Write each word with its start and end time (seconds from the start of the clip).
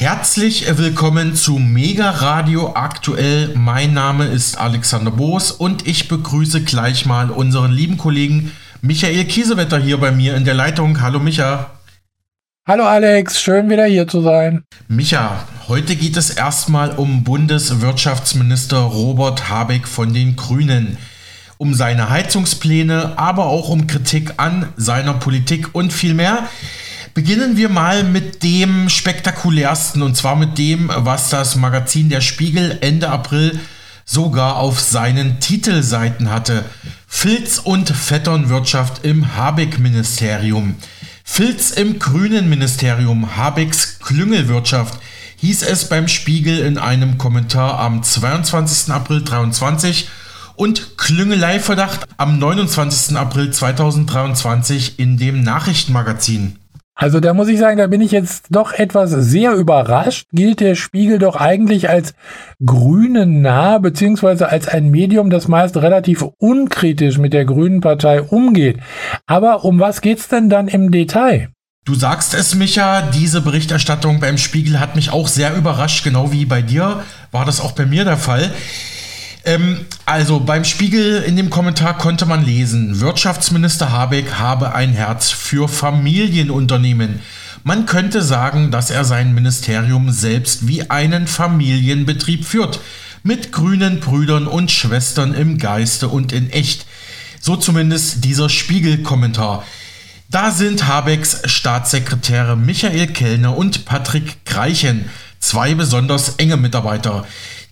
Herzlich 0.00 0.64
willkommen 0.78 1.34
zu 1.34 1.58
Mega 1.58 2.10
Radio 2.10 2.74
aktuell. 2.76 3.52
Mein 3.56 3.94
Name 3.94 4.26
ist 4.26 4.56
Alexander 4.56 5.10
Boos 5.10 5.50
und 5.50 5.88
ich 5.88 6.06
begrüße 6.06 6.62
gleich 6.62 7.04
mal 7.04 7.32
unseren 7.32 7.72
lieben 7.72 7.98
Kollegen 7.98 8.52
Michael 8.80 9.24
Kiesewetter 9.24 9.76
hier 9.76 9.98
bei 9.98 10.12
mir 10.12 10.36
in 10.36 10.44
der 10.44 10.54
Leitung. 10.54 11.00
Hallo 11.00 11.18
Micha. 11.18 11.72
Hallo 12.64 12.84
Alex, 12.84 13.40
schön 13.40 13.68
wieder 13.70 13.86
hier 13.86 14.06
zu 14.06 14.22
sein. 14.22 14.62
Micha, 14.86 15.44
heute 15.66 15.96
geht 15.96 16.16
es 16.16 16.30
erstmal 16.30 16.90
um 16.90 17.24
Bundeswirtschaftsminister 17.24 18.78
Robert 18.78 19.48
Habeck 19.48 19.88
von 19.88 20.14
den 20.14 20.36
Grünen. 20.36 20.96
Um 21.56 21.74
seine 21.74 22.08
Heizungspläne, 22.08 23.18
aber 23.18 23.46
auch 23.46 23.68
um 23.68 23.88
Kritik 23.88 24.34
an 24.36 24.68
seiner 24.76 25.14
Politik 25.14 25.74
und 25.74 25.92
viel 25.92 26.14
mehr. 26.14 26.48
Beginnen 27.18 27.56
wir 27.56 27.68
mal 27.68 28.04
mit 28.04 28.44
dem 28.44 28.88
spektakulärsten 28.88 30.02
und 30.02 30.16
zwar 30.16 30.36
mit 30.36 30.56
dem, 30.56 30.88
was 30.94 31.30
das 31.30 31.56
Magazin 31.56 32.10
Der 32.10 32.20
Spiegel 32.20 32.78
Ende 32.80 33.08
April 33.08 33.58
sogar 34.04 34.54
auf 34.54 34.78
seinen 34.78 35.40
Titelseiten 35.40 36.30
hatte. 36.30 36.64
Filz- 37.08 37.58
und 37.58 37.90
Vetternwirtschaft 37.90 39.04
im 39.04 39.34
Habeck-Ministerium. 39.34 40.76
Filz 41.24 41.72
im 41.72 41.98
Grünen 41.98 42.48
Ministerium, 42.48 43.36
Habecks 43.36 43.98
Klüngelwirtschaft, 43.98 45.00
hieß 45.38 45.64
es 45.64 45.88
beim 45.88 46.06
Spiegel 46.06 46.60
in 46.60 46.78
einem 46.78 47.18
Kommentar 47.18 47.80
am 47.80 48.04
22. 48.04 48.94
April 48.94 49.24
2023 49.24 50.08
und 50.54 50.96
Klüngeleiverdacht 50.96 52.06
am 52.16 52.38
29. 52.38 53.16
April 53.16 53.50
2023 53.50 55.00
in 55.00 55.16
dem 55.16 55.42
Nachrichtenmagazin. 55.42 56.60
Also 57.00 57.20
da 57.20 57.32
muss 57.32 57.46
ich 57.46 57.60
sagen, 57.60 57.78
da 57.78 57.86
bin 57.86 58.00
ich 58.00 58.10
jetzt 58.10 58.46
doch 58.50 58.72
etwas 58.72 59.12
sehr 59.12 59.52
überrascht. 59.52 60.26
Gilt 60.32 60.58
der 60.58 60.74
Spiegel 60.74 61.20
doch 61.20 61.36
eigentlich 61.36 61.88
als 61.88 62.12
grünen 62.66 63.40
nah, 63.40 63.78
beziehungsweise 63.78 64.48
als 64.48 64.66
ein 64.66 64.90
Medium, 64.90 65.30
das 65.30 65.46
meist 65.46 65.76
relativ 65.76 66.24
unkritisch 66.38 67.18
mit 67.18 67.34
der 67.34 67.44
Grünen 67.44 67.80
Partei 67.80 68.20
umgeht. 68.20 68.80
Aber 69.26 69.64
um 69.64 69.78
was 69.78 70.00
geht's 70.00 70.26
denn 70.26 70.50
dann 70.50 70.66
im 70.66 70.90
Detail? 70.90 71.50
Du 71.84 71.94
sagst 71.94 72.34
es, 72.34 72.56
Micha, 72.56 73.02
diese 73.02 73.42
Berichterstattung 73.42 74.18
beim 74.18 74.36
Spiegel 74.36 74.80
hat 74.80 74.96
mich 74.96 75.12
auch 75.12 75.28
sehr 75.28 75.54
überrascht, 75.54 76.02
genau 76.02 76.32
wie 76.32 76.46
bei 76.46 76.62
dir 76.62 77.04
war 77.30 77.44
das 77.44 77.60
auch 77.60 77.72
bei 77.72 77.86
mir 77.86 78.04
der 78.04 78.16
Fall. 78.16 78.50
Ähm, 79.48 79.86
also 80.04 80.40
beim 80.40 80.62
Spiegel 80.64 81.22
in 81.22 81.34
dem 81.36 81.48
Kommentar 81.48 81.96
konnte 81.96 82.26
man 82.26 82.44
lesen, 82.44 83.00
Wirtschaftsminister 83.00 83.90
Habeck 83.90 84.34
habe 84.34 84.74
ein 84.74 84.92
Herz 84.92 85.30
für 85.30 85.68
Familienunternehmen. 85.68 87.20
Man 87.64 87.86
könnte 87.86 88.22
sagen, 88.22 88.70
dass 88.70 88.90
er 88.90 89.06
sein 89.06 89.34
Ministerium 89.34 90.10
selbst 90.10 90.68
wie 90.68 90.90
einen 90.90 91.26
Familienbetrieb 91.26 92.44
führt, 92.44 92.80
mit 93.22 93.50
grünen 93.50 94.00
Brüdern 94.00 94.46
und 94.46 94.70
Schwestern 94.70 95.32
im 95.32 95.56
Geiste 95.56 96.08
und 96.08 96.30
in 96.30 96.50
echt. 96.50 96.84
So 97.40 97.56
zumindest 97.56 98.24
dieser 98.24 98.50
Spiegel-Kommentar. 98.50 99.64
Da 100.30 100.50
sind 100.50 100.86
Habecks 100.86 101.40
Staatssekretäre 101.46 102.54
Michael 102.54 103.06
Kellner 103.06 103.56
und 103.56 103.86
Patrick 103.86 104.44
Greichen, 104.44 105.08
zwei 105.40 105.74
besonders 105.74 106.34
enge 106.36 106.58
Mitarbeiter. 106.58 107.26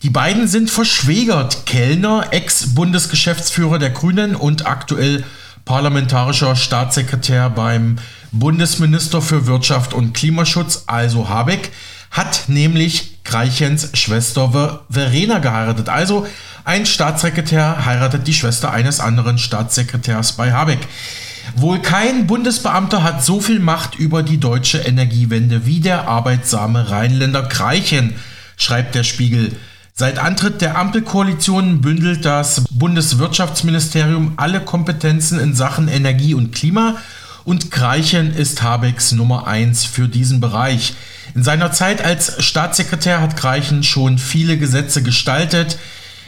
Die 0.07 0.11
beiden 0.11 0.47
sind 0.47 0.71
verschwägert. 0.71 1.67
Kellner, 1.67 2.29
Ex-Bundesgeschäftsführer 2.31 3.81
der 3.81 3.91
Grünen 3.91 4.37
und 4.37 4.65
aktuell 4.65 5.25
parlamentarischer 5.65 6.55
Staatssekretär 6.55 7.51
beim 7.51 7.97
Bundesminister 8.31 9.21
für 9.21 9.49
Wirtschaft 9.49 9.95
und 9.95 10.13
Klimaschutz, 10.13 10.85
also 10.87 11.29
Habeck, 11.29 11.73
hat 12.13 12.45
nämlich 12.47 13.25
Greichens 13.25 13.99
Schwester 13.99 14.85
Verena 14.89 15.41
geheiratet. 15.41 15.89
Also 15.89 16.25
ein 16.65 16.87
Staatssekretär 16.87 17.85
heiratet 17.85 18.29
die 18.29 18.35
Schwester 18.35 18.71
eines 18.71 19.01
anderen 19.01 19.39
Staatssekretärs 19.39 20.35
bei 20.35 20.53
Habeck. 20.53 20.87
Wohl 21.57 21.81
kein 21.81 22.29
Bundesbeamter 22.29 23.03
hat 23.03 23.25
so 23.25 23.41
viel 23.41 23.59
Macht 23.59 23.97
über 23.97 24.23
die 24.23 24.39
deutsche 24.39 24.79
Energiewende 24.79 25.67
wie 25.67 25.81
der 25.81 26.07
arbeitsame 26.07 26.91
Rheinländer 26.91 27.43
Greichen, 27.43 28.15
schreibt 28.57 28.95
der 28.95 29.03
Spiegel. 29.03 29.51
Seit 29.99 30.19
Antritt 30.19 30.61
der 30.61 30.77
Ampelkoalition 30.77 31.81
bündelt 31.81 32.27
das 32.27 32.65
Bundeswirtschaftsministerium 32.71 34.35
alle 34.37 34.61
Kompetenzen 34.61 35.41
in 35.41 35.55
Sachen 35.55 35.89
Energie 35.89 36.35
und 36.35 36.55
Klima 36.55 36.97
und 37.45 37.71
Greichen 37.71 38.35
ist 38.35 38.63
Habecks 38.63 39.13
Nummer 39.13 39.47
1 39.47 39.87
für 39.87 40.07
diesen 40.07 40.39
Bereich. 40.39 40.93
In 41.35 41.43
seiner 41.43 41.73
Zeit 41.73 42.05
als 42.05 42.45
Staatssekretär 42.45 43.23
hat 43.23 43.39
Greichen 43.39 43.83
schon 43.83 44.19
viele 44.19 44.59
Gesetze 44.59 45.03
gestaltet. 45.03 45.79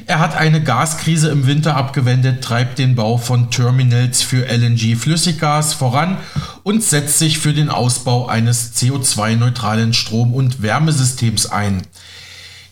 Er 0.06 0.18
hat 0.18 0.34
eine 0.34 0.62
Gaskrise 0.62 1.28
im 1.28 1.46
Winter 1.46 1.76
abgewendet, 1.76 2.42
treibt 2.42 2.78
den 2.78 2.94
Bau 2.94 3.18
von 3.18 3.50
Terminals 3.50 4.22
für 4.22 4.46
LNG-Flüssiggas 4.46 5.74
voran 5.74 6.16
und 6.62 6.82
setzt 6.82 7.18
sich 7.18 7.38
für 7.38 7.52
den 7.52 7.68
Ausbau 7.68 8.28
eines 8.28 8.74
CO2-neutralen 8.76 9.92
Strom- 9.92 10.32
und 10.32 10.62
Wärmesystems 10.62 11.44
ein. 11.44 11.82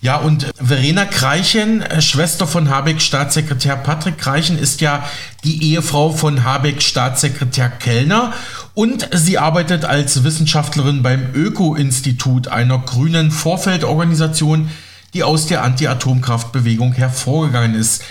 Ja, 0.06 0.18
und 0.18 0.46
Verena 0.54 1.04
Kreichen, 1.04 1.82
äh, 1.82 2.00
Schwester 2.00 2.46
von 2.46 2.70
Habeck 2.70 3.02
Staatssekretär 3.02 3.74
Patrick 3.74 4.18
Kreichen, 4.18 4.56
ist 4.56 4.80
ja 4.80 5.04
die 5.42 5.64
Ehefrau 5.64 6.12
von 6.12 6.44
Habeck 6.44 6.80
Staatssekretär 6.80 7.68
Kellner 7.68 8.32
und 8.74 9.08
sie 9.12 9.36
arbeitet 9.36 9.84
als 9.84 10.22
Wissenschaftlerin 10.22 11.02
beim 11.02 11.34
Öko-Institut, 11.34 12.46
einer 12.46 12.78
grünen 12.78 13.32
Vorfeldorganisation, 13.32 14.70
die 15.12 15.24
aus 15.24 15.48
der 15.48 15.64
Anti-Atomkraftbewegung 15.64 16.92
hervorgegangen 16.92 17.74
ist. 17.74 18.04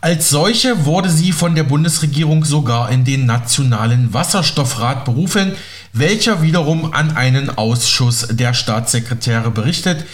Als 0.00 0.30
solche 0.30 0.86
wurde 0.86 1.10
sie 1.10 1.32
von 1.32 1.54
der 1.54 1.64
Bundesregierung 1.64 2.46
sogar 2.46 2.90
in 2.90 3.04
den 3.04 3.26
Nationalen 3.26 4.14
Wasserstoffrat 4.14 5.04
berufen, 5.04 5.52
welcher 5.92 6.40
wiederum 6.40 6.94
an 6.94 7.18
einen 7.18 7.50
Ausschuss 7.50 8.28
der 8.30 8.54
Staatssekretäre 8.54 9.50
berichtet. 9.50 10.06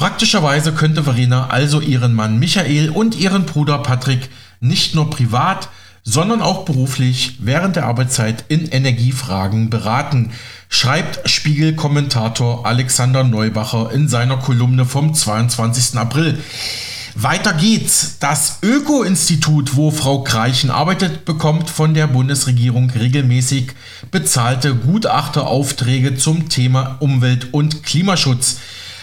Praktischerweise 0.00 0.72
könnte 0.72 1.04
Verena 1.04 1.48
also 1.48 1.78
ihren 1.78 2.14
Mann 2.14 2.38
Michael 2.38 2.88
und 2.88 3.20
ihren 3.20 3.44
Bruder 3.44 3.76
Patrick 3.80 4.30
nicht 4.58 4.94
nur 4.94 5.10
privat, 5.10 5.68
sondern 6.02 6.40
auch 6.40 6.64
beruflich 6.64 7.36
während 7.40 7.76
der 7.76 7.84
Arbeitszeit 7.84 8.46
in 8.48 8.66
Energiefragen 8.66 9.68
beraten, 9.68 10.32
schreibt 10.70 11.28
Spiegel-Kommentator 11.28 12.64
Alexander 12.64 13.24
Neubacher 13.24 13.92
in 13.92 14.08
seiner 14.08 14.38
Kolumne 14.38 14.86
vom 14.86 15.12
22. 15.12 15.98
April. 15.98 16.38
Weiter 17.14 17.52
geht's. 17.52 18.16
Das 18.20 18.60
Öko-Institut, 18.62 19.76
wo 19.76 19.90
Frau 19.90 20.22
Kreichen 20.22 20.70
arbeitet, 20.70 21.26
bekommt 21.26 21.68
von 21.68 21.92
der 21.92 22.06
Bundesregierung 22.06 22.88
regelmäßig 22.88 23.72
bezahlte 24.10 24.74
Gutachteraufträge 24.74 26.16
zum 26.16 26.48
Thema 26.48 26.96
Umwelt- 27.00 27.52
und 27.52 27.82
Klimaschutz. 27.82 28.60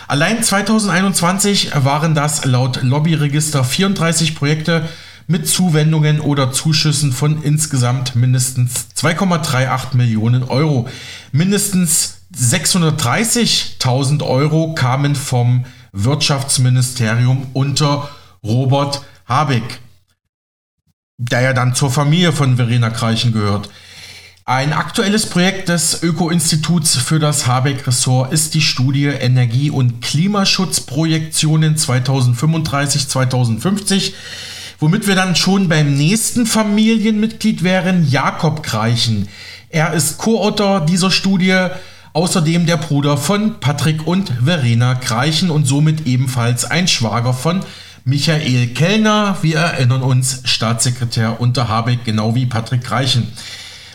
Allein 0.07 0.41
2021 0.41 1.71
waren 1.75 2.15
das 2.15 2.45
laut 2.45 2.81
Lobbyregister 2.81 3.65
34 3.65 4.35
Projekte 4.35 4.87
mit 5.27 5.49
Zuwendungen 5.49 6.21
oder 6.21 6.53
Zuschüssen 6.53 7.11
von 7.11 7.43
insgesamt 7.43 8.15
mindestens 8.15 8.87
2,38 8.95 9.97
Millionen 9.97 10.43
Euro. 10.43 10.87
Mindestens 11.33 12.21
630.000 12.33 14.23
Euro 14.25 14.73
kamen 14.73 15.13
vom 15.15 15.65
Wirtschaftsministerium 15.91 17.47
unter 17.51 18.07
Robert 18.45 19.01
Habeck, 19.25 19.81
der 21.17 21.41
ja 21.41 21.51
dann 21.51 21.75
zur 21.75 21.91
Familie 21.91 22.31
von 22.31 22.55
Verena 22.55 22.91
Kreichen 22.91 23.33
gehört. 23.33 23.69
Ein 24.49 24.71
aktuelles 24.71 25.25
Projekt 25.25 25.67
des 25.67 26.01
Öko-Instituts 26.01 26.95
für 26.95 27.19
das 27.19 27.47
Habeck-Ressort 27.47 28.31
ist 28.31 28.53
die 28.53 28.61
Studie 28.61 29.07
Energie- 29.07 29.71
und 29.71 30.01
Klimaschutzprojektionen 30.01 31.75
2035-2050, 31.75 34.13
womit 34.79 35.05
wir 35.05 35.15
dann 35.15 35.35
schon 35.35 35.67
beim 35.67 35.97
nächsten 35.97 36.45
Familienmitglied 36.45 37.61
wären, 37.61 38.09
Jakob 38.09 38.63
Greichen. 38.63 39.27
Er 39.69 39.91
ist 39.91 40.17
Co-Autor 40.17 40.85
dieser 40.85 41.11
Studie, 41.11 41.67
außerdem 42.13 42.67
der 42.67 42.77
Bruder 42.77 43.17
von 43.17 43.59
Patrick 43.59 44.07
und 44.07 44.31
Verena 44.45 44.93
Greichen 44.93 45.49
und 45.49 45.67
somit 45.67 46.07
ebenfalls 46.07 46.63
ein 46.63 46.87
Schwager 46.87 47.33
von 47.33 47.65
Michael 48.05 48.67
Kellner. 48.67 49.39
Wir 49.41 49.57
erinnern 49.57 50.03
uns, 50.03 50.39
Staatssekretär 50.45 51.41
unter 51.41 51.67
Habeck, 51.67 52.05
genau 52.05 52.33
wie 52.33 52.45
Patrick 52.45 52.85
Greichen. 52.85 53.27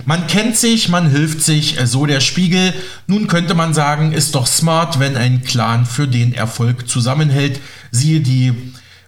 Man 0.05 0.27
kennt 0.27 0.57
sich, 0.57 0.89
man 0.89 1.11
hilft 1.11 1.43
sich, 1.43 1.79
äh, 1.79 1.87
so 1.87 2.07
der 2.07 2.21
Spiegel. 2.21 2.75
Nun 3.07 3.27
könnte 3.29 3.55
man 3.55 3.75
sagen, 3.75 4.13
ist 4.13 4.35
doch 4.35 4.47
smart, 4.47 4.99
wenn 4.99 5.17
ein 5.17 5.43
Clan 5.43 5.87
für 5.87 6.09
den 6.09 6.35
Erfolg 6.35 6.89
zusammenhält. 6.89 7.61
Siehe 7.91 8.21
die 8.21 8.53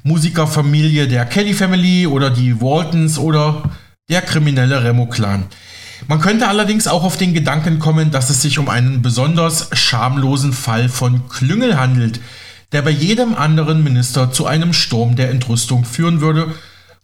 Musikerfamilie 0.04 1.08
der 1.08 1.24
Kelly 1.24 1.54
Family 1.54 2.06
oder 2.06 2.30
die 2.30 2.60
Waltons 2.60 3.18
oder 3.18 3.70
der 4.08 4.22
kriminelle 4.22 4.84
Remo 4.84 5.06
Clan. 5.06 5.44
Man 6.06 6.20
könnte 6.20 6.48
allerdings 6.48 6.86
auch 6.86 7.02
auf 7.02 7.16
den 7.16 7.32
Gedanken 7.32 7.78
kommen, 7.78 8.10
dass 8.10 8.28
es 8.28 8.42
sich 8.42 8.58
um 8.58 8.68
einen 8.68 9.00
besonders 9.00 9.70
schamlosen 9.72 10.52
Fall 10.52 10.88
von 10.88 11.28
Klüngel 11.28 11.78
handelt, 11.78 12.20
der 12.72 12.82
bei 12.82 12.90
jedem 12.90 13.34
anderen 13.34 13.82
Minister 13.82 14.30
zu 14.30 14.46
einem 14.46 14.74
Sturm 14.74 15.16
der 15.16 15.30
Entrüstung 15.30 15.84
führen 15.84 16.20
würde. 16.20 16.54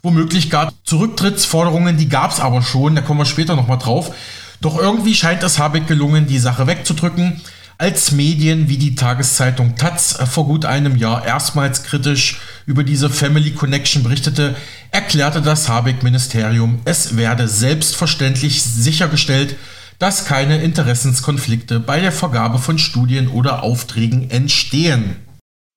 Womöglich 0.02 0.50
gar 0.50 0.72
Zurücktrittsforderungen, 0.84 1.96
die 1.96 2.08
gab 2.08 2.32
es 2.32 2.40
aber 2.40 2.62
schon, 2.62 2.94
da 2.94 3.02
kommen 3.02 3.20
wir 3.20 3.26
später 3.26 3.56
nochmal 3.56 3.78
drauf. 3.78 4.14
Doch 4.60 4.78
irgendwie 4.78 5.14
scheint 5.14 5.42
es 5.42 5.58
Habeck 5.58 5.86
gelungen, 5.86 6.26
die 6.26 6.38
Sache 6.38 6.66
wegzudrücken 6.66 7.40
als 7.80 8.12
Medien 8.12 8.68
wie 8.68 8.76
die 8.76 8.94
Tageszeitung 8.94 9.74
Taz 9.74 10.18
vor 10.30 10.44
gut 10.44 10.66
einem 10.66 10.96
Jahr 10.96 11.24
erstmals 11.24 11.82
kritisch 11.82 12.38
über 12.66 12.84
diese 12.84 13.08
Family 13.08 13.52
Connection 13.52 14.02
berichtete, 14.02 14.54
erklärte 14.90 15.40
das 15.40 15.70
Habeck-Ministerium, 15.70 16.80
es 16.84 17.16
werde 17.16 17.48
selbstverständlich 17.48 18.62
sichergestellt, 18.62 19.56
dass 19.98 20.26
keine 20.26 20.60
Interessenskonflikte 20.60 21.80
bei 21.80 22.00
der 22.00 22.12
Vergabe 22.12 22.58
von 22.58 22.78
Studien 22.78 23.28
oder 23.28 23.62
Aufträgen 23.62 24.30
entstehen. 24.30 25.16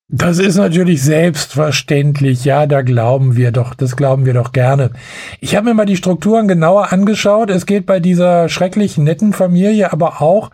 Das 0.09 0.37
ist 0.37 0.57
natürlich 0.57 1.01
selbstverständlich, 1.01 2.45
ja, 2.45 2.67
da 2.67 2.81
glauben 2.81 3.35
wir 3.35 3.51
doch, 3.51 3.73
das 3.73 3.95
glauben 3.95 4.25
wir 4.25 4.33
doch 4.33 4.51
gerne. 4.51 4.91
Ich 5.39 5.55
habe 5.55 5.69
mir 5.69 5.73
mal 5.73 5.85
die 5.85 5.97
Strukturen 5.97 6.47
genauer 6.47 6.91
angeschaut. 6.91 7.49
Es 7.49 7.65
geht 7.65 7.85
bei 7.85 7.99
dieser 7.99 8.49
schrecklich 8.49 8.97
netten 8.97 9.33
Familie 9.33 9.91
aber 9.91 10.21
auch 10.21 10.51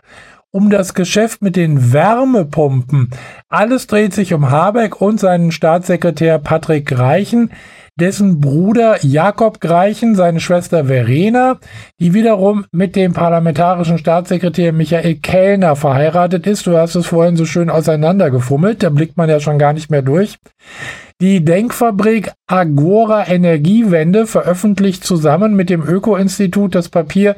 um 0.51 0.69
das 0.69 0.93
Geschäft 0.93 1.41
mit 1.41 1.55
den 1.55 1.93
Wärmepumpen. 1.93 3.11
Alles 3.49 3.87
dreht 3.87 4.13
sich 4.13 4.33
um 4.33 4.49
Habeck 4.49 4.99
und 4.99 5.19
seinen 5.19 5.51
Staatssekretär 5.51 6.39
Patrick 6.39 6.87
Greichen, 6.87 7.51
dessen 7.99 8.39
Bruder 8.39 8.97
Jakob 9.05 9.61
Greichen, 9.61 10.15
seine 10.15 10.39
Schwester 10.39 10.85
Verena, 10.85 11.59
die 11.99 12.13
wiederum 12.13 12.65
mit 12.71 12.95
dem 12.95 13.13
parlamentarischen 13.13 13.97
Staatssekretär 13.97 14.73
Michael 14.73 15.15
Kellner 15.15 15.75
verheiratet 15.75 16.47
ist. 16.47 16.65
Du 16.65 16.77
hast 16.77 16.95
es 16.95 17.05
vorhin 17.05 17.35
so 17.35 17.45
schön 17.45 17.69
auseinandergefummelt, 17.69 18.81
da 18.81 18.89
blickt 18.89 19.17
man 19.17 19.29
ja 19.29 19.39
schon 19.39 19.59
gar 19.59 19.73
nicht 19.73 19.91
mehr 19.91 20.01
durch. 20.01 20.37
Die 21.21 21.43
Denkfabrik 21.43 22.31
Agora 22.47 23.27
Energiewende 23.27 24.25
veröffentlicht 24.25 25.03
zusammen 25.03 25.53
mit 25.53 25.69
dem 25.69 25.85
Öko-Institut 25.85 26.75
das 26.75 26.87
Papier 26.87 27.35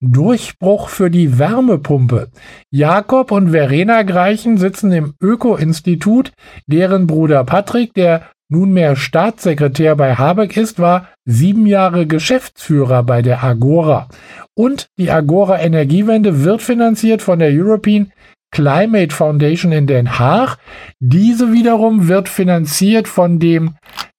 Durchbruch 0.00 0.88
für 0.88 1.10
die 1.10 1.38
Wärmepumpe. 1.38 2.28
Jakob 2.70 3.30
und 3.32 3.50
Verena 3.50 4.02
Greichen 4.02 4.58
sitzen 4.58 4.92
im 4.92 5.14
Öko-Institut, 5.20 6.32
deren 6.66 7.06
Bruder 7.06 7.44
Patrick, 7.44 7.94
der 7.94 8.22
nunmehr 8.48 8.96
Staatssekretär 8.96 9.96
bei 9.96 10.14
Habeck 10.14 10.56
ist, 10.56 10.78
war 10.78 11.08
sieben 11.24 11.66
Jahre 11.66 12.06
Geschäftsführer 12.06 13.02
bei 13.02 13.22
der 13.22 13.42
Agora. 13.42 14.08
Und 14.54 14.88
die 14.98 15.10
Agora 15.10 15.60
Energiewende 15.60 16.44
wird 16.44 16.62
finanziert 16.62 17.22
von 17.22 17.38
der 17.38 17.50
European 17.50 18.12
Climate 18.50 19.14
Foundation 19.14 19.72
in 19.72 19.86
Den 19.86 20.18
Haag. 20.18 20.58
Diese 21.00 21.52
wiederum 21.52 22.06
wird 22.06 22.28
finanziert 22.28 23.08
von 23.08 23.40
dem 23.40 23.74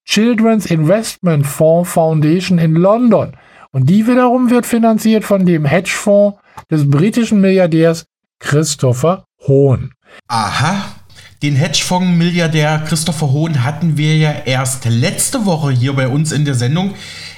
Children's 0.05 0.65
Investment 0.65 1.47
Fund 1.47 1.87
Foundation 1.87 2.59
in 2.59 2.75
London. 2.75 3.37
Und 3.71 3.89
die 3.89 4.07
wiederum 4.07 4.49
wird 4.49 4.65
finanziert 4.65 5.23
von 5.23 5.45
dem 5.45 5.65
Hedgefonds 5.65 6.37
des 6.69 6.89
britischen 6.89 7.41
Milliardärs 7.41 8.05
Christopher 8.39 9.25
Hohn. 9.47 9.91
Aha, 10.27 10.94
den 11.41 11.55
Hedgefonds-Milliardär 11.55 12.83
Christopher 12.87 13.31
Hohn 13.31 13.63
hatten 13.63 13.97
wir 13.97 14.17
ja 14.17 14.31
erst 14.45 14.85
letzte 14.85 15.45
Woche 15.45 15.71
hier 15.71 15.93
bei 15.93 16.07
uns 16.07 16.31
in 16.31 16.45
der 16.45 16.55
Sendung. 16.55 16.95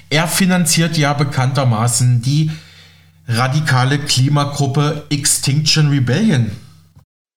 Er 0.10 0.28
finanziert 0.28 0.98
ja 0.98 1.14
bekanntermaßen 1.14 2.22
die 2.22 2.52
radikale 3.28 4.00
Klimagruppe 4.00 5.04
Extinction 5.10 5.90
Rebellion. 5.90 6.52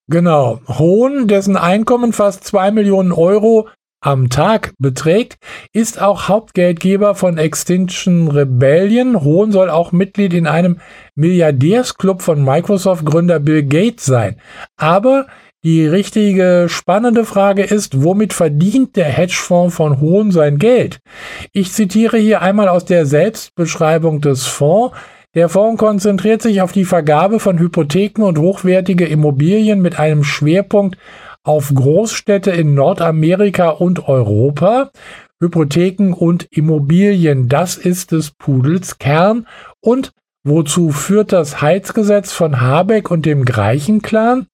Genau. 0.08 0.60
Hohn, 0.66 1.28
dessen 1.28 1.56
Einkommen 1.56 2.12
fast 2.12 2.44
2 2.44 2.72
Millionen 2.72 3.12
Euro 3.12 3.68
am 4.02 4.30
Tag 4.30 4.72
beträgt, 4.78 5.36
ist 5.72 6.00
auch 6.00 6.28
Hauptgeldgeber 6.28 7.14
von 7.14 7.38
Extinction 7.38 8.28
Rebellion. 8.28 9.22
Hohn 9.22 9.52
soll 9.52 9.68
auch 9.68 9.92
Mitglied 9.92 10.32
in 10.32 10.46
einem 10.46 10.80
Milliardärsclub 11.16 12.22
von 12.22 12.44
Microsoft-Gründer 12.44 13.40
Bill 13.40 13.62
Gates 13.62 14.06
sein. 14.06 14.36
Aber 14.76 15.26
die 15.62 15.86
richtige 15.86 16.66
spannende 16.68 17.24
Frage 17.24 17.62
ist, 17.62 18.02
womit 18.02 18.32
verdient 18.32 18.96
der 18.96 19.06
Hedgefonds 19.06 19.74
von 19.74 20.00
Hohn 20.00 20.32
sein 20.32 20.58
Geld? 20.58 21.00
Ich 21.52 21.72
zitiere 21.72 22.16
hier 22.16 22.40
einmal 22.40 22.68
aus 22.68 22.86
der 22.86 23.04
Selbstbeschreibung 23.04 24.20
des 24.22 24.46
Fonds. 24.46 24.96
Der 25.34 25.48
Fonds 25.48 25.78
konzentriert 25.78 26.40
sich 26.40 26.62
auf 26.62 26.72
die 26.72 26.86
Vergabe 26.86 27.40
von 27.40 27.58
Hypotheken 27.58 28.24
und 28.24 28.38
hochwertige 28.38 29.04
Immobilien 29.04 29.82
mit 29.82 29.98
einem 29.98 30.24
Schwerpunkt 30.24 30.96
auf 31.42 31.72
Großstädte 31.74 32.50
in 32.50 32.74
Nordamerika 32.74 33.68
und 33.68 34.08
Europa. 34.08 34.90
Hypotheken 35.42 36.12
und 36.14 36.46
Immobilien, 36.50 37.48
das 37.48 37.76
ist 37.76 38.12
des 38.12 38.30
Pudels 38.30 38.98
Kern. 38.98 39.46
Und 39.80 40.12
wozu 40.42 40.90
führt 40.90 41.32
das 41.32 41.60
Heizgesetz 41.60 42.32
von 42.32 42.60
Habeck 42.60 43.10
und 43.10 43.26
dem 43.26 43.44
Greichen-Clan? 43.44 44.46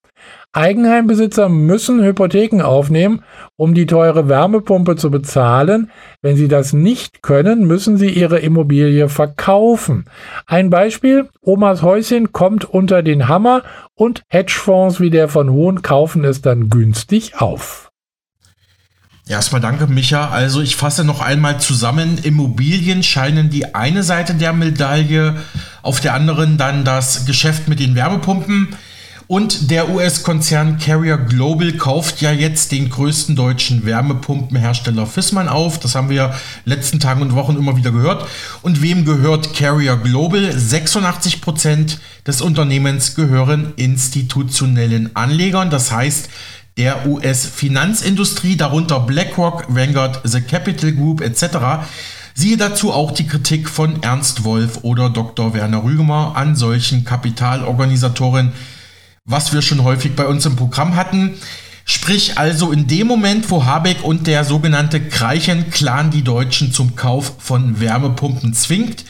Eigenheimbesitzer 0.56 1.50
müssen 1.50 2.02
Hypotheken 2.02 2.62
aufnehmen, 2.62 3.22
um 3.56 3.74
die 3.74 3.84
teure 3.84 4.28
Wärmepumpe 4.28 4.96
zu 4.96 5.10
bezahlen. 5.10 5.90
Wenn 6.22 6.36
sie 6.36 6.48
das 6.48 6.72
nicht 6.72 7.22
können, 7.22 7.66
müssen 7.66 7.98
sie 7.98 8.08
ihre 8.08 8.38
Immobilie 8.38 9.10
verkaufen. 9.10 10.06
Ein 10.46 10.70
Beispiel, 10.70 11.28
Omas 11.42 11.82
Häuschen 11.82 12.32
kommt 12.32 12.64
unter 12.64 13.02
den 13.02 13.28
Hammer 13.28 13.62
und 13.94 14.22
Hedgefonds 14.28 14.98
wie 14.98 15.10
der 15.10 15.28
von 15.28 15.50
Hohn 15.50 15.82
kaufen 15.82 16.24
es 16.24 16.40
dann 16.40 16.70
günstig 16.70 17.40
auf. 17.40 17.90
Erstmal 19.28 19.60
danke, 19.60 19.88
Micha. 19.88 20.30
Also 20.30 20.62
ich 20.62 20.76
fasse 20.76 21.04
noch 21.04 21.20
einmal 21.20 21.60
zusammen. 21.60 22.18
Immobilien 22.22 23.02
scheinen 23.02 23.50
die 23.50 23.74
eine 23.74 24.04
Seite 24.04 24.34
der 24.34 24.52
Medaille, 24.52 25.34
auf 25.82 26.00
der 26.00 26.14
anderen 26.14 26.56
dann 26.56 26.84
das 26.84 27.26
Geschäft 27.26 27.68
mit 27.68 27.80
den 27.80 27.94
Wärmepumpen. 27.94 28.68
Und 29.28 29.72
der 29.72 29.90
US-Konzern 29.90 30.78
Carrier 30.78 31.16
Global 31.18 31.72
kauft 31.72 32.20
ja 32.20 32.30
jetzt 32.30 32.70
den 32.70 32.90
größten 32.90 33.34
deutschen 33.34 33.84
Wärmepumpenhersteller 33.84 35.04
Fissmann 35.04 35.48
auf. 35.48 35.80
Das 35.80 35.96
haben 35.96 36.10
wir 36.10 36.16
ja 36.16 36.34
letzten 36.64 37.00
Tagen 37.00 37.22
und 37.22 37.34
Wochen 37.34 37.56
immer 37.56 37.76
wieder 37.76 37.90
gehört. 37.90 38.28
Und 38.62 38.82
wem 38.82 39.04
gehört 39.04 39.52
Carrier 39.52 39.96
Global? 39.96 40.56
86 40.56 41.40
Prozent 41.40 41.98
des 42.24 42.40
Unternehmens 42.40 43.16
gehören 43.16 43.72
institutionellen 43.74 45.10
Anlegern. 45.16 45.70
Das 45.70 45.90
heißt, 45.90 46.28
der 46.76 47.04
US-Finanzindustrie, 47.06 48.56
darunter 48.56 49.00
BlackRock, 49.00 49.64
Vanguard, 49.68 50.20
The 50.22 50.40
Capital 50.40 50.92
Group 50.92 51.20
etc. 51.20 51.86
Siehe 52.34 52.56
dazu 52.56 52.92
auch 52.92 53.10
die 53.10 53.26
Kritik 53.26 53.68
von 53.68 54.04
Ernst 54.04 54.44
Wolf 54.44 54.80
oder 54.82 55.10
Dr. 55.10 55.52
Werner 55.52 55.82
Rügemer 55.82 56.34
an 56.36 56.54
solchen 56.54 57.04
Kapitalorganisatoren 57.04 58.52
was 59.26 59.52
wir 59.52 59.60
schon 59.60 59.82
häufig 59.82 60.14
bei 60.14 60.26
uns 60.26 60.46
im 60.46 60.56
Programm 60.56 60.96
hatten. 60.96 61.34
Sprich 61.84 62.38
also 62.38 62.72
in 62.72 62.86
dem 62.86 63.06
Moment, 63.06 63.50
wo 63.50 63.64
Habeck 63.64 64.02
und 64.02 64.26
der 64.26 64.44
sogenannte 64.44 65.00
Greichen-Clan 65.00 66.10
die 66.10 66.22
Deutschen 66.22 66.72
zum 66.72 66.96
Kauf 66.96 67.34
von 67.38 67.80
Wärmepumpen 67.80 68.54
zwingt, 68.54 69.04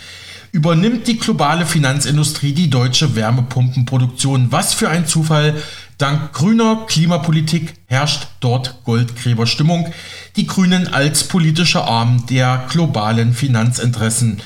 übernimmt 0.52 1.06
die 1.06 1.18
globale 1.18 1.66
Finanzindustrie 1.66 2.52
die 2.52 2.70
deutsche 2.70 3.14
Wärmepumpenproduktion. 3.14 4.52
Was 4.52 4.74
für 4.74 4.88
ein 4.88 5.06
Zufall! 5.06 5.62
Dank 5.98 6.34
grüner 6.34 6.84
Klimapolitik 6.86 7.74
herrscht 7.86 8.26
dort 8.40 8.84
Goldgräberstimmung. 8.84 9.90
Die 10.36 10.46
Grünen 10.46 10.92
als 10.92 11.24
politischer 11.24 11.86
Arm 11.86 12.26
der 12.26 12.66
globalen 12.68 13.32
Finanzinteressen. 13.32 14.42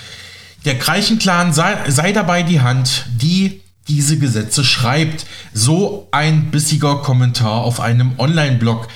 Der 0.65 0.77
Greichen-Clan 0.77 1.53
sei, 1.53 1.91
sei 1.91 2.12
dabei 2.12 2.45
die 2.45 2.61
Hand, 2.61 3.07
die 3.21 3.62
diese 3.90 4.18
Gesetze 4.18 4.64
schreibt. 4.64 5.26
So 5.52 6.06
ein 6.12 6.50
bissiger 6.52 6.97
Kommentar 6.97 7.62
auf 7.62 7.80
einem 7.80 8.12
Online-Blog. 8.18 8.87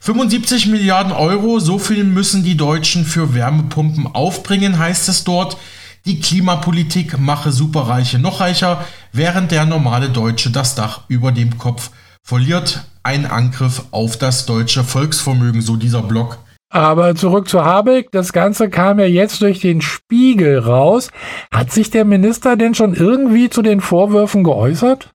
75 0.00 0.66
Milliarden 0.66 1.12
Euro, 1.12 1.58
so 1.58 1.78
viel 1.78 2.04
müssen 2.04 2.44
die 2.44 2.56
Deutschen 2.56 3.04
für 3.06 3.34
Wärmepumpen 3.34 4.06
aufbringen, 4.06 4.78
heißt 4.78 5.08
es 5.08 5.24
dort. 5.24 5.56
Die 6.04 6.20
Klimapolitik 6.20 7.18
mache 7.18 7.52
Superreiche 7.52 8.18
noch 8.18 8.40
reicher, 8.40 8.84
während 9.12 9.52
der 9.52 9.64
normale 9.64 10.10
Deutsche 10.10 10.50
das 10.50 10.74
Dach 10.74 11.02
über 11.08 11.32
dem 11.32 11.56
Kopf 11.56 11.90
verliert. 12.22 12.84
Ein 13.04 13.24
Angriff 13.24 13.84
auf 13.90 14.18
das 14.18 14.44
deutsche 14.44 14.84
Volksvermögen, 14.84 15.62
so 15.62 15.76
dieser 15.76 16.02
Blog. 16.02 16.38
Aber 16.72 17.14
zurück 17.14 17.50
zu 17.50 17.62
Habeck. 17.62 18.10
Das 18.12 18.32
Ganze 18.32 18.70
kam 18.70 18.98
ja 18.98 19.04
jetzt 19.04 19.42
durch 19.42 19.60
den 19.60 19.82
Spiegel 19.82 20.58
raus. 20.58 21.10
Hat 21.52 21.70
sich 21.70 21.90
der 21.90 22.06
Minister 22.06 22.56
denn 22.56 22.74
schon 22.74 22.94
irgendwie 22.94 23.50
zu 23.50 23.60
den 23.60 23.82
Vorwürfen 23.82 24.42
geäußert? 24.42 25.10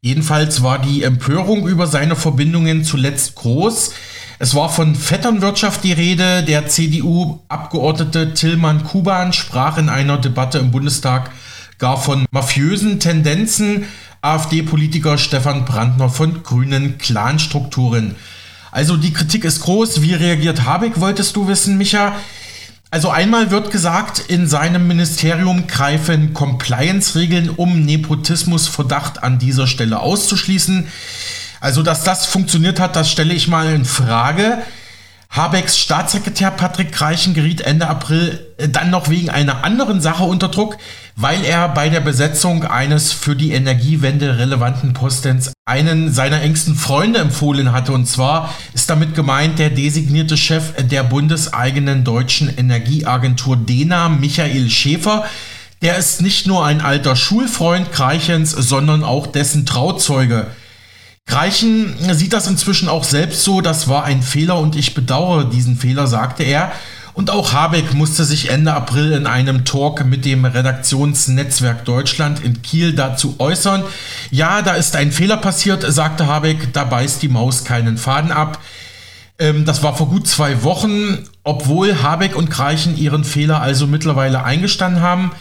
Jedenfalls 0.00 0.62
war 0.62 0.78
die 0.78 1.02
Empörung 1.02 1.68
über 1.68 1.86
seine 1.86 2.16
Verbindungen 2.16 2.84
zuletzt 2.84 3.34
groß. 3.34 3.92
Es 4.38 4.54
war 4.54 4.70
von 4.70 4.94
Vetternwirtschaft 4.94 5.84
die 5.84 5.92
Rede. 5.92 6.42
Der 6.42 6.66
CDU-Abgeordnete 6.66 8.32
Tillmann 8.32 8.82
Kuban 8.82 9.34
sprach 9.34 9.76
in 9.76 9.90
einer 9.90 10.16
Debatte 10.16 10.56
im 10.58 10.70
Bundestag 10.70 11.32
gar 11.76 11.98
von 11.98 12.24
mafiösen 12.30 12.98
Tendenzen. 12.98 13.84
AfD-Politiker 14.22 15.18
Stefan 15.18 15.66
Brandner 15.66 16.08
von 16.08 16.42
grünen 16.42 16.96
Clanstrukturen. 16.96 18.14
Also 18.76 18.98
die 18.98 19.14
Kritik 19.14 19.46
ist 19.46 19.60
groß. 19.60 20.02
Wie 20.02 20.12
reagiert 20.12 20.66
Habeck, 20.66 21.00
wolltest 21.00 21.34
du 21.34 21.48
wissen, 21.48 21.78
Micha? 21.78 22.14
Also 22.90 23.08
einmal 23.08 23.50
wird 23.50 23.70
gesagt, 23.70 24.18
in 24.28 24.46
seinem 24.46 24.86
Ministerium 24.86 25.66
greifen 25.66 26.34
Compliance-Regeln, 26.34 27.48
um 27.48 27.86
Nepotismusverdacht 27.86 29.22
an 29.22 29.38
dieser 29.38 29.66
Stelle 29.66 30.00
auszuschließen. 30.00 30.88
Also, 31.58 31.82
dass 31.82 32.04
das 32.04 32.26
funktioniert 32.26 32.78
hat, 32.78 32.96
das 32.96 33.10
stelle 33.10 33.32
ich 33.32 33.48
mal 33.48 33.72
in 33.72 33.86
Frage. 33.86 34.58
Habecks 35.36 35.76
Staatssekretär 35.76 36.50
Patrick 36.50 36.98
Reichen 36.98 37.34
geriet 37.34 37.60
Ende 37.60 37.88
April 37.88 38.40
äh, 38.56 38.70
dann 38.70 38.88
noch 38.88 39.10
wegen 39.10 39.28
einer 39.28 39.64
anderen 39.64 40.00
Sache 40.00 40.24
unter 40.24 40.48
Druck, 40.48 40.78
weil 41.14 41.44
er 41.44 41.68
bei 41.68 41.90
der 41.90 42.00
Besetzung 42.00 42.64
eines 42.64 43.12
für 43.12 43.36
die 43.36 43.52
Energiewende 43.52 44.38
relevanten 44.38 44.94
Postens 44.94 45.52
einen 45.66 46.10
seiner 46.10 46.40
engsten 46.40 46.74
Freunde 46.74 47.18
empfohlen 47.18 47.72
hatte. 47.72 47.92
Und 47.92 48.06
zwar 48.06 48.54
ist 48.72 48.88
damit 48.88 49.14
gemeint 49.14 49.58
der 49.58 49.68
designierte 49.68 50.38
Chef 50.38 50.72
der 50.78 51.02
bundeseigenen 51.02 52.02
deutschen 52.02 52.56
Energieagentur 52.56 53.58
DENA, 53.58 54.08
Michael 54.08 54.70
Schäfer. 54.70 55.26
Der 55.82 55.98
ist 55.98 56.22
nicht 56.22 56.46
nur 56.46 56.64
ein 56.64 56.80
alter 56.80 57.14
Schulfreund 57.14 57.92
Kreichens, 57.92 58.52
sondern 58.52 59.04
auch 59.04 59.26
dessen 59.26 59.66
Trauzeuge. 59.66 60.46
Greichen 61.26 61.96
sieht 62.14 62.32
das 62.32 62.46
inzwischen 62.46 62.88
auch 62.88 63.04
selbst 63.04 63.42
so, 63.42 63.60
das 63.60 63.88
war 63.88 64.04
ein 64.04 64.22
Fehler 64.22 64.58
und 64.58 64.76
ich 64.76 64.94
bedauere 64.94 65.44
diesen 65.44 65.76
Fehler, 65.76 66.06
sagte 66.06 66.44
er. 66.44 66.72
Und 67.14 67.30
auch 67.30 67.52
Habeck 67.52 67.94
musste 67.94 68.24
sich 68.24 68.50
Ende 68.50 68.74
April 68.74 69.12
in 69.12 69.26
einem 69.26 69.64
Talk 69.64 70.04
mit 70.04 70.24
dem 70.24 70.44
Redaktionsnetzwerk 70.44 71.84
Deutschland 71.84 72.44
in 72.44 72.60
Kiel 72.60 72.92
dazu 72.92 73.36
äußern. 73.38 73.84
Ja, 74.30 74.60
da 74.60 74.74
ist 74.74 74.94
ein 74.96 75.12
Fehler 75.12 75.38
passiert, 75.38 75.82
sagte 75.90 76.26
Habeck, 76.26 76.74
da 76.74 76.84
beißt 76.84 77.22
die 77.22 77.28
Maus 77.28 77.64
keinen 77.64 77.96
Faden 77.96 78.32
ab. 78.32 78.60
Ähm, 79.38 79.64
das 79.64 79.82
war 79.82 79.96
vor 79.96 80.08
gut 80.08 80.28
zwei 80.28 80.62
Wochen, 80.62 81.24
obwohl 81.42 82.02
Habeck 82.02 82.36
und 82.36 82.50
Greichen 82.50 82.96
ihren 82.98 83.24
Fehler 83.24 83.62
also 83.62 83.86
mittlerweile 83.86 84.44
eingestanden 84.44 85.02
haben 85.02 85.32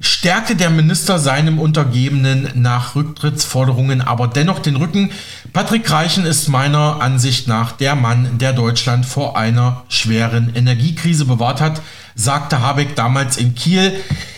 stärkte 0.00 0.54
der 0.54 0.70
Minister 0.70 1.18
seinem 1.18 1.58
Untergebenen 1.58 2.48
nach 2.54 2.94
Rücktrittsforderungen 2.94 4.00
aber 4.00 4.28
dennoch 4.28 4.60
den 4.60 4.76
Rücken. 4.76 5.10
Patrick 5.52 5.90
Reichen 5.90 6.24
ist 6.24 6.48
meiner 6.48 7.00
Ansicht 7.00 7.48
nach 7.48 7.72
der 7.72 7.94
Mann, 7.94 8.38
der 8.38 8.52
Deutschland 8.52 9.06
vor 9.06 9.36
einer 9.36 9.82
schweren 9.88 10.54
Energiekrise 10.54 11.24
bewahrt 11.24 11.60
hat, 11.60 11.82
sagte 12.14 12.60
Habeck 12.60 12.94
damals 12.94 13.36
in 13.36 13.54
Kiel. 13.54 13.92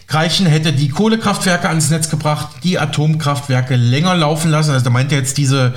Reichen 0.09 0.47
hätte 0.47 0.73
die 0.73 0.89
Kohlekraftwerke 0.89 1.69
ans 1.69 1.91
Netz 1.91 2.11
gebracht, 2.11 2.49
die 2.65 2.79
Atomkraftwerke 2.79 3.77
länger 3.77 4.17
laufen 4.17 4.51
lassen. 4.51 4.73
Also 4.73 4.85
da 4.85 4.91
meint 4.91 5.13
er 5.13 5.19
jetzt 5.19 5.39
diese 5.39 5.75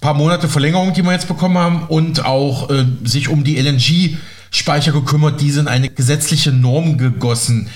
paar 0.00 0.14
Monate 0.14 0.48
Verlängerung, 0.48 0.94
die 0.94 1.02
wir 1.02 1.12
jetzt 1.12 1.28
bekommen 1.28 1.58
haben, 1.58 1.82
und 1.88 2.24
auch 2.24 2.70
äh, 2.70 2.86
sich 3.04 3.28
um 3.28 3.44
die 3.44 3.60
LNG-Speicher 3.60 4.92
gekümmert, 4.92 5.40
die 5.40 5.50
sind 5.50 5.68
eine 5.68 5.90
gesetzliche 5.90 6.52
Norm 6.52 6.98
gegossen. 6.98 7.68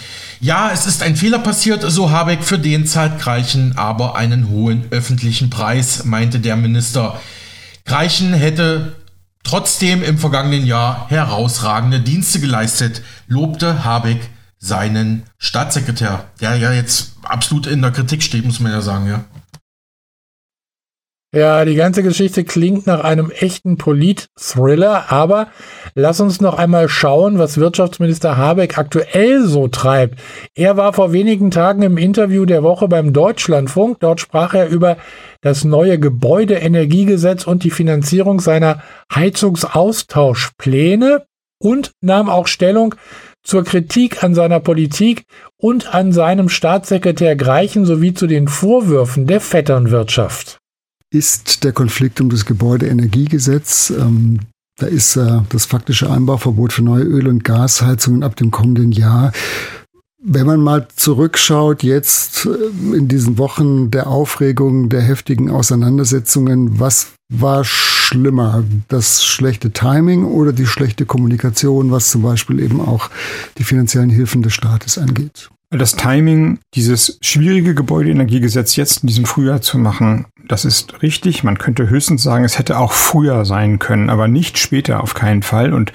Ja, 0.45 0.73
es 0.73 0.87
ist 0.87 1.05
ein 1.05 1.15
Fehler 1.15 1.39
passiert, 1.39 1.85
so 1.87 2.11
Habeck, 2.11 2.43
für 2.43 2.59
den 2.59 2.85
zahlt 2.85 3.21
Greichen 3.21 3.79
aber 3.79 4.17
einen 4.17 4.49
hohen 4.49 4.87
öffentlichen 4.91 5.51
Preis, 5.51 6.05
meinte 6.05 6.41
der 6.41 6.57
Minister. 6.57 7.21
Greichen 7.85 8.35
hätte 8.35 8.97
trotzdem 9.45 10.03
im 10.03 10.19
vergangenen 10.19 10.67
Jahr 10.67 11.09
herausragende 11.11 12.01
Dienste 12.01 12.41
geleistet, 12.41 13.03
lobte 13.29 13.85
Habeck 13.85 14.19
seinen 14.59 15.23
Staatssekretär, 15.39 16.25
der 16.41 16.57
ja 16.57 16.73
jetzt 16.73 17.13
absolut 17.23 17.69
in 17.69 17.81
der 17.81 17.93
Kritik 17.93 18.25
steht, 18.25 18.45
muss 18.45 18.59
man 18.59 18.73
ja 18.73 18.81
sagen, 18.81 19.07
ja. 19.07 19.25
Ja, 21.35 21.65
die 21.65 21.77
ganze 21.77 22.03
Geschichte 22.03 22.45
klingt 22.45 22.87
nach 22.87 23.05
einem 23.05 23.31
echten 23.31 23.79
Polit-Thriller, 23.79 25.11
aber 25.11 25.49
lass 25.95 26.21
uns 26.21 26.43
noch 26.43 26.59
einmal 26.59 26.91
schauen, 26.91 27.39
was 27.39 27.57
Wirtschaftsminister 27.57 28.37
Habeck 28.37 28.77
aktuell 28.77 29.47
so 29.47 29.67
treibt. 29.69 30.21
Er 30.55 30.77
war 30.77 30.93
vor 30.93 31.15
wenigen 31.15 31.51
Tagen 31.51 31.81
im 31.81 31.97
Interview 31.97 32.45
der 32.45 32.63
Woche 32.63 32.87
beim 32.87 33.15
Deutschlandfunk. 33.15 33.99
Dort 34.01 34.21
sprach 34.21 34.53
er 34.53 34.69
über 34.69 34.99
das 35.41 35.65
neue 35.65 35.99
Gebäudeenergiegesetz 35.99 37.47
und 37.47 37.65
die 37.65 37.71
Finanzierung 37.71 38.39
seiner 38.39 38.83
Heizungsaustauschpläne 39.15 41.25
und 41.59 41.93
nahm 42.03 42.29
auch 42.29 42.47
Stellung 42.47 42.95
zur 43.43 43.65
Kritik 43.65 44.23
an 44.23 44.35
seiner 44.35 44.61
Politik 44.61 45.25
und 45.57 45.95
an 45.95 46.13
seinem 46.13 46.51
Staatssekretär 46.51 47.37
Greichen 47.37 47.87
sowie 47.87 48.13
zu 48.13 48.27
den 48.27 48.49
Vorwürfen 48.49 49.27
der 49.27 49.41
Vetternwirtschaft 49.41 50.59
ist 51.13 51.65
der 51.65 51.73
Konflikt 51.73 52.21
um 52.21 52.31
das 52.31 52.47
Gebäudeenergiegesetz. 52.47 53.91
Ähm, 53.91 54.41
da 54.79 54.87
ist 54.87 55.17
äh, 55.17 55.41
das 55.51 55.67
faktische 55.67 56.11
Einbauverbot 56.11 56.73
für 56.73 56.83
neue 56.83 57.05
Öl- 57.05 57.29
und 57.29 57.45
Gasheizungen 57.45 58.23
ab 58.23 58.37
dem 58.37 58.51
kommenden 58.51 58.91
Jahr. 58.93 59.33
Wenn 60.25 60.47
man 60.47 60.61
mal 60.61 60.89
zurückschaut, 60.97 61.83
jetzt 61.83 62.47
äh, 62.47 62.97
in 62.97 63.09
diesen 63.09 63.37
Wochen 63.37 63.91
der 63.91 64.07
Aufregung, 64.07 64.89
der 64.89 65.03
heftigen 65.03 65.51
Auseinandersetzungen, 65.51 66.81
was 66.81 67.09
war 67.29 67.65
schlimmer? 67.65 68.65
Das 68.89 69.25
schlechte 69.25 69.73
Timing 69.73 70.25
oder 70.25 70.53
die 70.53 70.67
schlechte 70.67 71.05
Kommunikation, 71.05 71.91
was 71.91 72.11
zum 72.11 72.23
Beispiel 72.23 72.61
eben 72.61 72.81
auch 72.81 73.11
die 73.59 73.65
finanziellen 73.65 74.11
Hilfen 74.11 74.43
des 74.43 74.55
Staates 74.55 74.97
angeht? 74.97 75.51
Das 75.75 75.97
Timing, 75.97 76.59
dieses 76.75 77.19
schwierige 77.23 77.75
Gebäudeenergiegesetz 77.75 78.77
jetzt 78.77 79.03
in 79.03 79.07
diesem 79.07 79.25
Frühjahr 79.25 79.63
zu 79.63 79.79
machen, 79.79 80.27
das 80.47 80.67
ist 80.67 81.01
richtig. 81.01 81.45
Man 81.45 81.57
könnte 81.57 81.89
höchstens 81.89 82.23
sagen, 82.23 82.45
es 82.45 82.59
hätte 82.59 82.79
auch 82.79 82.93
früher 82.93 83.47
sein 83.47 83.79
können, 83.79 84.11
aber 84.11 84.29
nicht 84.29 84.59
später 84.59 85.03
auf 85.03 85.15
keinen 85.15 85.43
Fall. 85.43 85.73
Und 85.73 85.95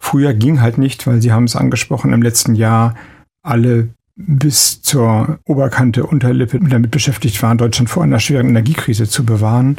früher 0.00 0.32
ging 0.32 0.62
halt 0.62 0.78
nicht, 0.78 1.06
weil 1.06 1.20
Sie 1.20 1.30
haben 1.30 1.44
es 1.44 1.56
angesprochen, 1.56 2.14
im 2.14 2.22
letzten 2.22 2.54
Jahr 2.54 2.94
alle 3.42 3.90
bis 4.16 4.80
zur 4.80 5.40
Oberkante 5.44 6.06
Unterlippe 6.06 6.58
damit 6.60 6.90
beschäftigt 6.90 7.42
waren, 7.42 7.58
Deutschland 7.58 7.90
vor 7.90 8.02
einer 8.02 8.20
schweren 8.20 8.48
Energiekrise 8.48 9.10
zu 9.10 9.26
bewahren. 9.26 9.76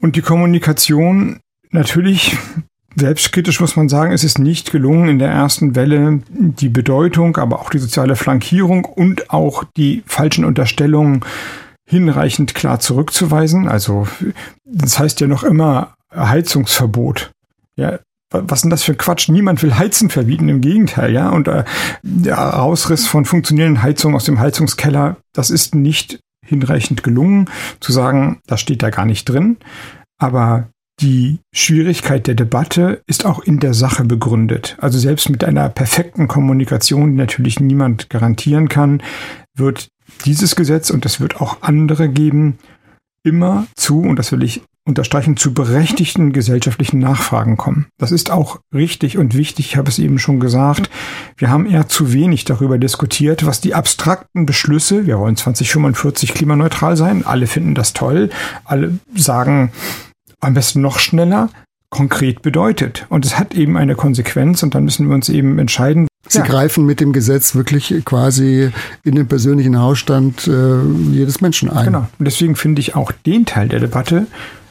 Und 0.00 0.16
die 0.16 0.22
Kommunikation 0.22 1.40
natürlich 1.70 2.36
Selbstkritisch 3.00 3.60
muss 3.60 3.76
man 3.76 3.88
sagen, 3.88 4.12
es 4.12 4.24
ist 4.24 4.38
nicht 4.38 4.72
gelungen, 4.72 5.08
in 5.08 5.18
der 5.18 5.30
ersten 5.30 5.74
Welle 5.74 6.20
die 6.28 6.68
Bedeutung, 6.68 7.38
aber 7.38 7.60
auch 7.60 7.70
die 7.70 7.78
soziale 7.78 8.14
Flankierung 8.14 8.84
und 8.84 9.30
auch 9.30 9.64
die 9.74 10.02
falschen 10.04 10.44
Unterstellungen 10.44 11.24
hinreichend 11.88 12.54
klar 12.54 12.78
zurückzuweisen. 12.78 13.68
Also 13.68 14.06
das 14.66 14.98
heißt 14.98 15.18
ja 15.20 15.28
noch 15.28 15.44
immer 15.44 15.94
Heizungsverbot. 16.14 17.30
Ja, 17.76 18.00
was 18.30 18.60
denn 18.60 18.70
das 18.70 18.82
für 18.82 18.94
Quatsch? 18.94 19.30
Niemand 19.30 19.62
will 19.62 19.78
Heizen 19.78 20.10
verbieten, 20.10 20.50
im 20.50 20.60
Gegenteil, 20.60 21.10
ja. 21.10 21.30
Und 21.30 21.48
äh, 21.48 21.64
der 22.02 22.36
Rausriss 22.36 23.06
von 23.06 23.24
funktionierenden 23.24 23.82
Heizungen 23.82 24.14
aus 24.14 24.24
dem 24.24 24.40
Heizungskeller, 24.40 25.16
das 25.32 25.48
ist 25.48 25.74
nicht 25.74 26.20
hinreichend 26.44 27.02
gelungen, 27.02 27.48
zu 27.80 27.92
sagen, 27.92 28.40
das 28.46 28.60
steht 28.60 28.82
da 28.82 28.90
gar 28.90 29.06
nicht 29.06 29.26
drin. 29.26 29.56
Aber 30.18 30.68
die 31.00 31.38
Schwierigkeit 31.54 32.26
der 32.26 32.34
Debatte 32.34 33.02
ist 33.06 33.24
auch 33.24 33.40
in 33.40 33.58
der 33.58 33.74
Sache 33.74 34.04
begründet. 34.04 34.76
Also 34.80 34.98
selbst 34.98 35.30
mit 35.30 35.44
einer 35.44 35.68
perfekten 35.68 36.28
Kommunikation, 36.28 37.12
die 37.12 37.16
natürlich 37.16 37.60
niemand 37.60 38.10
garantieren 38.10 38.68
kann, 38.68 39.02
wird 39.56 39.88
dieses 40.24 40.56
Gesetz, 40.56 40.90
und 40.90 41.04
das 41.04 41.20
wird 41.20 41.40
auch 41.40 41.62
andere 41.62 42.08
geben, 42.08 42.58
immer 43.22 43.66
zu, 43.76 44.00
und 44.00 44.16
das 44.16 44.32
will 44.32 44.42
ich 44.42 44.62
unterstreichen, 44.86 45.36
zu 45.36 45.54
berechtigten 45.54 46.32
gesellschaftlichen 46.32 46.98
Nachfragen 46.98 47.56
kommen. 47.56 47.86
Das 47.98 48.12
ist 48.12 48.30
auch 48.30 48.60
richtig 48.74 49.18
und 49.18 49.34
wichtig, 49.34 49.66
ich 49.66 49.76
habe 49.76 49.88
es 49.88 49.98
eben 49.98 50.18
schon 50.18 50.40
gesagt. 50.40 50.90
Wir 51.36 51.50
haben 51.50 51.66
eher 51.66 51.88
zu 51.88 52.12
wenig 52.12 52.44
darüber 52.44 52.78
diskutiert, 52.78 53.46
was 53.46 53.60
die 53.60 53.74
abstrakten 53.74 54.46
Beschlüsse, 54.46 55.06
wir 55.06 55.18
wollen 55.18 55.36
2045 55.36 56.34
klimaneutral 56.34 56.96
sein, 56.96 57.24
alle 57.24 57.46
finden 57.46 57.74
das 57.74 57.92
toll, 57.92 58.30
alle 58.64 58.98
sagen, 59.14 59.70
am 60.40 60.54
besten 60.54 60.80
noch 60.80 60.98
schneller, 60.98 61.48
konkret 61.90 62.42
bedeutet. 62.42 63.06
Und 63.08 63.26
es 63.26 63.38
hat 63.38 63.54
eben 63.54 63.76
eine 63.76 63.94
Konsequenz 63.94 64.62
und 64.62 64.74
dann 64.74 64.84
müssen 64.84 65.08
wir 65.08 65.14
uns 65.14 65.28
eben 65.28 65.58
entscheiden. 65.58 66.06
Sie 66.28 66.38
ja. 66.38 66.44
greifen 66.44 66.86
mit 66.86 67.00
dem 67.00 67.12
Gesetz 67.12 67.54
wirklich 67.54 67.92
quasi 68.04 68.70
in 69.02 69.16
den 69.16 69.26
persönlichen 69.26 69.78
Hausstand 69.78 70.46
äh, 70.46 70.82
jedes 71.10 71.40
Menschen 71.40 71.70
ein. 71.70 71.86
Genau. 71.86 72.06
Und 72.18 72.24
deswegen 72.24 72.54
finde 72.56 72.80
ich 72.80 72.94
auch 72.94 73.10
den 73.10 73.46
Teil 73.46 73.68
der 73.68 73.80
Debatte 73.80 74.26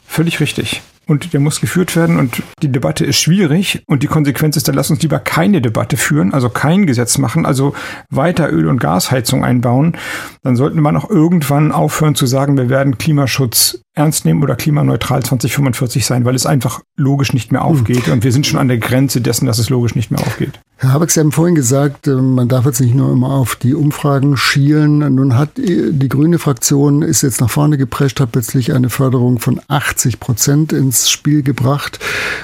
völlig 0.05 0.39
richtig 0.39 0.81
und 1.09 1.33
der 1.33 1.39
muss 1.39 1.59
geführt 1.59 1.95
werden 1.95 2.19
und 2.19 2.43
die 2.61 2.71
Debatte 2.71 3.03
ist 3.03 3.17
schwierig 3.17 3.83
und 3.87 4.03
die 4.03 4.07
Konsequenz 4.07 4.55
ist, 4.55 4.67
dann 4.67 4.75
lass 4.75 4.91
uns 4.91 5.01
lieber 5.01 5.19
keine 5.19 5.59
Debatte 5.59 5.97
führen, 5.97 6.33
also 6.33 6.49
kein 6.49 6.85
Gesetz 6.85 7.17
machen, 7.17 7.45
also 7.45 7.73
weiter 8.09 8.51
Öl- 8.51 8.67
und 8.67 8.79
Gasheizung 8.79 9.43
einbauen. 9.43 9.97
Dann 10.43 10.55
sollten 10.55 10.81
wir 10.81 10.91
noch 10.91 11.09
irgendwann 11.09 11.71
aufhören 11.71 12.15
zu 12.15 12.27
sagen, 12.27 12.57
wir 12.57 12.69
werden 12.69 12.99
Klimaschutz 12.99 13.81
ernst 13.99 14.25
nehmen 14.25 14.41
oder 14.41 14.55
klimaneutral 14.55 15.21
2045 15.21 16.05
sein, 16.05 16.25
weil 16.25 16.35
es 16.35 16.45
einfach 16.45 16.81
logisch 16.95 17.33
nicht 17.33 17.51
mehr 17.51 17.63
aufgeht. 17.63 18.07
Und 18.07 18.23
wir 18.23 18.31
sind 18.31 18.47
schon 18.47 18.59
an 18.59 18.69
der 18.69 18.77
Grenze 18.77 19.21
dessen, 19.21 19.45
dass 19.45 19.59
es 19.59 19.69
logisch 19.69 19.95
nicht 19.95 20.09
mehr 20.09 20.21
aufgeht. 20.21 20.59
Herr 20.77 20.93
Habeck, 20.93 21.11
Sie 21.11 21.19
haben 21.19 21.33
vorhin 21.33 21.55
gesagt, 21.55 22.07
äh, 22.07 22.15
man 22.15 22.47
darf 22.47 22.65
jetzt 22.65 22.79
nicht 22.79 22.95
nur 22.95 23.11
immer 23.11 23.31
auf 23.31 23.57
die 23.57 23.73
Umfragen 23.73 24.37
schielen. 24.37 24.99
Nun 25.13 25.37
hat 25.37 25.57
die 25.57 26.07
grüne 26.07 26.39
Fraktion 26.39 27.01
ist 27.01 27.21
jetzt 27.21 27.41
nach 27.41 27.49
vorne 27.49 27.77
geprescht, 27.77 28.21
hat 28.21 28.31
plötzlich 28.31 28.73
eine 28.73 28.89
Förderung 28.89 29.39
von 29.39 29.59
80 29.67 30.21
Prozent 30.21 30.71
ins 30.71 31.09
Spiel 31.09 31.43
gebracht, 31.43 31.99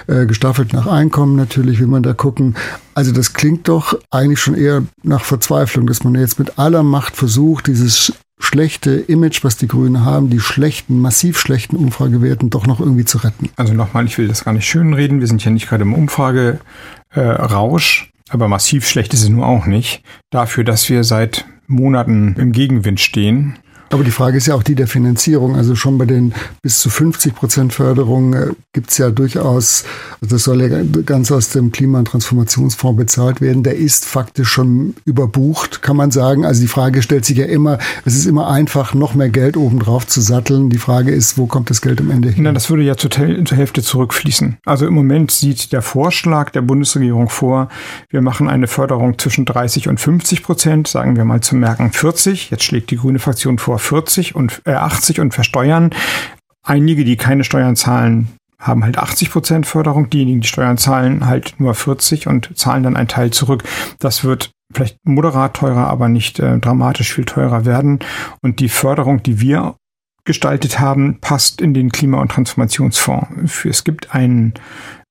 äh, 0.08 0.26
gestaffelt 0.26 0.74
nach 0.74 0.86
Einkommen 0.86 1.38
natürlich, 1.38 1.80
wie 1.80 1.86
man 1.86 2.04
da 2.04 2.14
gucken. 2.14 2.56
Also 2.94 3.14
das 3.14 3.32
klingt 3.32 3.70
doch 3.70 3.98
eigentlich 4.12 4.42
schon 4.42 4.56
eher 4.56 4.84
nach 5.04 5.24
Verzweiflung, 5.24 5.88
dass 5.88 6.04
man 6.04 6.16
jetzt 6.16 6.38
mit 6.38 6.60
aller 6.60 6.84
Macht 6.84 7.16
versucht, 7.16 7.68
dieses 7.68 8.12
schlechte 8.40 8.92
Image, 8.92 9.44
was 9.44 9.58
die 9.58 9.68
Grünen 9.68 10.06
haben, 10.06 10.30
die 10.30 10.40
schlechten, 10.40 11.00
massiv 11.00 11.40
schlechten 11.40 11.76
Umfragewerten 11.76 12.50
doch 12.50 12.68
noch 12.68 12.80
irgendwie 12.80 13.06
zu 13.06 13.20
retten. 13.20 13.50
Also 13.56 13.74
nochmal, 13.74 14.06
ich 14.06 14.18
will 14.18 14.28
das 14.28 14.44
gar 14.44 14.54
nicht 14.54 14.68
schönreden. 14.68 15.20
Wir 15.20 15.28
sind 15.28 15.44
ja 15.44 15.52
nicht 15.52 15.68
gerade 15.68 15.84
im 15.84 15.94
Umfragerausch, 15.94 18.12
aber 18.30 18.48
massiv 18.48 18.88
schlecht 18.88 19.14
ist 19.14 19.24
es 19.24 19.30
nur 19.30 19.46
auch 19.46 19.66
nicht. 19.66 20.04
Dafür, 20.30 20.64
dass 20.64 20.90
wir 20.90 21.04
seit 21.04 21.46
Monaten 21.68 22.36
im 22.38 22.52
Gegenwind 22.52 23.00
stehen 23.00 23.58
aber 23.90 24.04
die 24.04 24.12
Frage 24.12 24.38
ist 24.38 24.48
ja 24.48 24.56
auch 24.56 24.64
die 24.64 24.76
der 24.76 24.88
Finanzierung. 24.88 25.56
Also 25.56 25.76
schon 25.76 25.98
bei 25.98 26.06
den 26.06 26.34
bis 26.62 26.80
zu 26.80 26.90
50 26.90 27.36
Prozent 27.36 27.74
Förderung 27.74 28.34
äh, 28.34 28.48
gibt 28.74 28.92
es 28.92 28.98
ja 28.98 29.10
durchaus, 29.10 29.84
also 30.22 30.36
das 30.36 30.44
soll 30.44 30.62
ja 30.62 30.84
ganz 31.06 31.32
aus 31.32 31.50
dem 31.50 31.72
Klima- 31.72 32.00
und 32.00 32.06
Transformationsfonds 32.06 32.98
bezahlt 32.98 33.42
werden. 33.42 33.64
Der 33.64 33.76
ist 33.76 34.06
faktisch 34.06 34.50
schon 34.50 34.96
überbucht, 35.06 35.82
kann 35.82 35.98
man 35.98 36.12
sagen. 36.12 36.46
Also 36.46 36.62
die 36.62 36.68
Frage 36.68 37.02
stellt 37.02 37.26
sich 37.26 37.38
ja 37.38 37.46
immer, 37.46 37.78
es 38.06 38.16
ist 38.16 38.26
immer 38.26 38.50
einfach, 38.50 38.94
noch 38.94 39.14
mehr 39.14 39.30
Geld 39.30 39.58
obendrauf 39.58 40.08
zu 40.08 40.22
satteln. 40.22 40.70
Die 40.70 40.78
Frage 40.78 41.12
ist, 41.12 41.38
wo 41.38 41.46
kommt 41.46 41.70
das 41.70 41.82
Geld 41.82 42.02
am 42.02 42.12
Ende 42.12 42.30
hin? 42.30 42.44
Na, 42.44 42.52
das 42.52 42.70
würde 42.70 42.84
ja 42.84 42.98
zur, 42.98 43.12
zur 43.12 43.58
Hälfte 43.58 43.82
zurückfließen. 43.82 44.58
Also 44.66 44.88
im 44.88 44.94
Moment 44.94 45.32
sieht 45.32 45.72
der 45.72 45.82
Vorschlag 45.82 46.50
der 46.50 46.62
Bundesregierung 46.62 47.30
vor, 47.30 47.70
wir 48.10 48.22
machen 48.22 48.50
eine 48.50 48.68
Förderung 48.68 49.18
zwischen 49.20 49.46
30 49.46 49.88
und 49.88 50.00
50 50.00 50.44
Prozent, 50.44 50.88
sagen 50.88 51.16
wir 51.16 51.26
mal 51.26 51.42
zu 51.42 51.56
merken 51.56 51.92
40. 51.92 52.50
Jetzt 52.50 52.64
schlägt 52.64 52.92
die 52.92 52.98
grüne 52.98 53.20
Fraktion 53.20 53.58
vor 53.58 53.80
40 53.86 54.36
und 54.36 54.62
äh, 54.66 54.74
80 54.74 55.20
und 55.20 55.34
versteuern. 55.34 55.92
Einige, 56.64 57.06
die 57.06 57.16
keine 57.16 57.44
Steuern 57.44 57.76
zahlen, 57.76 58.30
haben 58.60 58.84
halt 58.84 58.98
80 58.98 59.32
Prozent 59.32 59.66
Förderung. 59.66 60.10
Diejenigen, 60.10 60.42
die 60.42 60.48
Steuern 60.48 60.78
zahlen, 60.78 61.26
halt 61.28 61.56
nur 61.60 61.74
40 61.74 62.28
und 62.28 62.58
zahlen 62.58 62.84
dann 62.84 62.96
einen 62.96 63.08
Teil 63.08 63.32
zurück. 63.32 63.64
Das 64.00 64.24
wird 64.24 64.52
vielleicht 64.74 64.98
moderat 65.04 65.56
teurer, 65.56 65.88
aber 65.88 66.10
nicht 66.10 66.40
äh, 66.40 66.58
dramatisch 66.60 67.14
viel 67.14 67.26
teurer 67.26 67.66
werden. 67.66 68.00
Und 68.42 68.60
die 68.60 68.70
Förderung, 68.70 69.22
die 69.22 69.40
wir 69.40 69.76
gestaltet 70.26 70.80
haben, 70.80 71.20
passt 71.22 71.62
in 71.62 71.74
den 71.74 71.92
Klima- 71.92 72.20
und 72.20 72.32
Transformationsfonds. 72.32 73.64
Es 73.66 73.84
gibt 73.84 74.16
einen 74.16 74.56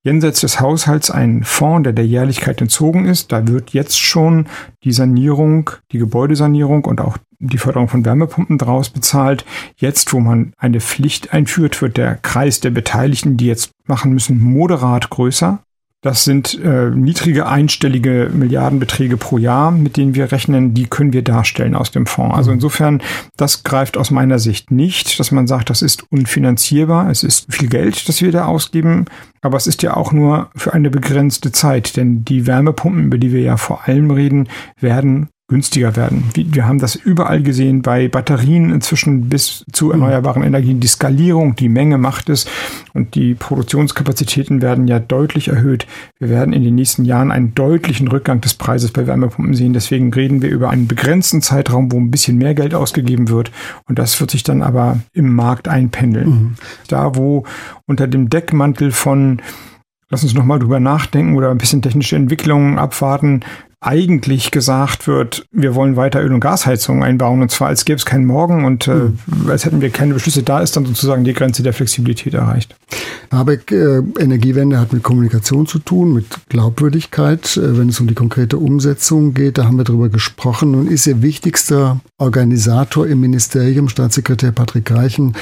jenseits 0.05 0.41
des 0.41 0.61
Haushalts 0.61 1.11
einen 1.11 1.45
Fonds, 1.45 1.85
der 1.85 1.93
der 1.93 2.07
Jährlichkeit 2.07 2.61
entzogen 2.61 3.07
ist. 3.07 3.33
Da 3.33 3.47
wird 3.49 3.71
jetzt 3.71 3.99
schon 3.99 4.47
die 4.83 4.93
Sanierung, 4.93 5.71
die 5.93 5.99
Gebäudesanierung 5.99 6.85
und 6.85 7.01
auch 7.01 7.17
die 7.39 7.59
Förderung 7.59 7.89
von 7.89 8.05
Wärmepumpen 8.05 8.59
draus 8.59 8.91
bezahlt. 8.91 9.45
Jetzt, 9.77 10.13
wo 10.13 10.21
man 10.21 10.53
eine 10.59 10.81
Pflicht 10.81 11.33
einführt, 11.33 11.81
wird 11.83 11.97
der 11.97 12.17
Kreis 12.17 12.61
der 12.61 12.71
Beteiligten, 12.71 13.37
die 13.37 13.47
jetzt 13.47 13.71
machen 13.87 14.13
müssen, 14.13 14.41
moderat 14.41 15.11
größer. 15.11 15.61
Das 16.05 16.23
sind 16.25 16.61
äh, 16.63 16.91
niedrige 16.91 17.47
einstellige 17.47 18.31
Milliardenbeträge 18.31 19.17
pro 19.17 19.39
Jahr, 19.39 19.71
mit 19.71 19.97
denen 19.97 20.15
wir 20.15 20.33
rechnen, 20.33 20.75
die 20.75 20.85
können 20.85 21.15
wir 21.15 21.23
darstellen 21.23 21.75
aus 21.75 21.93
dem 21.93 22.05
Fonds. 22.05 22.37
Also 22.37 22.51
mhm. 22.51 22.57
insofern, 22.57 23.03
das 23.39 23.63
greift 23.63 23.97
aus 23.97 24.11
meiner 24.11 24.39
Sicht 24.39 24.71
nicht, 24.71 25.19
dass 25.19 25.33
man 25.33 25.47
sagt, 25.47 25.71
das 25.71 25.81
ist 25.81 26.05
unfinanzierbar. 26.13 27.09
Es 27.09 27.23
ist 27.23 27.51
viel 27.51 27.71
Geld, 27.71 28.07
das 28.07 28.21
wir 28.21 28.33
da 28.33 28.45
ausgeben, 28.45 29.07
aber 29.41 29.57
es 29.57 29.67
ist 29.67 29.83
ja 29.83 29.97
auch 29.97 30.13
nur 30.13 30.51
für 30.55 30.75
eine 30.75 30.91
begrenzte 30.91 31.53
Zeit, 31.53 31.97
denn 31.97 32.23
die 32.23 32.47
Wärmepumpen, 32.47 33.07
über 33.07 33.17
die 33.17 33.33
wir 33.33 33.41
ja 33.41 33.57
vor 33.57 33.89
allem 33.89 34.11
reden, 34.11 34.51
werden 34.79 35.31
günstiger 35.47 35.95
werden. 35.95 36.25
Wir 36.35 36.67
haben 36.67 36.79
das 36.79 36.95
überall 36.95 37.43
gesehen 37.43 37.83
bei 37.83 38.09
Batterien 38.09 38.71
inzwischen 38.71 39.29
bis 39.29 39.65
zu 39.73 39.93
erneuerbaren 39.93 40.43
Energien. 40.43 40.81
Die 40.81 40.87
Skalierung, 40.87 41.55
die 41.55 41.69
Menge 41.69 41.99
macht 41.99 42.31
es 42.31 42.47
und 42.95 43.15
die 43.15 43.35
Produktionskapazitäten 43.35 44.63
werden 44.63 44.89
ja 44.89 44.99
deutlich 44.99 45.49
erhöht. 45.49 45.87
Wir 46.19 46.31
werden 46.31 46.55
in 46.55 46.65
den 46.65 46.75
nächsten 46.75 47.05
Jahren 47.05 47.31
einen 47.31 47.55
deutlichen 47.55 48.09
Rückgang 48.09 48.41
des 48.41 48.55
Preises 48.55 48.91
bei 48.91 49.07
Wärmepumpen 49.07 49.53
sehen. 49.53 49.75
Deswegen 49.75 50.13
reden 50.15 50.41
wir 50.41 50.49
über 50.49 50.71
einen 50.71 50.89
begrenzten 50.89 51.43
Zeitraum, 51.43 51.93
wo 51.93 52.01
ein 52.01 52.11
bisschen 52.11 52.39
mehr 52.39 52.55
Geld 52.55 52.75
ausgegeben 52.75 53.29
wird 53.29 53.53
und 53.87 53.99
das 53.99 54.19
wird 54.21 54.31
sich 54.31 54.45
dann 54.45 54.63
aber 54.63 55.01
im 55.13 55.35
Markt 55.35 55.69
einpendeln. 55.69 56.29
Mhm. 56.29 56.55
Da, 56.89 57.17
wo 57.17 57.45
unter 57.87 58.07
dem 58.07 58.31
Deckmantel 58.31 58.93
von 58.93 59.43
Lass 60.11 60.23
uns 60.23 60.35
nochmal 60.35 60.59
drüber 60.61 60.81
nachdenken 60.81 61.35
oder 61.35 61.51
ein 61.51 61.59
bisschen 61.59 61.83
technische 61.83 62.15
Entwicklungen 62.15 62.79
abwarten 62.79 63.41
eigentlich 63.85 64.51
gesagt 64.51 65.07
wird, 65.07 65.47
wir 65.53 65.75
wollen 65.75 65.97
weiter 65.97 66.23
Öl- 66.23 66.33
und 66.33 66.41
Gasheizungen 66.41 67.03
einbauen 67.03 67.43
und 67.43 67.51
zwar 67.51 67.69
als 67.69 67.85
gäbe 67.85 67.97
es 67.97 68.07
keinen 68.07 68.25
Morgen 68.25 68.65
und 68.65 68.89
äh, 68.89 68.95
mhm. 68.95 69.19
als 69.49 69.65
hätten 69.65 69.81
wir 69.81 69.91
keine 69.91 70.15
Beschlüsse, 70.15 70.43
da 70.43 70.61
ist 70.61 70.77
dann 70.77 70.87
sozusagen 70.87 71.25
die 71.25 71.35
Grenze 71.35 71.63
der 71.63 71.75
Flexibilität 71.75 72.35
erreicht. 72.35 72.75
Habeck, 73.31 73.71
äh, 73.73 74.03
Energiewende 74.19 74.81
hat 74.81 74.93
mit 74.93 75.03
Kommunikation 75.03 75.67
zu 75.67 75.79
tun, 75.79 76.15
mit 76.15 76.27
Glaubwürdigkeit, 76.49 77.57
äh, 77.57 77.79
wenn 77.79 77.89
es 77.89 78.01
um 78.01 78.07
die 78.07 78.15
konkrete 78.15 78.59
Umsetzung 78.59 79.35
geht, 79.35 79.59
da 79.59 79.65
haben 79.65 79.77
wir 79.77 79.85
drüber 79.85 80.09
gesprochen. 80.09 80.71
Nun 80.71 80.87
ist 80.89 81.07
Ihr 81.07 81.21
wichtigster 81.21 82.01
Organisator 82.17 83.07
im 83.07 83.21
Ministerium, 83.21 83.89
Staatssekretär 83.89 84.53
Patrick 84.53 84.91
Reichen, 84.91 85.35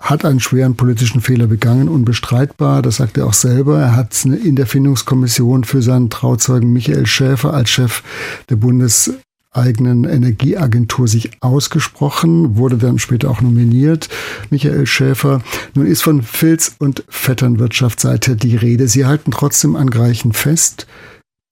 hat 0.00 0.24
einen 0.24 0.40
schweren 0.40 0.76
politischen 0.76 1.20
Fehler 1.20 1.46
begangen, 1.46 1.88
unbestreitbar. 1.88 2.80
Das 2.80 2.96
sagt 2.96 3.18
er 3.18 3.26
auch 3.26 3.34
selber. 3.34 3.78
Er 3.78 3.96
hat 3.96 4.24
in 4.24 4.56
der 4.56 4.66
Findungskommission 4.66 5.64
für 5.64 5.82
seinen 5.82 6.08
Trauzeugen 6.08 6.72
Michael 6.72 7.06
Schäfer 7.06 7.52
als 7.52 7.70
Chef 7.70 8.02
der 8.48 8.56
bundeseigenen 8.56 10.04
Energieagentur 10.04 11.06
sich 11.06 11.30
ausgesprochen, 11.40 12.56
wurde 12.56 12.78
dann 12.78 12.98
später 12.98 13.30
auch 13.30 13.42
nominiert. 13.42 14.08
Michael 14.48 14.86
Schäfer. 14.86 15.42
Nun 15.74 15.86
ist 15.86 16.02
von 16.02 16.22
Filz- 16.22 16.76
und 16.78 17.04
Vetternwirtschaft 17.08 18.00
seither 18.00 18.36
die 18.36 18.56
Rede. 18.56 18.88
Sie 18.88 19.04
halten 19.04 19.30
trotzdem 19.30 19.76
an 19.76 19.90
Greichen 19.90 20.32
fest, 20.32 20.86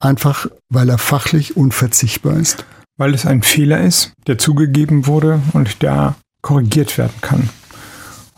einfach 0.01 0.47
weil 0.71 0.89
er 0.89 0.99
fachlich 0.99 1.57
unverzichtbar 1.57 2.39
ist. 2.39 2.65
Weil 2.97 3.13
es 3.15 3.27
ein 3.27 3.43
Fehler 3.43 3.85
ist, 3.85 4.13
der 4.27 4.39
zugegeben 4.39 5.07
wurde 5.07 5.41
und 5.53 5.83
der 5.83 6.17
korrigiert 6.41 6.97
werden 6.97 7.15
kann. 7.21 7.51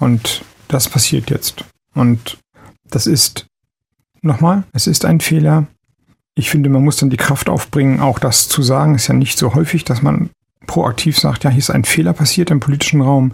Und 0.01 0.45
das 0.67 0.89
passiert 0.89 1.31
jetzt. 1.31 1.65
Und 1.95 2.39
das 2.89 3.07
ist, 3.07 3.47
nochmal, 4.23 4.65
es 4.73 4.87
ist 4.87 5.05
ein 5.05 5.21
Fehler. 5.21 5.67
Ich 6.35 6.51
finde, 6.51 6.69
man 6.71 6.83
muss 6.83 6.97
dann 6.97 7.11
die 7.11 7.17
Kraft 7.17 7.49
aufbringen, 7.49 8.01
auch 8.01 8.19
das 8.19 8.49
zu 8.49 8.63
sagen. 8.63 8.97
Ist 8.97 9.07
ja 9.07 9.15
nicht 9.15 9.39
so 9.39 9.55
häufig, 9.55 9.85
dass 9.85 10.03
man 10.03 10.31
proaktiv 10.67 11.19
sagt, 11.19 11.45
ja, 11.45 11.51
hier 11.51 11.59
ist 11.59 11.71
ein 11.71 11.85
Fehler 11.85 12.13
passiert 12.13 12.51
im 12.51 12.61
politischen 12.61 13.01
Raum. 13.01 13.33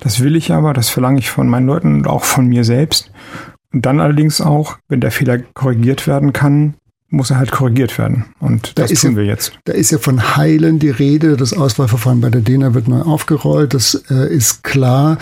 Das 0.00 0.20
will 0.20 0.36
ich 0.36 0.52
aber, 0.52 0.72
das 0.72 0.88
verlange 0.88 1.18
ich 1.18 1.30
von 1.30 1.48
meinen 1.48 1.66
Leuten 1.66 1.94
und 1.94 2.06
auch 2.06 2.24
von 2.24 2.46
mir 2.46 2.64
selbst. 2.64 3.10
Und 3.72 3.84
dann 3.84 4.00
allerdings 4.00 4.40
auch, 4.40 4.78
wenn 4.88 5.00
der 5.00 5.10
Fehler 5.10 5.38
korrigiert 5.38 6.06
werden 6.06 6.32
kann, 6.32 6.74
muss 7.08 7.30
er 7.30 7.38
halt 7.38 7.52
korrigiert 7.52 7.98
werden. 7.98 8.24
Und 8.40 8.78
das 8.78 8.90
da 8.90 8.96
tun 8.96 9.10
ja, 9.12 9.16
wir 9.18 9.24
jetzt. 9.24 9.52
Da 9.64 9.72
ist 9.72 9.90
ja 9.90 9.98
von 9.98 10.36
Heilen 10.36 10.78
die 10.78 10.90
Rede. 10.90 11.36
Das 11.36 11.52
Auswahlverfahren 11.52 12.20
bei 12.20 12.30
der 12.30 12.40
DENA 12.40 12.74
wird 12.74 12.88
neu 12.88 13.02
aufgerollt. 13.02 13.74
Das 13.74 14.02
äh, 14.10 14.34
ist 14.34 14.64
klar. 14.64 15.18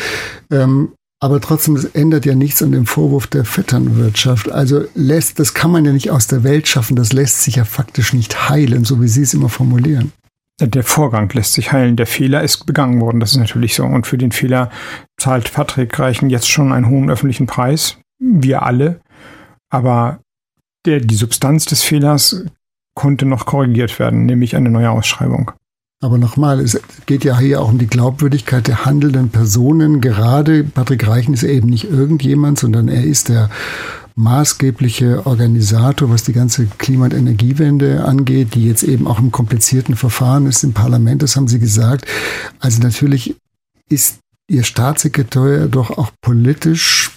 Ähm, 0.51 0.93
aber 1.21 1.41
trotzdem, 1.41 1.77
es 1.77 1.85
ändert 1.87 2.27
ja 2.27 2.35
nichts 2.35 2.63
an 2.63 2.73
dem 2.73 2.87
Vorwurf 2.87 3.27
der 3.27 3.45
Vetternwirtschaft. 3.45 4.51
Also 4.51 4.85
lässt, 4.95 5.39
das 5.39 5.55
kann 5.55 5.71
man 5.71 5.85
ja 5.85 5.93
nicht 5.93 6.11
aus 6.11 6.27
der 6.27 6.45
Welt 6.45 6.69
schaffen. 6.69 6.97
Das 6.97 7.13
lässt 7.13 7.43
sich 7.43 7.57
ja 7.57 7.65
faktisch 7.65 8.13
nicht 8.13 8.51
heilen, 8.51 8.85
so 8.85 9.01
wie 9.01 9.09
Sie 9.09 9.23
es 9.23 9.33
immer 9.33 9.49
formulieren. 9.49 10.13
Der 10.61 10.85
Vorgang 10.85 11.31
lässt 11.33 11.55
sich 11.55 11.73
heilen. 11.73 11.97
Der 11.97 12.07
Fehler 12.07 12.43
ist 12.43 12.67
begangen 12.67 13.01
worden. 13.01 13.21
Das 13.21 13.33
ist 13.33 13.39
natürlich 13.39 13.75
so. 13.75 13.85
Und 13.85 14.07
für 14.07 14.19
den 14.19 14.33
Fehler 14.33 14.71
zahlt 15.17 15.53
Patrick 15.53 15.99
Reichen 15.99 16.31
jetzt 16.31 16.49
schon 16.49 16.73
einen 16.73 16.89
hohen 16.89 17.11
öffentlichen 17.11 17.47
Preis. 17.47 17.97
Wir 18.19 18.63
alle. 18.63 19.01
Aber 19.71 20.21
der, 20.85 21.01
die 21.01 21.15
Substanz 21.15 21.65
des 21.65 21.83
Fehlers 21.83 22.45
konnte 22.95 23.27
noch 23.27 23.47
korrigiert 23.47 23.99
werden, 23.99 24.27
nämlich 24.27 24.57
eine 24.57 24.71
neue 24.71 24.91
Ausschreibung. 24.91 25.51
Aber 26.01 26.19
nochmal, 26.19 26.61
es 26.61 26.81
geht 27.07 27.25
ja 27.25 27.39
hier 27.39 27.63
auch 27.63 27.71
um 27.71 27.79
die 27.79 27.87
Glaubwürdigkeit 27.87 28.67
der 28.67 28.85
handelnden 28.85 29.31
Personen. 29.31 30.01
Gerade 30.03 30.63
Patrick 30.63 31.07
Reichen 31.07 31.33
ist 31.33 31.45
eben 31.45 31.71
nicht 31.71 31.91
irgendjemand, 31.91 32.59
sondern 32.59 32.89
er 32.89 33.05
ist 33.05 33.31
der 33.31 33.49
maßgebliche 34.15 35.27
Organisator, 35.27 36.11
was 36.11 36.23
die 36.23 36.35
ganze 36.35 36.67
Klima- 36.67 37.07
und 37.07 37.15
Energiewende 37.15 38.05
angeht, 38.05 38.55
die 38.55 38.67
jetzt 38.67 38.83
eben 38.83 39.07
auch 39.07 39.19
im 39.19 39.33
komplizierten 39.33 39.97
Verfahren 39.97 40.47
ist 40.47 40.63
im 40.63 40.73
Parlament, 40.73 41.23
das 41.23 41.37
haben 41.37 41.49
Sie 41.49 41.59
gesagt. 41.59 42.07
Also 42.61 42.83
natürlich 42.83 43.35
ist 43.89 44.19
Ihr 44.47 44.63
Staatssekretär 44.63 45.69
doch 45.69 45.91
auch 45.91 46.11
politisch 46.21 47.14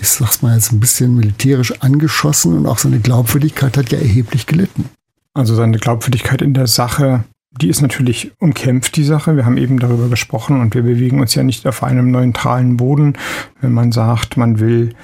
ich 0.00 0.08
sag's 0.08 0.42
mal 0.42 0.54
jetzt 0.54 0.72
ein 0.72 0.80
bisschen 0.80 1.14
militärisch 1.14 1.80
angeschossen 1.80 2.56
und 2.56 2.66
auch 2.66 2.78
seine 2.78 3.00
Glaubwürdigkeit 3.00 3.76
hat 3.76 3.92
ja 3.92 3.98
erheblich 3.98 4.46
gelitten. 4.46 4.86
Also 5.34 5.54
seine 5.54 5.78
Glaubwürdigkeit 5.78 6.42
in 6.42 6.54
der 6.54 6.66
Sache 6.66 7.24
die 7.58 7.68
ist 7.68 7.82
natürlich 7.82 8.32
umkämpft, 8.38 8.96
die 8.96 9.04
Sache. 9.04 9.36
Wir 9.36 9.44
haben 9.44 9.56
eben 9.56 9.78
darüber 9.78 10.08
gesprochen 10.08 10.60
und 10.60 10.74
wir 10.74 10.82
bewegen 10.82 11.20
uns 11.20 11.34
ja 11.34 11.42
nicht 11.42 11.66
auf 11.66 11.82
einem 11.82 12.10
neutralen 12.10 12.76
Boden. 12.76 13.14
Wenn 13.60 13.72
man 13.72 13.90
sagt, 13.90 14.36
man 14.36 14.60
will 14.60 14.94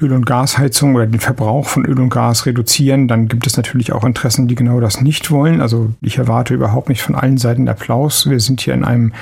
Öl- 0.00 0.12
und 0.12 0.26
Gasheizung 0.26 0.96
oder 0.96 1.06
den 1.06 1.20
Verbrauch 1.20 1.68
von 1.68 1.84
Öl 1.84 2.00
und 2.00 2.10
Gas 2.10 2.46
reduzieren, 2.46 3.06
dann 3.06 3.28
gibt 3.28 3.46
es 3.46 3.56
natürlich 3.56 3.92
auch 3.92 4.02
Interessen, 4.02 4.48
die 4.48 4.56
genau 4.56 4.80
das 4.80 5.00
nicht 5.00 5.30
wollen. 5.30 5.60
Also 5.60 5.92
ich 6.00 6.18
erwarte 6.18 6.54
überhaupt 6.54 6.88
nicht 6.88 7.00
von 7.00 7.14
allen 7.14 7.38
Seiten 7.38 7.68
Applaus. 7.68 8.28
Wir 8.28 8.40
sind 8.40 8.60
hier 8.60 8.74
in 8.74 8.84
einem 8.84 9.12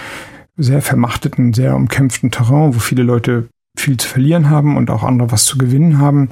sehr 0.56 0.80
vermachteten, 0.80 1.52
sehr 1.52 1.76
umkämpften 1.76 2.30
Terrain, 2.30 2.74
wo 2.74 2.78
viele 2.78 3.02
Leute 3.02 3.48
viel 3.76 3.96
zu 3.96 4.08
verlieren 4.08 4.50
haben 4.50 4.76
und 4.76 4.90
auch 4.90 5.02
andere 5.02 5.32
was 5.32 5.44
zu 5.44 5.58
gewinnen 5.58 5.98
haben. 5.98 6.28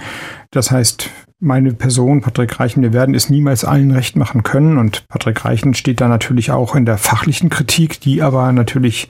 Das 0.51 0.71
heißt, 0.71 1.11
meine 1.41 1.73
Person, 1.73 2.21
Patrick 2.21 2.61
Reichen, 2.61 2.83
wir 2.83 2.93
werden 2.93 3.15
es 3.15 3.31
niemals 3.31 3.65
allen 3.65 3.91
recht 3.91 4.15
machen 4.15 4.43
können. 4.43 4.77
Und 4.79 5.09
Patrick 5.09 5.45
Reichen 5.45 5.75
steht 5.75 6.01
da 6.01 6.09
natürlich 6.09 6.51
auch 6.51 6.77
in 6.77 6.85
der 6.85 6.99
fachlichen 6.99 7.49
Kritik, 7.49 8.01
die 8.01 8.23
aber 8.23 8.53
natürlich 8.53 9.09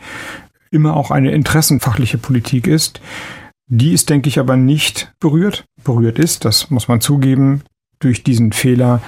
immer 0.70 0.96
auch 0.96 1.10
eine 1.10 1.32
interessenfachliche 1.32 2.18
Politik 2.18 2.66
ist. 2.66 3.00
Die 3.66 3.92
ist, 3.92 4.10
denke 4.10 4.28
ich, 4.28 4.38
aber 4.38 4.56
nicht 4.56 5.12
berührt. 5.20 5.64
Berührt 5.84 6.18
ist, 6.18 6.44
das 6.44 6.70
muss 6.70 6.88
man 6.88 7.00
zugeben, 7.00 7.62
durch 7.98 8.22
diesen 8.22 8.52
Fehler 8.52 9.02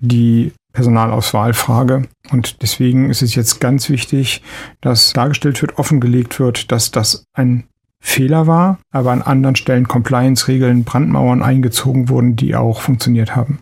die 0.00 0.52
Personalauswahlfrage. 0.72 2.08
Und 2.30 2.62
deswegen 2.62 3.10
ist 3.10 3.22
es 3.22 3.34
jetzt 3.34 3.60
ganz 3.60 3.88
wichtig, 3.90 4.42
dass 4.80 5.12
dargestellt 5.12 5.60
wird, 5.60 5.78
offengelegt 5.78 6.40
wird, 6.40 6.72
dass 6.72 6.90
das 6.90 7.24
ein 7.34 7.64
Fehler 8.04 8.48
war, 8.48 8.78
aber 8.90 9.12
an 9.12 9.22
anderen 9.22 9.56
Stellen 9.56 9.86
Compliance-Regeln, 9.86 10.84
Brandmauern 10.84 11.40
eingezogen 11.40 12.08
wurden, 12.08 12.34
die 12.34 12.56
auch 12.56 12.82
funktioniert 12.82 13.36
haben. 13.36 13.60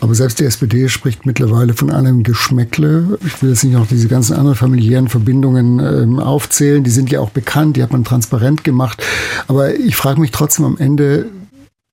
Aber 0.00 0.14
selbst 0.14 0.40
die 0.40 0.44
SPD 0.44 0.88
spricht 0.88 1.26
mittlerweile 1.26 1.74
von 1.74 1.90
einem 1.90 2.22
Geschmäckle. 2.22 3.18
Ich 3.24 3.40
will 3.40 3.50
jetzt 3.50 3.64
nicht 3.64 3.74
noch 3.74 3.86
diese 3.86 4.08
ganzen 4.08 4.34
anderen 4.34 4.56
familiären 4.56 5.08
Verbindungen 5.08 5.78
ähm, 5.78 6.18
aufzählen. 6.18 6.84
Die 6.84 6.90
sind 6.90 7.10
ja 7.10 7.20
auch 7.20 7.30
bekannt, 7.30 7.76
die 7.76 7.82
hat 7.82 7.92
man 7.92 8.04
transparent 8.04 8.62
gemacht. 8.62 9.02
Aber 9.48 9.74
ich 9.74 9.96
frage 9.96 10.20
mich 10.20 10.32
trotzdem 10.32 10.64
am 10.64 10.76
Ende, 10.76 11.26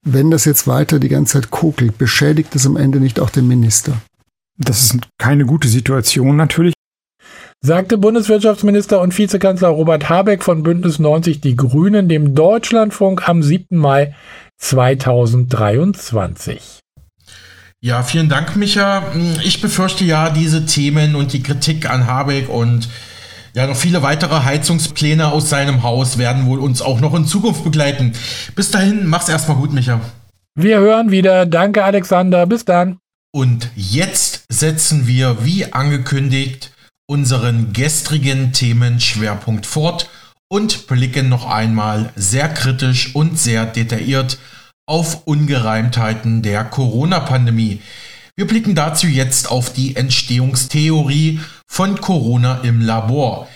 wenn 0.03 0.31
das 0.31 0.45
jetzt 0.45 0.67
weiter 0.67 0.99
die 0.99 1.07
ganze 1.07 1.33
Zeit 1.33 1.51
kokelt, 1.51 1.97
beschädigt 1.97 2.53
das 2.55 2.65
am 2.65 2.77
Ende 2.77 2.99
nicht 2.99 3.19
auch 3.19 3.29
den 3.29 3.47
Minister? 3.47 3.93
Das 4.57 4.83
ist 4.83 4.97
keine 5.17 5.45
gute 5.45 5.67
Situation 5.67 6.35
natürlich 6.35 6.73
sagte 7.61 7.97
Bundeswirtschaftsminister 7.97 9.01
und 9.01 9.17
Vizekanzler 9.17 9.69
Robert 9.69 10.09
Habeck 10.09 10.43
von 10.43 10.61
Bündnis 10.63 10.99
90 10.99 11.41
Die 11.41 11.55
Grünen 11.55 12.07
dem 12.07 12.35
Deutschlandfunk 12.35 13.27
am 13.27 13.41
7. 13.43 13.77
Mai 13.77 14.15
2023. 14.57 16.79
Ja, 17.81 18.03
vielen 18.03 18.29
Dank, 18.29 18.55
Micha. 18.55 19.03
Ich 19.43 19.61
befürchte 19.61 20.03
ja, 20.03 20.29
diese 20.29 20.65
Themen 20.65 21.15
und 21.15 21.33
die 21.33 21.43
Kritik 21.43 21.89
an 21.89 22.07
Habeck 22.07 22.49
und 22.49 22.89
ja, 23.53 23.67
noch 23.67 23.75
viele 23.75 24.03
weitere 24.03 24.43
Heizungspläne 24.43 25.31
aus 25.31 25.49
seinem 25.49 25.83
Haus 25.83 26.17
werden 26.17 26.45
wohl 26.45 26.59
uns 26.59 26.81
auch 26.81 26.99
noch 26.99 27.15
in 27.15 27.25
Zukunft 27.25 27.63
begleiten. 27.63 28.13
Bis 28.55 28.71
dahin, 28.71 29.07
mach's 29.07 29.27
erstmal 29.27 29.57
gut, 29.57 29.73
Micha. 29.73 29.99
Wir 30.55 30.79
hören 30.79 31.11
wieder. 31.11 31.45
Danke, 31.45 31.83
Alexander. 31.83 32.45
Bis 32.45 32.65
dann. 32.65 32.99
Und 33.31 33.69
jetzt 33.75 34.45
setzen 34.49 35.07
wir, 35.07 35.45
wie 35.45 35.73
angekündigt, 35.73 36.71
unseren 37.09 37.73
gestrigen 37.73 38.53
Themenschwerpunkt 38.53 39.65
fort 39.65 40.09
und 40.47 40.85
blicken 40.85 41.27
noch 41.27 41.49
einmal 41.49 42.13
sehr 42.15 42.49
kritisch 42.49 43.15
und 43.15 43.39
sehr 43.39 43.65
detailliert 43.65 44.37
auf 44.85 45.25
Ungereimtheiten 45.25 46.43
der 46.43 46.63
Corona-Pandemie. 46.65 47.81
Wir 48.35 48.45
blicken 48.45 48.75
dazu 48.75 49.07
jetzt 49.07 49.49
auf 49.49 49.73
die 49.73 49.95
Entstehungstheorie 49.95 51.39
von 51.65 51.99
Corona 51.99 52.59
im 52.61 52.79
Labor. 52.79 53.47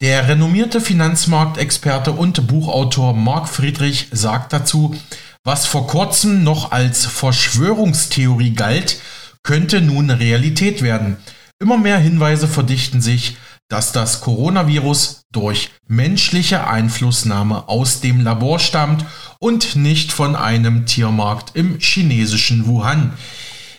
Der 0.00 0.28
renommierte 0.28 0.80
Finanzmarktexperte 0.80 2.12
und 2.12 2.46
Buchautor 2.46 3.14
Marc 3.14 3.48
Friedrich 3.48 4.06
sagt 4.12 4.52
dazu, 4.52 4.94
was 5.42 5.66
vor 5.66 5.88
kurzem 5.88 6.44
noch 6.44 6.70
als 6.70 7.06
Verschwörungstheorie 7.06 8.54
galt, 8.54 9.00
könnte 9.42 9.80
nun 9.80 10.10
Realität 10.10 10.82
werden. 10.82 11.16
Immer 11.62 11.76
mehr 11.76 11.98
Hinweise 11.98 12.48
verdichten 12.48 13.02
sich, 13.02 13.36
dass 13.68 13.92
das 13.92 14.22
Coronavirus 14.22 15.24
durch 15.30 15.68
menschliche 15.86 16.66
Einflussnahme 16.66 17.68
aus 17.68 18.00
dem 18.00 18.22
Labor 18.22 18.58
stammt 18.58 19.04
und 19.40 19.76
nicht 19.76 20.10
von 20.10 20.36
einem 20.36 20.86
Tiermarkt 20.86 21.54
im 21.54 21.78
chinesischen 21.78 22.66
Wuhan. 22.66 23.12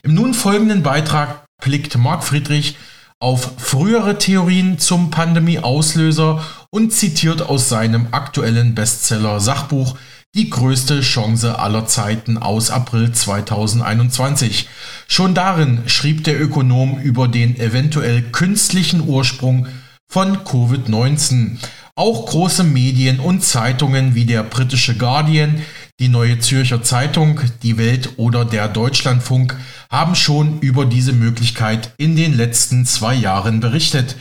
Im 0.04 0.14
nun 0.14 0.36
folgenden 0.36 0.84
Beitrag 0.84 1.46
blickt 1.60 1.98
Marc 1.98 2.24
Friedrich 2.24 2.78
auf 3.20 3.54
frühere 3.58 4.20
Theorien 4.20 4.78
zum 4.78 5.10
Pandemieauslöser 5.10 6.44
und 6.70 6.94
zitiert 6.94 7.42
aus 7.42 7.68
seinem 7.68 8.10
aktuellen 8.12 8.76
Bestseller 8.76 9.40
Sachbuch 9.40 9.96
die 10.34 10.50
größte 10.50 11.02
Chance 11.02 11.60
aller 11.60 11.88
Zeiten 11.88 12.38
aus 12.38 12.72
April 12.72 13.12
2021. 13.12 14.70
Schon 15.08 15.34
darin 15.34 15.84
schrieb 15.88 16.24
der 16.24 16.42
Ökonom 16.42 17.02
über 17.02 17.28
den 17.28 17.60
eventuell 17.60 18.22
künstlichen 18.22 19.02
Ursprung 19.06 19.68
von 20.08 20.38
Covid-19. 20.38 21.58
Auch 21.96 22.28
große 22.28 22.64
Medien 22.64 23.20
und 23.20 23.44
Zeitungen 23.44 24.16
wie 24.16 24.24
der 24.24 24.44
britische 24.44 24.96
Guardian, 24.96 25.62
die 26.00 26.08
Neue 26.08 26.40
Zürcher 26.40 26.82
Zeitung, 26.82 27.42
die 27.62 27.78
Welt 27.78 28.12
oder 28.16 28.46
der 28.46 28.70
Deutschlandfunk 28.70 29.58
haben 29.90 30.16
schon 30.16 30.62
über 30.62 30.86
diese 30.86 31.12
Möglichkeit 31.12 31.94
in 31.98 32.16
den 32.16 32.34
letzten 32.34 32.86
zwei 32.86 33.16
Jahren 33.16 33.60
berichtet. 33.60 34.16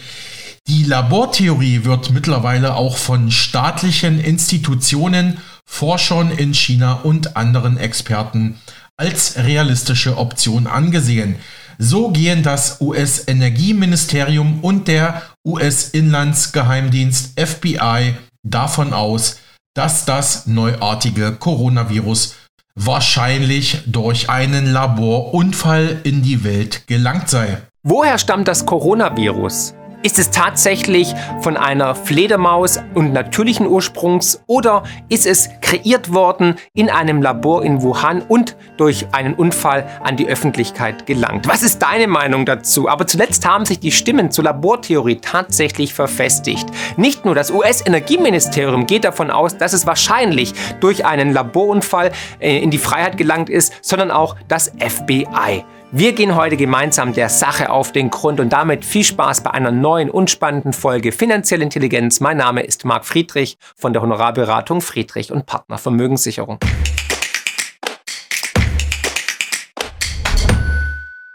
Die 0.66 0.82
Labortheorie 0.82 1.84
wird 1.84 2.10
mittlerweile 2.10 2.74
auch 2.74 2.96
von 2.96 3.30
staatlichen 3.30 4.20
Institutionen 4.20 5.38
Forschern 5.70 6.30
in 6.32 6.52
China 6.52 7.00
und 7.04 7.36
anderen 7.36 7.78
Experten 7.78 8.60
als 8.98 9.36
realistische 9.38 10.18
Option 10.18 10.66
angesehen. 10.66 11.36
So 11.78 12.10
gehen 12.10 12.42
das 12.42 12.82
US-Energieministerium 12.82 14.60
und 14.60 14.88
der 14.88 15.22
US-Inlandsgeheimdienst 15.46 17.40
FBI 17.40 18.16
davon 18.42 18.92
aus, 18.92 19.38
dass 19.74 20.04
das 20.04 20.46
neuartige 20.46 21.32
Coronavirus 21.32 22.34
wahrscheinlich 22.74 23.82
durch 23.86 24.28
einen 24.28 24.66
Laborunfall 24.72 26.00
in 26.02 26.22
die 26.22 26.44
Welt 26.44 26.86
gelangt 26.88 27.30
sei. 27.30 27.62
Woher 27.82 28.18
stammt 28.18 28.48
das 28.48 28.66
Coronavirus? 28.66 29.72
Ist 30.02 30.18
es 30.18 30.30
tatsächlich 30.30 31.14
von 31.42 31.58
einer 31.58 31.94
Fledermaus 31.94 32.78
und 32.94 33.12
natürlichen 33.12 33.66
Ursprungs 33.66 34.42
oder 34.46 34.82
ist 35.10 35.26
es 35.26 35.50
kreiert 35.60 36.14
worden 36.14 36.54
in 36.72 36.88
einem 36.88 37.20
Labor 37.20 37.62
in 37.62 37.82
Wuhan 37.82 38.22
und 38.22 38.56
durch 38.78 39.08
einen 39.12 39.34
Unfall 39.34 39.86
an 40.02 40.16
die 40.16 40.26
Öffentlichkeit 40.26 41.04
gelangt? 41.04 41.46
Was 41.46 41.62
ist 41.62 41.80
deine 41.80 42.06
Meinung 42.06 42.46
dazu? 42.46 42.88
Aber 42.88 43.06
zuletzt 43.06 43.46
haben 43.46 43.66
sich 43.66 43.78
die 43.78 43.92
Stimmen 43.92 44.30
zur 44.30 44.44
Labortheorie 44.44 45.16
tatsächlich 45.16 45.92
verfestigt. 45.92 46.66
Nicht 46.96 47.26
nur 47.26 47.34
das 47.34 47.50
US-Energieministerium 47.50 48.86
geht 48.86 49.04
davon 49.04 49.30
aus, 49.30 49.58
dass 49.58 49.74
es 49.74 49.86
wahrscheinlich 49.86 50.54
durch 50.80 51.04
einen 51.04 51.34
Laborunfall 51.34 52.12
äh, 52.38 52.56
in 52.56 52.70
die 52.70 52.78
Freiheit 52.78 53.18
gelangt 53.18 53.50
ist, 53.50 53.74
sondern 53.82 54.10
auch 54.10 54.36
das 54.48 54.72
FBI. 54.78 55.62
Wir 55.92 56.12
gehen 56.12 56.36
heute 56.36 56.56
gemeinsam 56.56 57.14
der 57.14 57.28
Sache 57.28 57.68
auf 57.68 57.90
den 57.90 58.10
Grund 58.10 58.38
und 58.38 58.52
damit 58.52 58.84
viel 58.84 59.02
Spaß 59.02 59.42
bei 59.42 59.50
einer 59.50 59.72
neuen 59.72 60.08
und 60.08 60.30
spannenden 60.30 60.72
Folge 60.72 61.10
Finanzielle 61.10 61.64
Intelligenz. 61.64 62.20
Mein 62.20 62.36
Name 62.36 62.62
ist 62.62 62.84
Marc 62.84 63.04
Friedrich 63.04 63.58
von 63.74 63.92
der 63.92 64.00
Honorarberatung 64.00 64.82
Friedrich 64.82 65.32
und 65.32 65.46
Partner 65.46 65.78
Vermögenssicherung. 65.78 66.60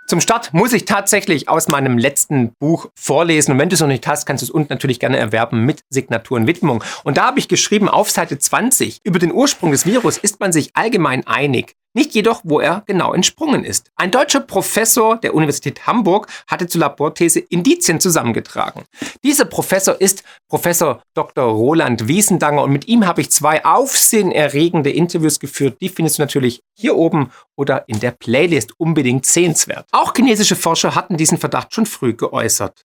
Zum 0.08 0.22
Start 0.22 0.54
muss 0.54 0.72
ich 0.72 0.86
tatsächlich 0.86 1.50
aus 1.50 1.68
meinem 1.68 1.98
letzten 1.98 2.54
Buch 2.58 2.90
vorlesen. 2.96 3.52
Und 3.52 3.60
wenn 3.60 3.68
du 3.68 3.74
es 3.74 3.82
noch 3.82 3.90
nicht 3.90 4.08
hast, 4.08 4.26
kannst 4.26 4.42
du 4.42 4.46
es 4.46 4.52
unten 4.52 4.72
natürlich 4.72 5.02
gerne 5.02 5.18
erwerben 5.18 5.66
mit 5.66 5.82
Signatur 5.90 6.38
und 6.38 6.48
Widmung. 6.48 6.82
Und 7.04 7.18
da 7.18 7.26
habe 7.26 7.40
ich 7.40 7.50
geschrieben 7.50 7.90
auf 7.90 8.10
Seite 8.10 8.40
20, 8.40 9.02
über 9.04 9.20
den 9.20 9.34
Ursprung 9.34 9.72
des 9.72 9.86
Virus 9.86 10.18
ist 10.18 10.40
man 10.40 10.54
sich 10.54 10.70
allgemein 10.76 11.28
einig. 11.28 11.76
Nicht 11.96 12.14
jedoch, 12.14 12.42
wo 12.44 12.60
er 12.60 12.84
genau 12.86 13.14
entsprungen 13.14 13.64
ist. 13.64 13.90
Ein 13.96 14.12
deutscher 14.12 14.42
Professor 14.42 15.16
der 15.16 15.34
Universität 15.34 15.88
Hamburg 15.88 16.28
hatte 16.46 16.68
zur 16.68 16.82
Laborthese 16.82 17.40
Indizien 17.40 18.02
zusammengetragen. 18.02 18.84
Dieser 19.24 19.46
Professor 19.46 20.00
ist 20.02 20.24
Professor 20.50 21.02
Dr. 21.14 21.46
Roland 21.46 22.10
Wiesendanger 22.10 22.64
und 22.64 22.74
mit 22.74 22.90
ihm 22.90 23.08
habe 23.08 23.22
ich 23.22 23.32
zwei 23.32 23.64
aufsehenerregende 23.64 24.92
Interviews 24.92 25.40
geführt. 25.40 25.78
Die 25.80 25.88
findest 25.88 26.18
du 26.18 26.24
natürlich 26.24 26.62
hier 26.78 26.98
oben 26.98 27.32
oder 27.56 27.88
in 27.88 28.02
der 28.02 28.12
Playlist 28.12 28.74
unbedingt 28.78 29.26
sehenswert. 29.26 29.88
Auch 29.94 30.14
chinesische 30.14 30.58
Forscher 30.58 30.96
hatten 30.96 31.16
diesen 31.16 31.38
Verdacht 31.38 31.74
schon 31.74 31.86
früh 31.86 32.14
geäußert. 32.14 32.84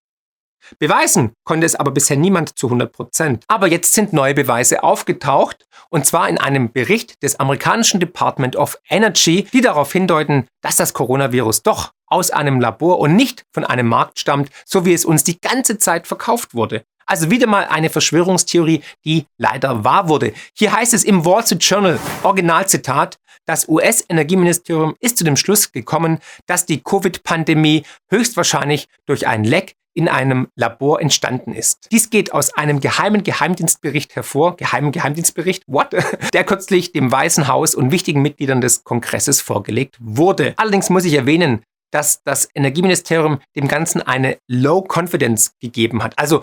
Beweisen 0.79 1.33
konnte 1.45 1.67
es 1.67 1.77
aber 1.77 1.91
bisher 1.91 2.17
niemand 2.17 2.59
zu 2.59 2.67
100 2.69 2.93
Prozent. 2.93 3.45
Aber 3.49 3.67
jetzt 3.67 3.95
sind 3.95 4.13
neue 4.13 4.35
Beweise 4.35 4.83
aufgetaucht, 4.83 5.67
und 5.89 6.07
zwar 6.07 6.29
in 6.29 6.39
einem 6.39 6.73
Bericht 6.73 7.23
des 7.23 7.41
amerikanischen 7.41 8.01
Department 8.01 8.57
of 8.57 8.79
Energy, 8.89 9.47
die 9.53 9.61
darauf 9.61 9.93
hindeuten, 9.93 10.47
dass 10.63 10.77
das 10.77 10.95
Coronavirus 10.95 11.63
doch 11.63 11.93
aus 12.07 12.31
einem 12.31 12.61
Labor 12.61 12.99
und 12.99 13.17
nicht 13.17 13.45
von 13.53 13.65
einem 13.65 13.87
Markt 13.87 14.19
stammt, 14.19 14.51
so 14.65 14.85
wie 14.85 14.93
es 14.93 15.05
uns 15.05 15.25
die 15.25 15.41
ganze 15.41 15.79
Zeit 15.79 16.07
verkauft 16.07 16.55
wurde. 16.55 16.85
Also 17.07 17.29
wieder 17.31 17.49
mal 17.49 17.65
eine 17.65 17.91
Verschwörungstheorie, 17.91 18.83
die 19.05 19.27
leider 19.37 19.83
wahr 19.85 20.09
wurde. 20.09 20.33
Hier 20.55 20.73
heißt 20.73 20.95
es 20.95 21.03
im 21.03 21.25
Wall 21.25 21.45
Street 21.45 21.65
Journal, 21.65 21.99
Originalzitat, 22.23 23.19
das 23.47 23.69
US-Energieministerium 23.69 24.95
ist 25.01 25.19
zu 25.19 25.25
dem 25.25 25.37
Schluss 25.37 25.73
gekommen, 25.73 26.21
dass 26.47 26.67
die 26.67 26.81
Covid-Pandemie 26.83 27.83
höchstwahrscheinlich 28.11 28.87
durch 29.07 29.27
ein 29.27 29.43
Leck 29.43 29.75
in 29.95 30.09
einem 30.09 30.49
Labor 30.57 31.01
entstanden 31.01 31.53
ist. 31.53 31.89
Dies 31.91 32.11
geht 32.11 32.33
aus 32.33 32.55
einem 32.55 32.81
geheimen 32.81 33.23
Geheimdienstbericht 33.23 34.17
hervor, 34.17 34.57
geheimen 34.57 34.93
Geheimdienstbericht, 34.93 35.65
what? 35.67 35.95
Der 36.33 36.45
kürzlich 36.45 36.93
dem 36.93 37.11
Weißen 37.11 37.49
Haus 37.49 37.75
und 37.75 37.91
wichtigen 37.91 38.23
Mitgliedern 38.23 38.61
des 38.61 38.85
Kongresses 38.85 39.41
vorgelegt 39.41 39.97
wurde. 40.01 40.55
Allerdings 40.57 40.91
muss 40.91 41.05
ich 41.05 41.15
erwähnen, 41.15 41.63
dass 41.91 42.23
das 42.23 42.49
Energieministerium 42.55 43.41
dem 43.57 43.69
Ganzen 43.69 44.01
eine 44.01 44.39
Low 44.47 44.87
Confidence 44.87 45.57
gegeben 45.59 46.03
hat. 46.03 46.19
Also 46.19 46.43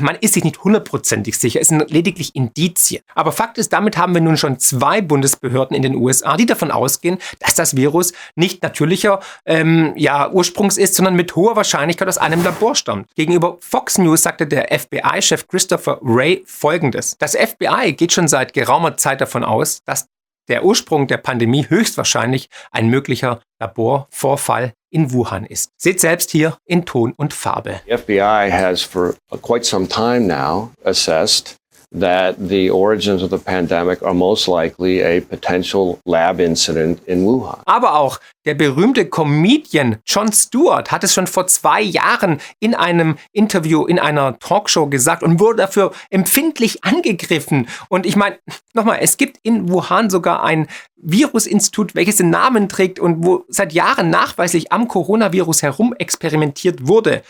man 0.00 0.16
ist 0.20 0.34
sich 0.34 0.44
nicht 0.44 0.62
hundertprozentig 0.64 1.38
sicher, 1.38 1.60
es 1.60 1.68
sind 1.68 1.90
lediglich 1.90 2.34
Indizien. 2.34 3.02
Aber 3.14 3.32
Fakt 3.32 3.58
ist, 3.58 3.72
damit 3.72 3.96
haben 3.96 4.14
wir 4.14 4.20
nun 4.20 4.36
schon 4.36 4.58
zwei 4.58 5.00
Bundesbehörden 5.00 5.76
in 5.76 5.82
den 5.82 5.94
USA, 5.94 6.36
die 6.36 6.46
davon 6.46 6.70
ausgehen, 6.70 7.18
dass 7.40 7.54
das 7.54 7.76
Virus 7.76 8.12
nicht 8.34 8.62
natürlicher 8.62 9.20
ähm, 9.44 9.92
ja, 9.96 10.30
Ursprungs 10.30 10.78
ist, 10.78 10.94
sondern 10.94 11.14
mit 11.14 11.36
hoher 11.36 11.56
Wahrscheinlichkeit 11.56 12.08
aus 12.08 12.18
einem 12.18 12.42
Labor 12.42 12.74
stammt. 12.74 13.14
Gegenüber 13.14 13.58
Fox 13.60 13.98
News 13.98 14.22
sagte 14.22 14.46
der 14.46 14.68
FBI-Chef 14.78 15.46
Christopher 15.48 15.98
Wray 16.00 16.42
Folgendes. 16.46 17.16
Das 17.18 17.36
FBI 17.36 17.92
geht 17.92 18.12
schon 18.12 18.28
seit 18.28 18.54
geraumer 18.54 18.96
Zeit 18.96 19.20
davon 19.20 19.44
aus, 19.44 19.82
dass 19.84 20.08
der 20.48 20.64
Ursprung 20.64 21.06
der 21.06 21.18
Pandemie 21.18 21.66
höchstwahrscheinlich 21.68 22.48
ein 22.72 22.88
möglicher 22.88 23.40
Laborvorfall 23.60 24.74
in 24.92 25.12
Wuhan 25.12 25.44
ist. 25.44 25.70
Seht 25.76 26.00
selbst 26.00 26.30
hier 26.30 26.56
in 26.66 26.84
Ton 26.84 27.14
und 27.16 27.32
Farbe. 27.32 27.80
The 27.86 27.96
FBI 27.96 28.50
has 28.50 28.82
for 28.82 29.16
quite 29.40 29.64
some 29.64 29.88
time 29.88 30.26
now 30.26 30.70
assessed 30.84 31.56
that 31.92 32.36
the 32.38 32.70
origins 32.70 33.22
of 33.22 33.30
the 33.30 33.38
pandemic 33.38 34.02
are 34.02 34.14
most 34.14 34.48
likely 34.48 35.02
a 35.02 35.20
potential 35.20 35.98
lab 36.04 36.40
incident 36.40 37.00
in 37.06 37.24
Wuhan. 37.24 37.60
Aber 37.66 37.94
auch 37.94 38.18
der 38.44 38.54
berühmte 38.54 39.08
Comedian 39.08 39.96
Jon 40.06 40.32
Stewart 40.32 40.90
hat 40.90 41.04
es 41.04 41.14
schon 41.14 41.26
vor 41.26 41.46
zwei 41.46 41.80
Jahren 41.80 42.40
in 42.58 42.74
einem 42.74 43.16
Interview 43.32 43.84
in 43.84 43.98
einer 43.98 44.38
Talkshow 44.38 44.86
gesagt 44.86 45.22
und 45.22 45.38
wurde 45.38 45.58
dafür 45.58 45.92
empfindlich 46.10 46.82
angegriffen. 46.82 47.68
Und 47.88 48.06
ich 48.06 48.16
meine, 48.16 48.38
nochmal, 48.72 48.98
es 49.00 49.16
gibt 49.16 49.38
in 49.42 49.68
Wuhan 49.68 50.10
sogar 50.10 50.42
ein 50.42 50.66
Virusinstitut, 50.96 51.94
welches 51.94 52.16
den 52.16 52.30
Namen 52.30 52.68
trägt 52.68 52.98
und 52.98 53.24
wo 53.24 53.44
seit 53.48 53.72
Jahren 53.72 54.10
nachweislich 54.10 54.72
am 54.72 54.88
Coronavirus 54.88 55.62
herum 55.62 55.94
experimentiert 55.98 56.86
wurde. 56.86 57.22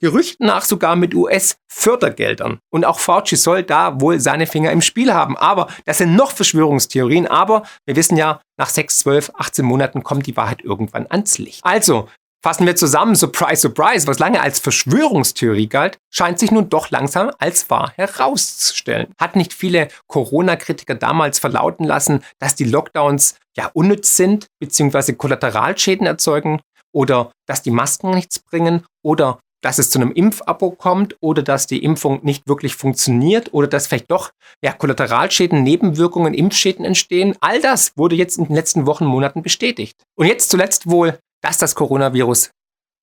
Gerüchten 0.00 0.46
nach 0.46 0.64
sogar 0.64 0.96
mit 0.96 1.14
US-Fördergeldern. 1.14 2.58
Und 2.70 2.84
auch 2.84 2.98
Fauci 2.98 3.36
soll 3.36 3.62
da 3.62 4.00
wohl 4.00 4.18
seine 4.18 4.46
Finger 4.46 4.72
im 4.72 4.80
Spiel 4.80 5.12
haben. 5.12 5.36
Aber 5.36 5.68
das 5.84 5.98
sind 5.98 6.16
noch 6.16 6.32
Verschwörungstheorien. 6.32 7.26
Aber 7.26 7.64
wir 7.86 7.96
wissen 7.96 8.16
ja, 8.16 8.40
nach 8.58 8.70
6, 8.70 9.00
12, 9.00 9.32
18 9.34 9.64
Monaten 9.64 10.02
kommt 10.02 10.26
die 10.26 10.36
Wahrheit 10.36 10.62
irgendwann 10.62 11.06
ans 11.10 11.38
Licht. 11.38 11.64
Also, 11.64 12.08
Fassen 12.42 12.66
wir 12.66 12.74
zusammen, 12.74 13.16
surprise, 13.16 13.60
surprise, 13.60 14.06
was 14.06 14.18
lange 14.18 14.40
als 14.40 14.60
Verschwörungstheorie 14.60 15.66
galt, 15.66 15.98
scheint 16.10 16.38
sich 16.38 16.50
nun 16.50 16.70
doch 16.70 16.88
langsam 16.88 17.30
als 17.38 17.68
wahr 17.68 17.92
herauszustellen. 17.96 19.12
Hat 19.20 19.36
nicht 19.36 19.52
viele 19.52 19.88
Corona-Kritiker 20.06 20.94
damals 20.94 21.38
verlauten 21.38 21.84
lassen, 21.84 22.24
dass 22.38 22.54
die 22.54 22.64
Lockdowns 22.64 23.34
ja 23.58 23.70
unnütz 23.74 24.16
sind, 24.16 24.46
beziehungsweise 24.58 25.16
Kollateralschäden 25.16 26.06
erzeugen, 26.06 26.62
oder 26.94 27.30
dass 27.46 27.60
die 27.60 27.70
Masken 27.70 28.12
nichts 28.12 28.38
bringen, 28.38 28.86
oder 29.04 29.38
dass 29.62 29.78
es 29.78 29.90
zu 29.90 29.98
einem 29.98 30.12
Impfabo 30.12 30.70
kommt 30.70 31.16
oder 31.20 31.42
dass 31.42 31.66
die 31.66 31.82
Impfung 31.82 32.20
nicht 32.22 32.48
wirklich 32.48 32.74
funktioniert 32.74 33.52
oder 33.52 33.66
dass 33.66 33.86
vielleicht 33.86 34.10
doch 34.10 34.32
ja, 34.62 34.72
Kollateralschäden, 34.72 35.62
Nebenwirkungen, 35.62 36.34
Impfschäden 36.34 36.84
entstehen. 36.84 37.36
All 37.40 37.60
das 37.60 37.96
wurde 37.96 38.16
jetzt 38.16 38.38
in 38.38 38.46
den 38.46 38.56
letzten 38.56 38.86
Wochen, 38.86 39.04
Monaten 39.04 39.42
bestätigt. 39.42 40.02
Und 40.16 40.26
jetzt 40.26 40.50
zuletzt 40.50 40.88
wohl, 40.88 41.18
dass 41.42 41.58
das 41.58 41.74
Coronavirus 41.74 42.50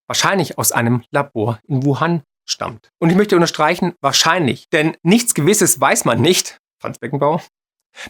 wahrscheinlich 0.07 0.57
aus 0.57 0.71
einem 0.71 1.03
Labor 1.11 1.59
in 1.67 1.83
Wuhan 1.83 2.23
stammt. 2.45 2.89
Und 2.99 3.09
ich 3.09 3.15
möchte 3.15 3.35
unterstreichen, 3.35 3.93
wahrscheinlich, 4.01 4.69
denn 4.69 4.95
nichts 5.03 5.33
Gewisses 5.33 5.79
weiß 5.79 6.05
man 6.05 6.21
nicht, 6.21 6.59
Franz 6.81 6.97
Beckenbauer. 6.97 7.41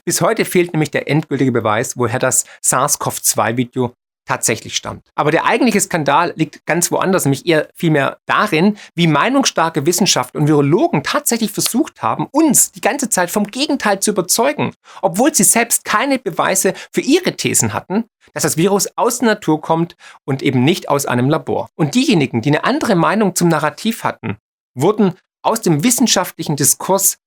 Bis 0.05 0.21
heute 0.21 0.45
fehlt 0.45 0.73
nämlich 0.73 0.91
der 0.91 1.09
endgültige 1.09 1.51
Beweis, 1.51 1.97
woher 1.97 2.19
das 2.19 2.45
SARS-CoV-2-Video 2.61 3.93
tatsächlich 4.27 4.75
stammt. 4.75 5.07
Aber 5.15 5.31
der 5.31 5.45
eigentliche 5.45 5.81
Skandal 5.81 6.33
liegt 6.35 6.65
ganz 6.65 6.91
woanders, 6.91 7.25
nämlich 7.25 7.45
eher 7.45 7.69
vielmehr 7.73 8.19
darin, 8.25 8.77
wie 8.93 9.07
meinungsstarke 9.07 9.85
Wissenschaft 9.85 10.35
und 10.35 10.47
Virologen 10.47 11.03
tatsächlich 11.03 11.51
versucht 11.51 12.01
haben, 12.01 12.27
uns 12.31 12.71
die 12.71 12.81
ganze 12.81 13.09
Zeit 13.09 13.31
vom 13.31 13.47
Gegenteil 13.47 13.99
zu 13.99 14.11
überzeugen, 14.11 14.73
obwohl 15.01 15.33
sie 15.33 15.43
selbst 15.43 15.85
keine 15.85 16.19
Beweise 16.19 16.73
für 16.91 17.01
ihre 17.01 17.35
Thesen 17.35 17.73
hatten, 17.73 18.05
dass 18.33 18.43
das 18.43 18.57
Virus 18.57 18.89
aus 18.97 19.19
der 19.19 19.29
Natur 19.29 19.61
kommt 19.61 19.95
und 20.25 20.43
eben 20.43 20.63
nicht 20.63 20.89
aus 20.89 21.05
einem 21.05 21.29
Labor. 21.29 21.69
Und 21.75 21.95
diejenigen, 21.95 22.41
die 22.41 22.49
eine 22.49 22.65
andere 22.65 22.95
Meinung 22.95 23.35
zum 23.35 23.47
Narrativ 23.47 24.03
hatten, 24.03 24.37
wurden 24.75 25.13
aus 25.41 25.61
dem 25.61 25.83
wissenschaftlichen 25.83 26.57
Diskurs 26.57 27.17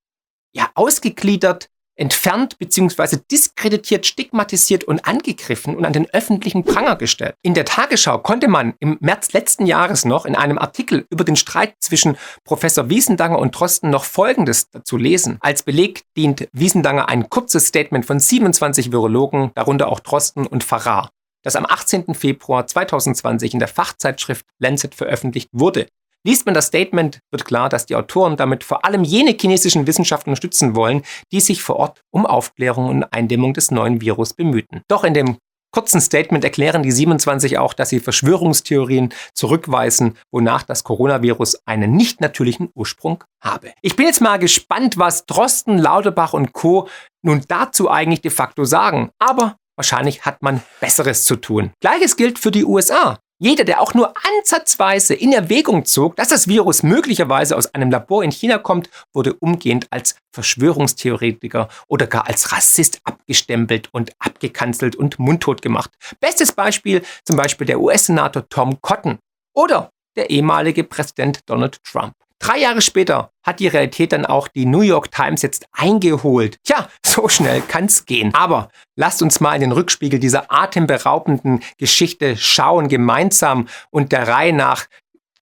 ja 0.53 0.69
ausgegliedert, 0.75 1.71
entfernt 2.01 2.59
bzw. 2.59 3.19
diskreditiert, 3.31 4.07
stigmatisiert 4.07 4.85
und 4.85 5.07
angegriffen 5.07 5.77
und 5.77 5.85
an 5.85 5.93
den 5.93 6.09
öffentlichen 6.11 6.65
Pranger 6.65 6.97
gestellt. 6.97 7.35
In 7.43 7.55
der 7.55 7.65
Tagesschau 7.65 8.19
konnte 8.19 8.49
man 8.49 8.75
im 8.81 8.97
März 9.01 9.33
letzten 9.33 9.67
Jahres 9.67 10.05
noch 10.05 10.25
in 10.25 10.35
einem 10.35 10.59
Artikel 10.59 11.07
über 11.11 11.25
den 11.25 11.37
Streit 11.37 11.75
zwischen 11.81 12.17
Professor 12.45 12.89
Wiesendanger 12.89 13.39
und 13.39 13.53
Drosten 13.53 13.91
noch 13.91 14.05
Folgendes 14.05 14.71
dazu 14.71 14.97
lesen. 14.97 15.39
Als 15.41 15.63
Beleg 15.63 16.03
dient 16.17 16.49
Wiesendanger 16.53 17.09
ein 17.09 17.29
kurzes 17.29 17.67
Statement 17.67 18.07
von 18.07 18.19
27 18.19 18.93
Virologen, 18.93 19.51
darunter 19.55 19.89
auch 19.89 20.01
Drosten 20.01 20.47
und 20.47 20.65
Farrar 20.65 21.11
das 21.43 21.57
am 21.57 21.67
18. 21.67 22.15
Februar 22.15 22.67
2020 22.67 23.55
in 23.55 23.61
der 23.61 23.69
Fachzeitschrift 23.69 24.47
Lancet 24.59 24.95
veröffentlicht 24.95 25.49
wurde. 25.53 25.87
Liest 26.27 26.45
man 26.45 26.55
das 26.55 26.67
Statement, 26.67 27.21
wird 27.31 27.47
klar, 27.47 27.71
dass 27.71 27.87
die 27.87 27.97
Autoren 27.97 28.37
damit 28.37 28.63
vor 28.63 28.85
allem 28.85 29.05
jene 29.05 29.35
chinesischen 29.39 29.87
Wissenschaften 29.87 30.31
unterstützen 30.31 30.75
wollen, 30.75 31.03
die 31.33 31.41
sich 31.41 31.63
vor 31.63 31.77
Ort 31.77 32.03
um 32.11 32.27
Aufklärung 32.27 32.89
und 32.89 33.05
Eindämmung 33.05 33.55
des 33.55 33.71
neuen 33.71 34.03
Virus 34.03 34.35
bemühten. 34.35 34.83
Doch 34.89 35.05
in 35.05 35.15
dem 35.15 35.39
kurzen 35.73 36.01
Statement 36.01 36.45
erklären 36.45 36.83
die 36.83 36.93
27 36.93 37.59
auch, 37.59 37.73
dass 37.73 37.89
sie 37.89 38.01
Verschwörungstheorien 38.01 39.15
zurückweisen, 39.35 40.19
wonach 40.31 40.63
das 40.63 40.85
Coronavirus 40.85 41.61
einen 41.65 41.93
nicht 41.93 42.21
natürlichen 42.21 42.69
Ursprung 42.75 43.25
habe. 43.43 43.73
Ich 43.81 43.97
bin 43.97 44.05
jetzt 44.05 44.21
mal 44.21 44.39
gespannt, 44.39 44.99
was 44.99 45.25
Drosten, 45.25 45.79
Lauterbach 45.79 46.35
und 46.35 46.53
Co. 46.53 46.89
nun 47.23 47.45
dazu 47.49 47.91
eigentlich 47.91 48.21
de 48.21 48.31
facto 48.31 48.65
sagen. 48.65 49.11
Aber 49.19 49.57
wahrscheinlich 49.77 50.27
hat 50.27 50.43
man 50.43 50.61
Besseres 50.81 51.25
zu 51.25 51.37
tun. 51.37 51.71
Gleiches 51.81 52.17
gilt 52.17 52.39
für 52.39 52.51
die 52.51 52.65
USA. 52.65 53.19
Jeder, 53.43 53.65
der 53.65 53.81
auch 53.81 53.95
nur 53.95 54.13
ansatzweise 54.39 55.15
in 55.15 55.33
Erwägung 55.33 55.87
zog, 55.87 56.15
dass 56.17 56.29
das 56.29 56.47
Virus 56.47 56.83
möglicherweise 56.83 57.57
aus 57.57 57.75
einem 57.75 57.91
Labor 57.91 58.23
in 58.23 58.33
China 58.33 58.59
kommt, 58.59 58.91
wurde 59.15 59.33
umgehend 59.33 59.87
als 59.89 60.17
Verschwörungstheoretiker 60.35 61.71
oder 61.89 62.07
gar 62.07 62.27
als 62.27 62.53
Rassist 62.53 63.01
abgestempelt 63.05 63.89
und 63.93 64.13
abgekanzelt 64.19 64.95
und 64.95 65.19
mundtot 65.19 65.63
gemacht. 65.63 65.91
Bestes 66.21 66.53
Beispiel 66.53 67.01
zum 67.25 67.39
Beispiel 67.39 67.67
der 67.67 67.81
US-Senator 67.81 68.47
Tom 68.51 68.79
Cotton 68.83 69.19
oder 69.55 69.91
der 70.17 70.29
ehemalige 70.29 70.85
Präsident 70.85 71.41
Donald 71.47 71.83
Trump. 71.83 72.13
Drei 72.41 72.59
Jahre 72.59 72.81
später 72.81 73.33
hat 73.43 73.61
die 73.61 73.69
Realität 73.69 74.13
dann 74.13 74.25
auch 74.25 74.49
die 74.49 74.65
New 74.65 74.81
York 74.81 75.13
Times 75.13 75.43
jetzt 75.43 75.67
eingeholt. 75.73 76.57
Tja, 76.65 76.89
so 77.07 77.29
schnell 77.29 77.63
kann's 77.67 78.07
gehen. 78.07 78.35
Aber 78.35 78.71
lasst 78.97 79.23
uns 79.23 79.41
mal 79.41 79.55
in 79.55 79.61
den 79.61 79.73
Rückspiegel 79.73 80.19
dieser 80.19 80.51
atemberaubenden 80.51 81.63
Geschichte 81.77 82.39
schauen, 82.39 82.89
gemeinsam 82.89 83.69
und 83.91 84.11
der 84.13 84.27
Reihe 84.27 84.55
nach 84.55 84.87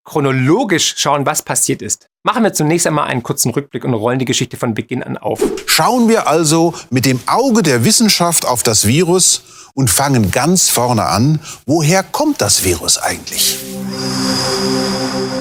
chronologisch 0.05 0.95
schauen, 0.97 1.25
was 1.25 1.43
passiert 1.43 1.83
ist. 1.83 2.09
Machen 2.25 2.43
wir 2.43 2.53
zunächst 2.53 2.87
einmal 2.87 3.09
einen 3.09 3.23
kurzen 3.23 3.53
Rückblick 3.53 3.85
und 3.85 3.95
rollen 3.95 4.19
die 4.19 4.25
Geschichte 4.25 4.57
von 4.57 4.75
Beginn 4.75 5.03
an 5.03 5.19
auf. 5.19 5.41
Schauen 5.67 6.09
wir 6.09 6.27
also 6.27 6.75
mit 6.91 7.05
dem 7.05 7.21
Auge 7.27 7.63
der 7.63 7.85
Wissenschaft 7.85 8.45
auf 8.45 8.63
das 8.63 8.87
Virus 8.87 9.43
und 9.79 9.91
fangen 9.91 10.33
ganz 10.33 10.71
vorne 10.71 11.05
an. 11.05 11.39
Woher 11.65 12.03
kommt 12.03 12.41
das 12.41 12.65
Virus 12.65 12.99
eigentlich? 12.99 13.61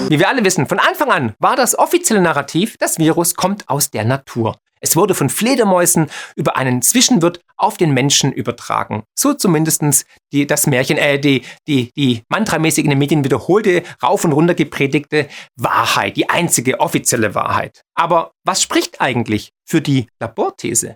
Wie 0.10 0.20
wir 0.20 0.30
alle 0.30 0.46
wissen, 0.46 0.68
von 0.68 0.78
Anfang 0.78 1.10
an 1.10 1.34
war 1.40 1.56
das 1.56 1.78
offizielle 1.78 2.22
Narrativ, 2.22 2.78
das 2.78 3.00
Virus 3.00 3.34
kommt 3.34 3.68
aus 3.68 3.90
der 3.90 4.06
Natur. 4.06 4.56
Es 4.80 4.96
wurde 4.96 5.16
von 5.16 5.32
Fledermäusen 5.32 6.12
über 6.36 6.56
einen 6.56 6.84
Zwischenwirt 6.84 7.42
auf 7.58 7.78
den 7.78 7.96
Menschen 7.96 8.32
übertragen. 8.32 9.02
So 9.18 9.34
zumindest 9.34 10.06
die, 10.32 10.46
das 10.46 10.68
Märchen, 10.68 11.00
äh, 11.00 11.20
die, 11.20 11.42
die, 11.68 11.92
die 11.98 12.22
mantramäßig 12.30 12.84
in 12.84 12.92
den 12.92 13.00
Medien 13.00 13.24
wiederholte, 13.24 13.82
rauf 14.04 14.24
und 14.24 14.34
runter 14.34 14.54
gepredigte 14.54 15.30
Wahrheit, 15.56 16.16
die 16.16 16.30
einzige 16.30 16.80
offizielle 16.80 17.34
Wahrheit. 17.34 17.82
Aber 17.96 18.34
was 18.44 18.62
spricht 18.62 19.02
eigentlich 19.02 19.50
für 19.66 19.82
die 19.82 20.06
Laborthese? 20.20 20.96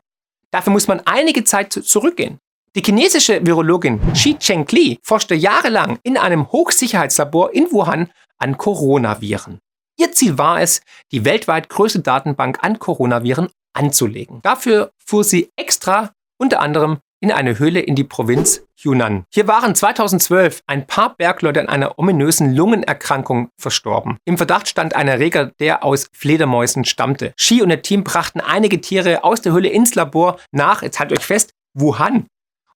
Dafür 0.51 0.73
muss 0.73 0.88
man 0.88 1.01
einige 1.06 1.43
Zeit 1.43 1.73
zurückgehen. 1.73 2.38
Die 2.74 2.82
chinesische 2.82 3.46
Virologin 3.46 4.00
Xi 4.14 4.38
Chengli 4.40 4.98
forschte 5.04 5.36
jahrelang 5.36 6.00
in 6.04 6.18
einem 6.18 6.50
Hochsicherheitslabor 6.54 7.54
in 7.54 7.70
Wuhan 7.70 8.10
an 8.38 8.58
Coronaviren. 8.58 9.60
Ihr 9.98 10.14
Ziel 10.14 10.38
war 10.38 10.62
es, 10.62 10.82
die 11.12 11.26
weltweit 11.26 11.68
größte 11.68 12.00
Datenbank 12.00 12.60
an 12.62 12.80
Coronaviren 12.80 13.50
anzulegen. 13.74 14.40
Dafür 14.42 14.92
fuhr 14.98 15.26
sie 15.26 15.50
extra 15.58 16.12
unter 16.38 16.62
anderem 16.62 17.00
in 17.20 17.34
eine 17.34 17.60
Höhle 17.60 17.82
in 17.82 17.96
die 17.96 18.06
Provinz 18.06 18.64
Yunnan. 18.78 19.26
Hier 19.34 19.50
waren 19.50 19.76
2012 19.76 20.62
ein 20.66 20.88
paar 20.88 21.18
Bergleute 21.18 21.60
an 21.60 21.68
einer 21.68 22.00
ominösen 22.00 22.56
Lungenerkrankung 22.56 23.50
verstorben. 23.60 24.18
Im 24.24 24.38
Verdacht 24.38 24.70
stand 24.70 24.96
ein 24.96 25.10
Erreger, 25.10 25.52
der 25.60 25.84
aus 25.84 26.08
Fledermäusen 26.14 26.86
stammte. 26.86 27.34
Shi 27.36 27.62
und 27.62 27.70
ihr 27.70 27.82
Team 27.82 28.06
brachten 28.06 28.40
einige 28.40 28.80
Tiere 28.80 29.26
aus 29.26 29.42
der 29.42 29.52
Höhle 29.52 29.68
ins 29.68 29.94
Labor 29.94 30.40
nach, 30.54 30.84
jetzt 30.84 31.02
haltet 31.02 31.20
euch 31.20 31.26
fest, 31.26 31.52
Wuhan. 31.74 32.28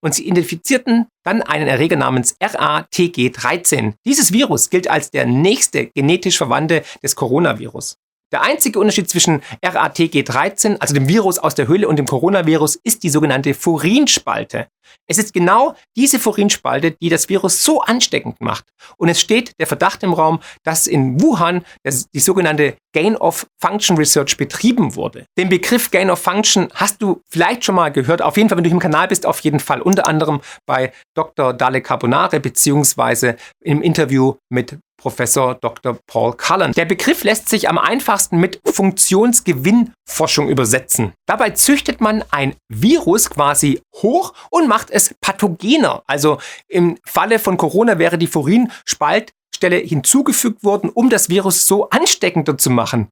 Und 0.01 0.13
sie 0.13 0.27
identifizierten 0.27 1.07
dann 1.23 1.41
einen 1.41 1.67
Erreger 1.67 1.95
namens 1.95 2.35
RATG13. 2.39 3.93
Dieses 4.05 4.31
Virus 4.31 4.69
gilt 4.69 4.89
als 4.89 5.11
der 5.11 5.25
nächste 5.25 5.87
genetisch 5.87 6.37
Verwandte 6.37 6.83
des 7.01 7.15
Coronavirus. 7.15 7.97
Der 8.31 8.41
einzige 8.41 8.79
Unterschied 8.79 9.09
zwischen 9.09 9.41
RATG13, 9.63 10.77
also 10.79 10.93
dem 10.93 11.07
Virus 11.07 11.37
aus 11.39 11.55
der 11.55 11.67
Höhle, 11.67 11.87
und 11.87 11.97
dem 11.97 12.07
Coronavirus 12.07 12.79
ist 12.83 13.03
die 13.03 13.09
sogenannte 13.09 13.53
Furinspalte. 13.53 14.67
Es 15.07 15.17
ist 15.17 15.33
genau 15.33 15.75
diese 15.95 16.19
Furinspalte, 16.19 16.91
die 16.91 17.09
das 17.09 17.29
Virus 17.29 17.63
so 17.63 17.81
ansteckend 17.81 18.41
macht. 18.41 18.65
Und 18.97 19.09
es 19.09 19.19
steht 19.19 19.51
der 19.59 19.67
Verdacht 19.67 20.03
im 20.03 20.13
Raum, 20.13 20.39
dass 20.63 20.87
in 20.87 21.21
Wuhan 21.21 21.65
die 21.85 22.19
sogenannte 22.19 22.75
Gain 22.93 23.15
of 23.15 23.47
Function 23.59 23.97
Research 23.97 24.37
betrieben 24.37 24.95
wurde. 24.95 25.25
Den 25.37 25.49
Begriff 25.49 25.91
Gain 25.91 26.09
of 26.09 26.19
Function 26.19 26.69
hast 26.73 27.01
du 27.01 27.21
vielleicht 27.29 27.65
schon 27.65 27.75
mal 27.75 27.91
gehört. 27.91 28.21
Auf 28.21 28.37
jeden 28.37 28.49
Fall, 28.49 28.57
wenn 28.57 28.63
du 28.63 28.69
im 28.69 28.79
Kanal 28.79 29.07
bist, 29.07 29.25
auf 29.25 29.39
jeden 29.41 29.59
Fall. 29.59 29.81
Unter 29.81 30.07
anderem 30.07 30.41
bei 30.65 30.93
Dr. 31.15 31.53
Dale 31.53 31.81
Carbonare 31.81 32.39
beziehungsweise 32.39 33.37
im 33.63 33.81
Interview 33.81 34.35
mit 34.49 34.77
Professor 35.05 35.53
Dr. 35.53 35.99
Paul 36.07 36.33
Cullen. 36.33 36.71
Der 36.71 36.85
Begriff 36.85 37.23
lässt 37.23 37.47
sich 37.47 37.69
am 37.69 37.77
einfachsten 37.77 38.39
mit 38.39 38.59
Funktionsgewinnforschung 38.65 40.49
übersetzen. 40.49 41.13
Dabei 41.27 41.51
züchtet 41.51 42.01
man 42.01 42.23
ein 42.31 42.55
Virus 42.69 43.29
quasi 43.29 43.83
hoch 43.97 44.33
und 44.49 44.67
macht 44.67 44.89
es 44.89 45.13
pathogener. 45.21 46.01
Also 46.07 46.39
im 46.67 46.97
Falle 47.05 47.37
von 47.37 47.55
Corona 47.55 47.99
wäre 47.99 48.17
die 48.17 48.25
Furinspaltstelle 48.25 49.77
hinzugefügt 49.77 50.63
worden, 50.63 50.89
um 50.89 51.11
das 51.11 51.29
Virus 51.29 51.67
so 51.67 51.87
ansteckender 51.91 52.57
zu 52.57 52.71
machen. 52.71 53.09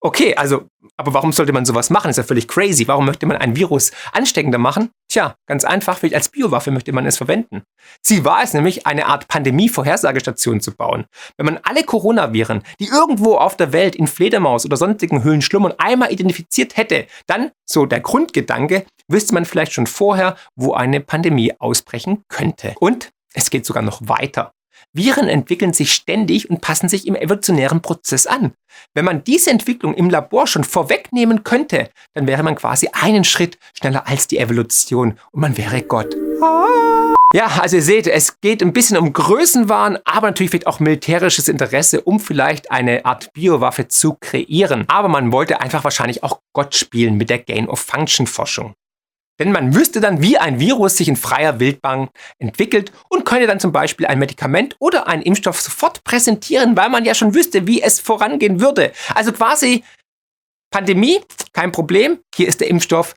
Okay, 0.00 0.34
also, 0.36 0.68
aber 0.96 1.12
warum 1.12 1.32
sollte 1.32 1.52
man 1.52 1.64
sowas 1.64 1.90
machen? 1.90 2.08
Ist 2.10 2.18
ja 2.18 2.22
völlig 2.22 2.46
crazy. 2.46 2.86
Warum 2.86 3.04
möchte 3.04 3.26
man 3.26 3.36
ein 3.36 3.56
Virus 3.56 3.90
ansteckender 4.12 4.58
machen? 4.58 4.90
Tja, 5.08 5.34
ganz 5.46 5.64
einfach, 5.64 6.00
als 6.12 6.28
Biowaffe 6.28 6.70
möchte 6.70 6.92
man 6.92 7.04
es 7.04 7.16
verwenden. 7.16 7.62
Ziel 8.02 8.24
war 8.24 8.42
es 8.44 8.54
nämlich, 8.54 8.86
eine 8.86 9.06
Art 9.06 9.26
Pandemie-Vorhersagestation 9.26 10.60
zu 10.60 10.72
bauen. 10.72 11.06
Wenn 11.36 11.46
man 11.46 11.58
alle 11.64 11.82
Coronaviren, 11.82 12.62
die 12.78 12.86
irgendwo 12.86 13.34
auf 13.36 13.56
der 13.56 13.72
Welt 13.72 13.96
in 13.96 14.06
Fledermaus 14.06 14.64
oder 14.64 14.76
sonstigen 14.76 15.24
Höhlen 15.24 15.42
schlummern, 15.42 15.74
einmal 15.78 16.12
identifiziert 16.12 16.76
hätte, 16.76 17.06
dann, 17.26 17.50
so 17.64 17.84
der 17.84 18.00
Grundgedanke, 18.00 18.86
wüsste 19.08 19.34
man 19.34 19.46
vielleicht 19.46 19.72
schon 19.72 19.88
vorher, 19.88 20.36
wo 20.54 20.74
eine 20.74 21.00
Pandemie 21.00 21.54
ausbrechen 21.58 22.22
könnte. 22.28 22.74
Und 22.78 23.10
es 23.34 23.50
geht 23.50 23.66
sogar 23.66 23.82
noch 23.82 24.00
weiter. 24.02 24.52
Viren 24.94 25.28
entwickeln 25.28 25.72
sich 25.72 25.92
ständig 25.92 26.50
und 26.50 26.60
passen 26.60 26.88
sich 26.88 27.06
im 27.06 27.14
evolutionären 27.14 27.82
Prozess 27.82 28.26
an. 28.26 28.52
Wenn 28.94 29.04
man 29.04 29.24
diese 29.24 29.50
Entwicklung 29.50 29.94
im 29.94 30.10
Labor 30.10 30.46
schon 30.46 30.64
vorwegnehmen 30.64 31.44
könnte, 31.44 31.90
dann 32.14 32.26
wäre 32.26 32.42
man 32.42 32.54
quasi 32.54 32.88
einen 32.92 33.24
Schritt 33.24 33.58
schneller 33.74 34.06
als 34.06 34.26
die 34.26 34.38
Evolution 34.38 35.18
und 35.32 35.40
man 35.40 35.56
wäre 35.56 35.82
Gott. 35.82 36.16
Ja, 37.34 37.58
also 37.60 37.76
ihr 37.76 37.82
seht, 37.82 38.06
es 38.06 38.40
geht 38.40 38.62
ein 38.62 38.72
bisschen 38.72 38.96
um 38.96 39.12
Größenwahn, 39.12 39.98
aber 40.04 40.28
natürlich 40.28 40.50
vielleicht 40.50 40.66
auch 40.66 40.80
militärisches 40.80 41.48
Interesse, 41.48 42.00
um 42.00 42.20
vielleicht 42.20 42.70
eine 42.70 43.04
Art 43.04 43.34
Biowaffe 43.34 43.88
zu 43.88 44.16
kreieren. 44.18 44.84
Aber 44.88 45.08
man 45.08 45.30
wollte 45.30 45.60
einfach 45.60 45.84
wahrscheinlich 45.84 46.22
auch 46.22 46.40
Gott 46.54 46.74
spielen 46.74 47.18
mit 47.18 47.28
der 47.28 47.38
Gain-of-Function-Forschung. 47.38 48.74
Denn 49.38 49.52
man 49.52 49.74
wüsste 49.74 50.00
dann, 50.00 50.20
wie 50.22 50.38
ein 50.38 50.60
Virus 50.60 50.96
sich 50.96 51.08
in 51.08 51.16
freier 51.16 51.60
Wildbahn 51.60 52.08
entwickelt 52.38 52.92
und 53.08 53.24
könnte 53.24 53.46
dann 53.46 53.60
zum 53.60 53.72
Beispiel 53.72 54.06
ein 54.06 54.18
Medikament 54.18 54.76
oder 54.78 55.06
einen 55.06 55.22
Impfstoff 55.22 55.60
sofort 55.60 56.02
präsentieren, 56.04 56.76
weil 56.76 56.88
man 56.88 57.04
ja 57.04 57.14
schon 57.14 57.34
wüsste, 57.34 57.66
wie 57.66 57.82
es 57.82 58.00
vorangehen 58.00 58.60
würde. 58.60 58.92
Also 59.14 59.32
quasi 59.32 59.84
Pandemie, 60.70 61.20
kein 61.52 61.72
Problem, 61.72 62.18
hier 62.34 62.48
ist 62.48 62.60
der 62.60 62.68
Impfstoff 62.68 63.14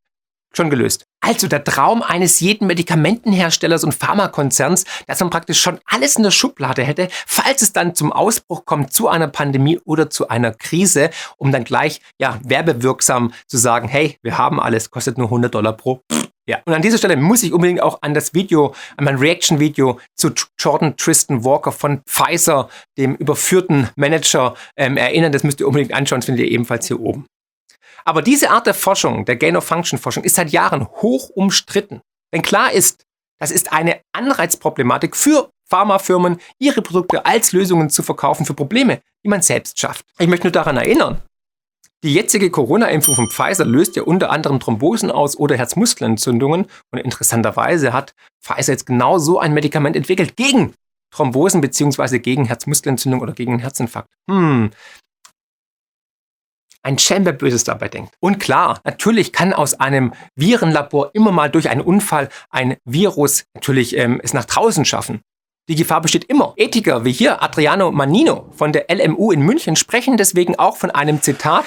schon 0.56 0.70
gelöst. 0.70 1.06
Also 1.22 1.48
der 1.48 1.64
Traum 1.64 2.02
eines 2.02 2.40
jeden 2.40 2.68
Medikamentenherstellers 2.68 3.84
und 3.84 3.94
Pharmakonzerns, 3.94 4.86
dass 5.08 5.20
man 5.20 5.30
praktisch 5.30 5.62
schon 5.62 5.80
alles 5.86 6.16
in 6.16 6.24
der 6.24 6.32
Schublade 6.32 6.84
hätte, 6.84 7.10
falls 7.28 7.62
es 7.62 7.74
dann 7.74 7.96
zum 7.96 8.12
Ausbruch 8.12 8.66
kommt, 8.66 8.92
zu 8.92 9.08
einer 9.08 9.28
Pandemie 9.28 9.80
oder 9.86 10.10
zu 10.10 10.30
einer 10.30 10.52
Krise, 10.52 11.12
um 11.38 11.52
dann 11.52 11.64
gleich 11.64 12.02
ja 12.20 12.40
werbewirksam 12.44 13.34
zu 13.48 13.58
sagen, 13.58 13.88
hey, 13.88 14.18
wir 14.24 14.38
haben 14.38 14.60
alles, 14.60 14.90
kostet 14.90 15.18
nur 15.18 15.28
100 15.28 15.54
Dollar 15.54 15.74
pro. 15.74 16.02
Ja, 16.48 16.60
und 16.66 16.74
an 16.74 16.82
dieser 16.82 16.98
Stelle 16.98 17.16
muss 17.18 17.44
ich 17.44 17.54
unbedingt 17.54 17.82
auch 17.82 18.02
an 18.02 18.16
das 18.16 18.34
Video, 18.34 18.74
an 18.98 19.06
mein 19.06 19.18
Reaction-Video 19.18 20.00
zu 20.16 20.32
Jordan 20.60 20.98
Tristan 20.98 21.46
Walker 21.46 21.72
von 21.72 22.02
Pfizer, 22.08 22.68
dem 22.98 23.16
überführten 23.16 23.90
Manager, 23.96 24.56
ähm, 24.76 24.98
erinnern. 24.98 25.32
Das 25.32 25.44
müsst 25.44 25.60
ihr 25.60 25.68
unbedingt 25.68 25.94
anschauen, 25.94 26.20
das 26.20 26.26
findet 26.26 26.46
ihr 26.48 26.52
ebenfalls 26.52 26.88
hier 26.88 27.00
oben. 27.00 27.26
Aber 28.06 28.21
diese 28.21 28.49
Art 28.49 28.67
der 28.67 28.73
Forschung, 28.73 29.25
der 29.25 29.36
Gain-of-Function-Forschung, 29.36 30.23
ist 30.23 30.36
seit 30.36 30.51
Jahren 30.51 30.88
hoch 30.88 31.30
umstritten. 31.30 32.01
Denn 32.34 32.41
klar 32.41 32.71
ist, 32.71 33.04
das 33.39 33.51
ist 33.51 33.73
eine 33.73 33.99
Anreizproblematik 34.13 35.15
für 35.15 35.49
Pharmafirmen, 35.69 36.39
ihre 36.60 36.82
Produkte 36.82 37.25
als 37.25 37.54
Lösungen 37.54 37.89
zu 37.89 38.04
verkaufen 38.04 38.45
für 38.45 38.54
Probleme, 38.54 39.01
die 39.23 39.30
man 39.30 39.41
selbst 39.41 39.80
schafft. 39.80 40.06
Ich 40.19 40.27
möchte 40.27 40.47
nur 40.47 40.51
daran 40.51 40.77
erinnern, 40.77 41.21
die 42.04 42.13
jetzige 42.13 42.49
Corona-Impfung 42.49 43.15
von 43.15 43.30
Pfizer 43.30 43.63
löst 43.63 43.95
ja 43.95 44.01
unter 44.01 44.32
anderem 44.32 44.60
Thrombosen 44.60 45.12
aus 45.12 45.38
oder 45.38 45.56
Herzmuskelentzündungen. 45.56 46.65
Und 46.91 46.99
interessanterweise 46.99 47.93
hat 47.93 48.15
Pfizer 48.41 48.73
jetzt 48.73 48.88
genau 48.88 49.19
so 49.19 49.39
ein 49.39 49.54
Medikament 49.54 49.95
entwickelt 49.95 50.36
gegen 50.36 50.73
Thrombosen 51.12 51.62
beziehungsweise 51.62 52.19
gegen 52.19 52.45
Herzmuskelentzündung 52.45 53.21
oder 53.21 53.34
gegen 53.34 53.51
einen 53.51 53.62
Herzinfarkt. 53.62 54.10
Hm, 54.30 54.71
ein 56.84 56.98
Schelm, 56.98 57.26
wer 57.26 57.34
Böses 57.34 57.63
dabei 57.63 57.88
denkt. 57.88 58.13
Und 58.20 58.39
klar, 58.39 58.80
natürlich 58.84 59.34
kann 59.34 59.54
aus 59.54 59.74
einem 59.80 60.13
Virenlabor 60.36 61.12
immer 61.13 61.32
mal 61.32 61.50
durch 61.50 61.70
einen 61.70 61.82
Unfall 61.82 62.30
ein 62.50 62.78
Virus 62.86 63.44
natürlich 63.54 63.96
ähm, 63.98 64.20
es 64.24 64.34
nach 64.34 64.46
draußen 64.46 64.86
schaffen. 64.86 65.22
Die 65.70 65.76
Gefahr 65.76 66.02
besteht 66.02 66.26
immer. 66.26 66.54
Ethiker 66.58 67.06
wie 67.06 67.12
hier 67.12 67.41
Adriano 67.41 67.91
Manino 67.91 68.50
von 68.56 68.74
der 68.74 68.88
LMU 68.89 69.32
in 69.32 69.41
München 69.41 69.76
sprechen 69.76 70.17
deswegen 70.17 70.58
auch 70.58 70.76
von 70.76 70.91
einem 70.91 71.22
Zitat 71.22 71.65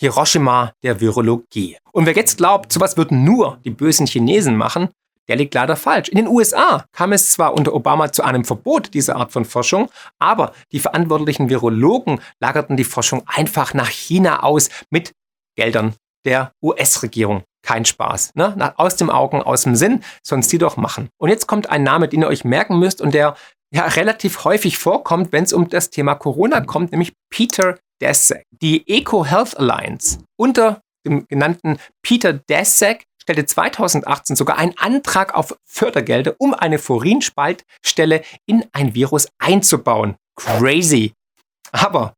Hiroshima 0.00 0.72
der 0.82 1.00
Virologie. 1.00 1.78
Und 1.92 2.06
wer 2.06 2.14
jetzt 2.14 2.38
glaubt, 2.38 2.72
sowas 2.72 2.96
würden 2.96 3.24
nur 3.24 3.58
die 3.64 3.70
bösen 3.70 4.06
Chinesen 4.06 4.56
machen, 4.56 4.88
der 5.28 5.36
liegt 5.36 5.54
leider 5.54 5.76
falsch. 5.76 6.08
In 6.08 6.16
den 6.16 6.28
USA 6.28 6.84
kam 6.92 7.12
es 7.12 7.32
zwar 7.32 7.54
unter 7.54 7.74
Obama 7.74 8.12
zu 8.12 8.22
einem 8.22 8.44
Verbot 8.44 8.94
dieser 8.94 9.16
Art 9.16 9.32
von 9.32 9.44
Forschung, 9.44 9.90
aber 10.18 10.52
die 10.72 10.80
verantwortlichen 10.80 11.48
Virologen 11.48 12.20
lagerten 12.40 12.76
die 12.76 12.84
Forschung 12.84 13.22
einfach 13.26 13.74
nach 13.74 13.88
China 13.88 14.42
aus 14.42 14.68
mit 14.90 15.12
Geldern 15.56 15.94
der 16.24 16.52
US-Regierung. 16.62 17.42
Kein 17.62 17.84
Spaß. 17.84 18.32
Ne? 18.34 18.74
Aus 18.76 18.96
dem 18.96 19.10
Augen, 19.10 19.42
aus 19.42 19.62
dem 19.62 19.74
Sinn, 19.74 20.04
sonst 20.22 20.52
die 20.52 20.58
doch 20.58 20.76
machen. 20.76 21.08
Und 21.18 21.30
jetzt 21.30 21.48
kommt 21.48 21.68
ein 21.68 21.82
Name, 21.82 22.06
den 22.08 22.22
ihr 22.22 22.28
euch 22.28 22.44
merken 22.44 22.78
müsst 22.78 23.00
und 23.00 23.12
der 23.12 23.36
ja 23.74 23.86
relativ 23.86 24.44
häufig 24.44 24.78
vorkommt, 24.78 25.32
wenn 25.32 25.44
es 25.44 25.52
um 25.52 25.68
das 25.68 25.90
Thema 25.90 26.14
Corona 26.14 26.60
kommt, 26.60 26.92
nämlich 26.92 27.12
Peter 27.28 27.78
Daszak. 28.00 28.42
Die 28.50 28.88
Eco 28.88 29.24
Health 29.24 29.58
Alliance 29.58 30.18
unter 30.38 30.80
dem 31.04 31.26
genannten 31.26 31.78
Peter 32.02 32.32
Daszak 32.34 33.04
stellte 33.26 33.44
2018 33.44 34.36
sogar 34.36 34.56
einen 34.56 34.78
Antrag 34.78 35.34
auf 35.34 35.58
Fördergelder, 35.64 36.36
um 36.38 36.54
eine 36.54 36.78
Furinspaltstelle 36.78 38.22
in 38.46 38.64
ein 38.72 38.94
Virus 38.94 39.26
einzubauen. 39.38 40.14
Crazy. 40.36 41.12
Aber 41.72 42.14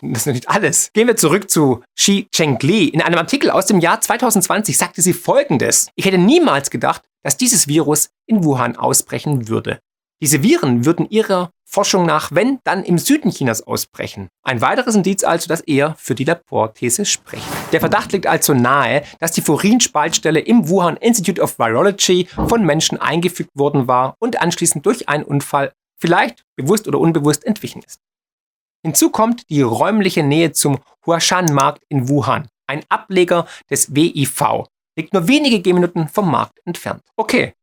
das 0.00 0.22
ist 0.22 0.26
noch 0.26 0.32
nicht 0.32 0.48
alles. 0.48 0.90
Gehen 0.94 1.06
wir 1.06 1.16
zurück 1.16 1.50
zu 1.50 1.82
Xi 1.94 2.28
Chengli. 2.34 2.88
In 2.88 3.02
einem 3.02 3.18
Artikel 3.18 3.50
aus 3.50 3.66
dem 3.66 3.80
Jahr 3.80 4.00
2020 4.00 4.78
sagte 4.78 5.02
sie 5.02 5.12
folgendes. 5.12 5.90
Ich 5.96 6.06
hätte 6.06 6.18
niemals 6.18 6.70
gedacht, 6.70 7.02
dass 7.22 7.36
dieses 7.36 7.68
Virus 7.68 8.08
in 8.26 8.42
Wuhan 8.42 8.76
ausbrechen 8.76 9.48
würde. 9.48 9.80
Diese 10.22 10.42
Viren 10.42 10.86
würden 10.86 11.10
ihrer 11.10 11.50
Forschung 11.78 12.06
nach, 12.06 12.32
wenn, 12.32 12.58
dann 12.64 12.82
im 12.82 12.98
Süden 12.98 13.30
Chinas 13.30 13.62
ausbrechen. 13.62 14.30
Ein 14.42 14.60
weiteres 14.60 14.96
Indiz 14.96 15.22
also, 15.22 15.46
das 15.46 15.60
eher 15.60 15.94
für 15.96 16.16
die 16.16 16.24
Laborthese 16.24 17.04
spricht. 17.04 17.46
Der 17.70 17.78
Verdacht 17.78 18.10
liegt 18.10 18.26
also 18.26 18.52
nahe, 18.52 19.04
dass 19.20 19.30
die 19.30 19.42
Furin-Spaltstelle 19.42 20.40
im 20.40 20.68
Wuhan 20.68 20.96
Institute 20.96 21.40
of 21.40 21.56
Virology 21.56 22.26
von 22.48 22.64
Menschen 22.64 23.00
eingefügt 23.00 23.50
worden 23.54 23.86
war 23.86 24.16
und 24.18 24.42
anschließend 24.42 24.84
durch 24.86 25.08
einen 25.08 25.22
Unfall 25.22 25.70
vielleicht 26.00 26.42
bewusst 26.56 26.88
oder 26.88 26.98
unbewusst 26.98 27.44
entwichen 27.44 27.80
ist. 27.86 28.00
Hinzu 28.84 29.10
kommt 29.10 29.48
die 29.48 29.62
räumliche 29.62 30.24
Nähe 30.24 30.50
zum 30.50 30.80
Huashan-Markt 31.06 31.84
in 31.88 32.08
Wuhan, 32.08 32.48
ein 32.66 32.82
Ableger 32.88 33.46
des 33.70 33.94
WIV, 33.94 34.64
liegt 34.96 35.12
nur 35.12 35.28
wenige 35.28 35.60
Gehminuten 35.60 36.08
vom 36.08 36.28
Markt 36.28 36.58
entfernt. 36.64 37.04
Okay, 37.14 37.54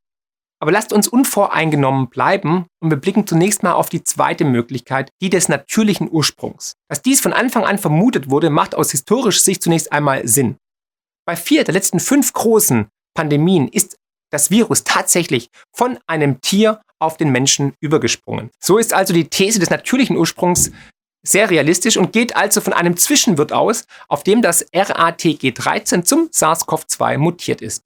aber 0.65 0.71
lasst 0.71 0.93
uns 0.93 1.07
unvoreingenommen 1.07 2.09
bleiben 2.09 2.65
und 2.81 2.89
wir 2.89 2.97
blicken 2.97 3.27
zunächst 3.27 3.61
mal 3.61 3.73
auf 3.73 3.87
die 3.89 4.03
zweite 4.03 4.45
Möglichkeit, 4.45 5.11
die 5.21 5.29
des 5.29 5.47
natürlichen 5.47 6.09
Ursprungs. 6.11 6.73
Dass 6.89 7.03
dies 7.03 7.21
von 7.21 7.33
Anfang 7.33 7.65
an 7.65 7.77
vermutet 7.77 8.31
wurde, 8.31 8.49
macht 8.49 8.73
aus 8.73 8.89
historischer 8.89 9.41
Sicht 9.41 9.61
zunächst 9.61 9.91
einmal 9.91 10.27
Sinn. 10.27 10.57
Bei 11.23 11.35
vier 11.35 11.65
der 11.65 11.75
letzten 11.75 11.99
fünf 11.99 12.33
großen 12.33 12.87
Pandemien 13.13 13.67
ist 13.67 13.97
das 14.31 14.49
Virus 14.49 14.83
tatsächlich 14.83 15.49
von 15.71 15.99
einem 16.07 16.41
Tier 16.41 16.81
auf 16.97 17.17
den 17.17 17.29
Menschen 17.29 17.73
übergesprungen. 17.79 18.49
So 18.59 18.79
ist 18.79 18.91
also 18.91 19.13
die 19.13 19.29
These 19.29 19.59
des 19.59 19.69
natürlichen 19.69 20.17
Ursprungs 20.17 20.71
sehr 21.21 21.51
realistisch 21.51 21.95
und 21.95 22.11
geht 22.11 22.35
also 22.35 22.59
von 22.59 22.73
einem 22.73 22.97
Zwischenwirt 22.97 23.53
aus, 23.53 23.85
auf 24.07 24.23
dem 24.23 24.41
das 24.41 24.67
RATG13 24.73 26.05
zum 26.05 26.29
SARS-CoV-2 26.31 27.19
mutiert 27.19 27.61
ist. 27.61 27.83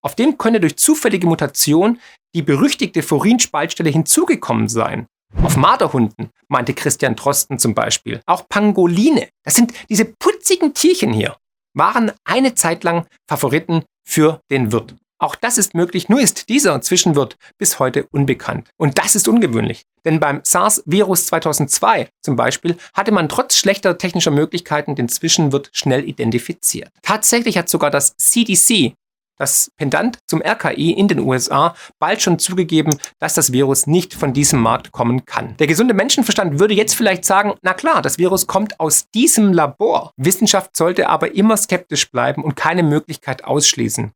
Auf 0.00 0.16
dem 0.16 0.36
könne 0.36 0.60
durch 0.60 0.76
zufällige 0.76 1.26
Mutation 1.26 2.00
die 2.34 2.42
berüchtigte 2.42 3.02
Furin-Spaltstelle 3.02 3.90
hinzugekommen 3.90 4.68
sein. 4.68 5.06
Auf 5.42 5.56
Marderhunden, 5.56 6.30
meinte 6.48 6.74
Christian 6.74 7.16
Drosten 7.16 7.58
zum 7.58 7.74
Beispiel. 7.74 8.20
Auch 8.26 8.48
Pangoline, 8.48 9.28
das 9.44 9.54
sind 9.54 9.72
diese 9.88 10.04
putzigen 10.04 10.74
Tierchen 10.74 11.12
hier, 11.12 11.36
waren 11.74 12.12
eine 12.24 12.54
Zeit 12.54 12.84
lang 12.84 13.06
Favoriten 13.28 13.84
für 14.06 14.40
den 14.50 14.72
Wirt. 14.72 14.94
Auch 15.22 15.36
das 15.36 15.56
ist 15.56 15.74
möglich, 15.74 16.08
nur 16.08 16.20
ist 16.20 16.48
dieser 16.48 16.80
Zwischenwirt 16.80 17.36
bis 17.56 17.78
heute 17.78 18.08
unbekannt. 18.10 18.70
Und 18.76 18.98
das 18.98 19.14
ist 19.14 19.28
ungewöhnlich, 19.28 19.84
denn 20.04 20.18
beim 20.18 20.40
SARS-Virus 20.42 21.26
2002 21.26 22.08
zum 22.22 22.34
Beispiel 22.34 22.76
hatte 22.92 23.12
man 23.12 23.28
trotz 23.28 23.56
schlechter 23.56 23.96
technischer 23.96 24.32
Möglichkeiten 24.32 24.96
den 24.96 25.08
Zwischenwirt 25.08 25.70
schnell 25.72 26.08
identifiziert. 26.08 26.90
Tatsächlich 27.02 27.56
hat 27.56 27.68
sogar 27.68 27.92
das 27.92 28.16
CDC 28.16 28.94
das 29.38 29.70
Pendant 29.76 30.18
zum 30.26 30.42
RKI 30.42 30.92
in 30.92 31.08
den 31.08 31.20
USA 31.20 31.74
bald 31.98 32.22
schon 32.22 32.38
zugegeben, 32.38 32.96
dass 33.18 33.34
das 33.34 33.52
Virus 33.52 33.86
nicht 33.86 34.14
von 34.14 34.32
diesem 34.32 34.60
Markt 34.60 34.92
kommen 34.92 35.24
kann. 35.24 35.56
Der 35.58 35.66
gesunde 35.66 35.94
Menschenverstand 35.94 36.58
würde 36.58 36.74
jetzt 36.74 36.94
vielleicht 36.94 37.24
sagen, 37.24 37.54
na 37.62 37.74
klar, 37.74 38.02
das 38.02 38.18
Virus 38.18 38.46
kommt 38.46 38.78
aus 38.80 39.08
diesem 39.14 39.52
Labor. 39.52 40.12
Wissenschaft 40.16 40.76
sollte 40.76 41.08
aber 41.08 41.34
immer 41.34 41.56
skeptisch 41.56 42.10
bleiben 42.10 42.44
und 42.44 42.56
keine 42.56 42.82
Möglichkeit 42.82 43.44
ausschließen 43.44 44.12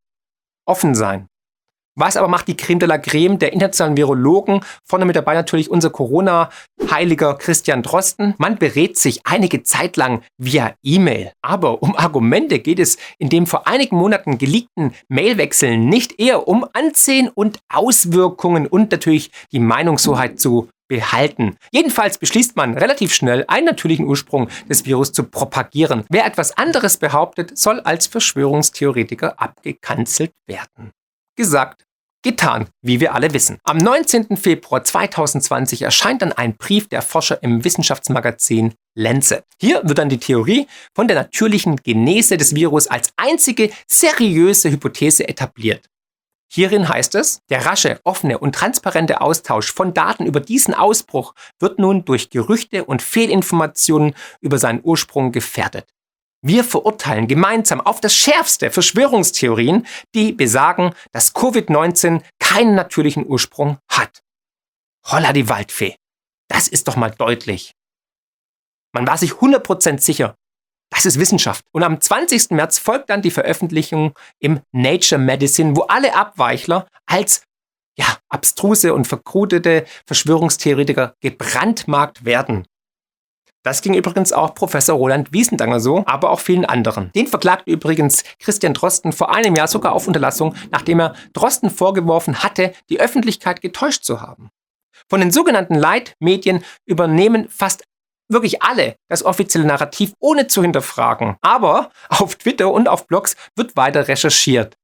offen 0.66 0.94
sein. 0.94 1.28
Was 1.99 2.18
aber 2.18 2.28
macht 2.28 2.47
die 2.47 2.57
Creme 2.57 2.78
de 2.78 2.88
la 2.88 2.99
Creme 2.99 3.38
der 3.38 3.55
internationalen 3.55 3.97
Virologen? 3.97 4.61
Vorne 4.84 5.07
mit 5.07 5.16
dabei 5.16 5.32
natürlich 5.32 5.70
unser 5.70 5.88
Corona-Heiliger 5.88 7.34
Christian 7.38 7.82
Drosten. 7.82 8.34
Man 8.36 8.57
berät 8.57 8.99
sich 8.99 9.20
einige 9.24 9.62
Zeit 9.62 9.97
lang 9.97 10.22
via 10.36 10.74
E-Mail. 10.82 11.32
Aber 11.40 11.82
um 11.82 11.97
Argumente 11.97 12.59
geht 12.59 12.80
es 12.80 12.99
in 13.18 13.30
dem 13.30 13.47
vor 13.47 13.66
einigen 13.66 13.97
Monaten 13.97 14.36
geleakten 14.36 14.92
Mailwechseln 15.09 15.88
nicht 15.88 16.20
eher 16.20 16.47
um 16.47 16.66
Ansehen 16.74 17.30
und 17.34 17.61
Auswirkungen 17.72 18.66
und 18.66 18.92
natürlich 18.92 19.30
die 19.51 19.61
Meinungshoheit 19.61 20.38
zu 20.38 20.68
behalten. 20.88 21.57
Jedenfalls 21.72 22.18
beschließt 22.18 22.57
man 22.57 22.76
relativ 22.76 23.14
schnell, 23.14 23.44
einen 23.49 23.66
natürlichen 23.66 24.07
Ursprung 24.07 24.49
des 24.68 24.84
Virus 24.84 25.12
zu 25.12 25.24
propagieren. 25.24 26.05
Wer 26.11 26.26
etwas 26.26 26.57
anderes 26.59 26.99
behauptet, 26.99 27.57
soll 27.57 27.80
als 27.80 28.07
Verschwörungstheoretiker 28.07 29.40
abgekanzelt 29.40 30.32
werden. 30.47 30.92
Gesagt, 31.36 31.86
getan, 32.22 32.68
wie 32.82 33.00
wir 33.00 33.14
alle 33.14 33.32
wissen. 33.32 33.58
Am 33.64 33.78
19. 33.78 34.36
Februar 34.36 34.84
2020 34.84 35.82
erscheint 35.82 36.22
dann 36.22 36.32
ein 36.32 36.56
Brief 36.56 36.88
der 36.88 37.02
Forscher 37.02 37.42
im 37.42 37.64
Wissenschaftsmagazin 37.64 38.74
Lancet. 38.94 39.44
Hier 39.60 39.82
wird 39.84 39.98
dann 39.98 40.08
die 40.08 40.18
Theorie 40.18 40.66
von 40.94 41.08
der 41.08 41.16
natürlichen 41.16 41.76
Genese 41.76 42.36
des 42.36 42.54
Virus 42.54 42.86
als 42.86 43.10
einzige 43.16 43.70
seriöse 43.86 44.70
Hypothese 44.70 45.28
etabliert. 45.28 45.88
Hierin 46.52 46.88
heißt 46.88 47.16
es, 47.16 47.40
der 47.50 47.66
rasche, 47.66 48.00
offene 48.04 48.38
und 48.38 48.54
transparente 48.54 49.20
Austausch 49.20 49.72
von 49.72 49.92
Daten 49.92 50.26
über 50.26 50.40
diesen 50.40 50.74
Ausbruch 50.74 51.34
wird 51.58 51.78
nun 51.78 52.04
durch 52.04 52.30
Gerüchte 52.30 52.84
und 52.84 53.02
Fehlinformationen 53.02 54.14
über 54.40 54.58
seinen 54.58 54.80
Ursprung 54.82 55.32
gefährdet. 55.32 55.86
Wir 56.43 56.64
verurteilen 56.64 57.28
gemeinsam 57.28 57.80
auf 57.80 58.01
das 58.01 58.14
schärfste 58.14 58.70
Verschwörungstheorien, 58.70 59.87
die 60.14 60.32
besagen, 60.32 60.95
dass 61.12 61.34
Covid-19 61.34 62.22
keinen 62.39 62.74
natürlichen 62.74 63.26
Ursprung 63.26 63.78
hat. 63.89 64.22
Holla 65.07 65.32
die 65.32 65.49
Waldfee. 65.49 65.97
Das 66.49 66.68
ist 66.68 66.89
doch 66.89 66.97
mal 66.97 67.11
deutlich. 67.11 67.72
Man 68.93 69.07
war 69.07 69.18
sich 69.18 69.32
100% 69.32 70.01
sicher, 70.01 70.37
das 70.91 71.05
ist 71.05 71.18
Wissenschaft. 71.18 71.64
Und 71.72 71.82
am 71.82 72.01
20. 72.01 72.51
März 72.51 72.78
folgt 72.78 73.11
dann 73.11 73.22
die 73.22 73.30
Veröffentlichung 73.30 74.14
im 74.39 74.61
Nature 74.72 75.20
Medicine, 75.20 75.76
wo 75.76 75.82
alle 75.82 76.14
Abweichler 76.14 76.87
als 77.07 77.43
ja, 77.99 78.07
abstruse 78.28 78.95
und 78.95 79.07
verkrudete 79.07 79.87
Verschwörungstheoretiker 80.07 81.14
gebrandmarkt 81.20 82.24
werden. 82.24 82.66
Das 83.66 83.82
ging 83.82 83.94
übrigens 83.94 84.32
auch 84.32 84.54
Professor 84.54 84.96
Roland 84.96 85.32
Wiesendanger 85.32 85.80
so, 85.80 86.04
aber 86.06 86.30
auch 86.30 86.38
vielen 86.38 86.64
anderen. 86.64 87.10
Den 87.16 87.26
verklagte 87.26 87.68
übrigens 87.68 88.22
Christian 88.38 88.74
Drosten 88.74 89.12
vor 89.12 89.34
einem 89.34 89.56
Jahr 89.56 89.66
sogar 89.66 89.92
auf 89.92 90.06
Unterlassung, 90.06 90.54
nachdem 90.70 91.00
er 91.00 91.16
Drosten 91.32 91.70
vorgeworfen 91.70 92.44
hatte, 92.44 92.72
die 92.90 93.00
Öffentlichkeit 93.00 93.60
getäuscht 93.60 94.04
zu 94.04 94.20
haben. 94.20 94.50
Von 95.10 95.18
den 95.18 95.32
sogenannten 95.32 95.74
Leitmedien 95.74 96.62
übernehmen 96.84 97.48
fast 97.48 97.82
wirklich 98.28 98.62
alle 98.62 98.94
das 99.08 99.24
offizielle 99.24 99.66
Narrativ 99.66 100.12
ohne 100.20 100.46
zu 100.46 100.62
hinterfragen. 100.62 101.34
Aber 101.40 101.90
auf 102.08 102.36
Twitter 102.36 102.70
und 102.70 102.88
auf 102.88 103.08
Blogs 103.08 103.34
wird 103.56 103.76
weiter 103.76 104.06
recherchiert 104.06 104.76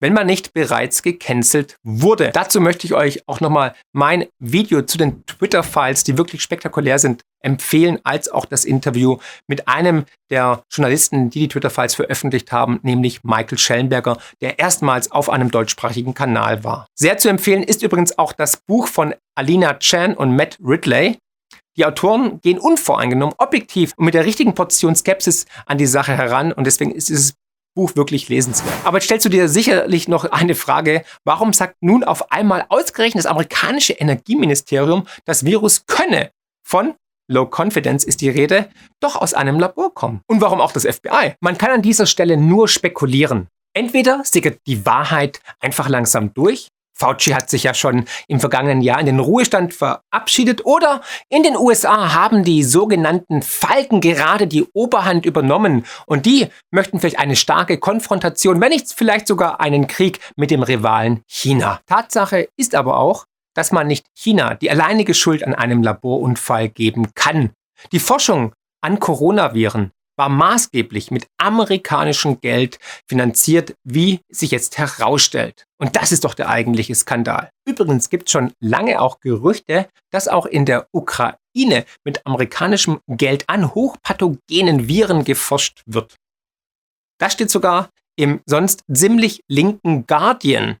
wenn 0.00 0.12
man 0.12 0.26
nicht 0.26 0.52
bereits 0.52 1.02
gecancelt 1.02 1.76
wurde. 1.82 2.30
Dazu 2.32 2.60
möchte 2.60 2.86
ich 2.86 2.94
euch 2.94 3.22
auch 3.26 3.40
nochmal 3.40 3.74
mein 3.92 4.26
Video 4.38 4.82
zu 4.82 4.98
den 4.98 5.24
Twitter-Files, 5.26 6.04
die 6.04 6.18
wirklich 6.18 6.42
spektakulär 6.42 6.98
sind, 6.98 7.22
empfehlen, 7.46 7.98
als 8.04 8.28
auch 8.28 8.44
das 8.44 8.64
Interview 8.64 9.18
mit 9.46 9.68
einem 9.68 10.04
der 10.30 10.62
Journalisten, 10.70 11.30
die 11.30 11.40
die 11.40 11.48
Twitter-Files 11.48 11.94
veröffentlicht 11.94 12.52
haben, 12.52 12.80
nämlich 12.82 13.22
Michael 13.22 13.56
Schellenberger, 13.56 14.18
der 14.40 14.58
erstmals 14.58 15.10
auf 15.12 15.30
einem 15.30 15.50
deutschsprachigen 15.50 16.12
Kanal 16.12 16.64
war. 16.64 16.86
Sehr 16.94 17.16
zu 17.18 17.28
empfehlen 17.28 17.62
ist 17.62 17.82
übrigens 17.82 18.18
auch 18.18 18.32
das 18.32 18.58
Buch 18.58 18.88
von 18.88 19.14
Alina 19.36 19.74
Chan 19.74 20.14
und 20.14 20.34
Matt 20.34 20.58
Ridley, 20.62 21.18
die 21.76 21.84
Autoren 21.84 22.40
gehen 22.40 22.58
unvoreingenommen, 22.58 23.34
objektiv 23.38 23.92
und 23.96 24.06
mit 24.06 24.14
der 24.14 24.24
richtigen 24.24 24.54
Portion 24.54 24.96
Skepsis 24.96 25.46
an 25.66 25.78
die 25.78 25.86
Sache 25.86 26.16
heran 26.16 26.52
und 26.52 26.66
deswegen 26.66 26.90
ist 26.90 27.10
dieses 27.10 27.34
Buch 27.76 27.94
wirklich 27.94 28.28
lesenswert. 28.28 28.74
Aber 28.84 29.00
stellst 29.00 29.26
du 29.26 29.28
dir 29.28 29.48
sicherlich 29.48 30.08
noch 30.08 30.24
eine 30.24 30.54
Frage, 30.54 31.04
warum 31.24 31.52
sagt 31.52 31.76
nun 31.82 32.02
auf 32.02 32.32
einmal 32.32 32.64
ausgerechnet 32.70 33.24
das 33.24 33.30
amerikanische 33.30 33.92
Energieministerium, 33.92 35.06
das 35.26 35.44
Virus 35.44 35.84
könne 35.86 36.30
von 36.66 36.94
Low 37.28 37.46
Confidence 37.50 38.04
ist 38.04 38.20
die 38.20 38.30
Rede, 38.30 38.68
doch 39.00 39.16
aus 39.16 39.34
einem 39.34 39.58
Labor 39.58 39.92
kommen. 39.94 40.20
Und 40.26 40.40
warum 40.40 40.60
auch 40.60 40.72
das 40.72 40.84
FBI? 40.84 41.34
Man 41.40 41.58
kann 41.58 41.70
an 41.70 41.82
dieser 41.82 42.06
Stelle 42.06 42.36
nur 42.36 42.68
spekulieren. 42.68 43.48
Entweder 43.74 44.22
sickert 44.24 44.58
die 44.66 44.86
Wahrheit 44.86 45.40
einfach 45.60 45.88
langsam 45.88 46.32
durch, 46.32 46.68
Fauci 46.96 47.32
hat 47.32 47.50
sich 47.50 47.64
ja 47.64 47.74
schon 47.74 48.06
im 48.26 48.40
vergangenen 48.40 48.80
Jahr 48.80 48.98
in 48.98 49.06
den 49.06 49.20
Ruhestand 49.20 49.74
verabschiedet 49.74 50.64
oder 50.64 51.02
in 51.28 51.42
den 51.42 51.56
USA 51.56 52.14
haben 52.14 52.42
die 52.42 52.62
sogenannten 52.62 53.42
Falken 53.42 54.00
gerade 54.00 54.46
die 54.46 54.64
Oberhand 54.72 55.26
übernommen 55.26 55.84
und 56.06 56.24
die 56.24 56.48
möchten 56.70 56.98
vielleicht 56.98 57.18
eine 57.18 57.36
starke 57.36 57.76
Konfrontation, 57.76 58.62
wenn 58.62 58.70
nicht 58.70 58.90
vielleicht 58.90 59.26
sogar 59.26 59.60
einen 59.60 59.86
Krieg 59.86 60.20
mit 60.36 60.50
dem 60.50 60.62
Rivalen 60.62 61.20
China. 61.26 61.80
Tatsache 61.86 62.48
ist 62.56 62.74
aber 62.74 62.98
auch, 62.98 63.26
dass 63.56 63.72
man 63.72 63.86
nicht 63.86 64.06
China 64.14 64.54
die 64.54 64.70
alleinige 64.70 65.14
Schuld 65.14 65.42
an 65.42 65.54
einem 65.54 65.82
Laborunfall 65.82 66.68
geben 66.68 67.12
kann. 67.14 67.50
Die 67.92 67.98
Forschung 67.98 68.52
an 68.82 69.00
Coronaviren 69.00 69.90
war 70.16 70.28
maßgeblich 70.28 71.10
mit 71.10 71.26
amerikanischem 71.38 72.40
Geld 72.40 72.78
finanziert, 73.06 73.74
wie 73.84 74.20
sich 74.30 74.50
jetzt 74.50 74.78
herausstellt. 74.78 75.66
Und 75.78 75.96
das 75.96 76.12
ist 76.12 76.24
doch 76.24 76.34
der 76.34 76.48
eigentliche 76.48 76.94
Skandal. 76.94 77.50
Übrigens 77.66 78.08
gibt 78.08 78.28
es 78.28 78.32
schon 78.32 78.52
lange 78.60 79.00
auch 79.00 79.20
Gerüchte, 79.20 79.88
dass 80.10 80.28
auch 80.28 80.46
in 80.46 80.64
der 80.64 80.88
Ukraine 80.92 81.84
mit 82.04 82.24
amerikanischem 82.24 83.00
Geld 83.08 83.48
an 83.48 83.74
hochpathogenen 83.74 84.88
Viren 84.88 85.24
geforscht 85.24 85.82
wird. 85.86 86.16
Das 87.18 87.34
steht 87.34 87.50
sogar 87.50 87.90
im 88.16 88.40
sonst 88.46 88.84
ziemlich 88.92 89.42
linken 89.48 90.06
Guardian. 90.06 90.78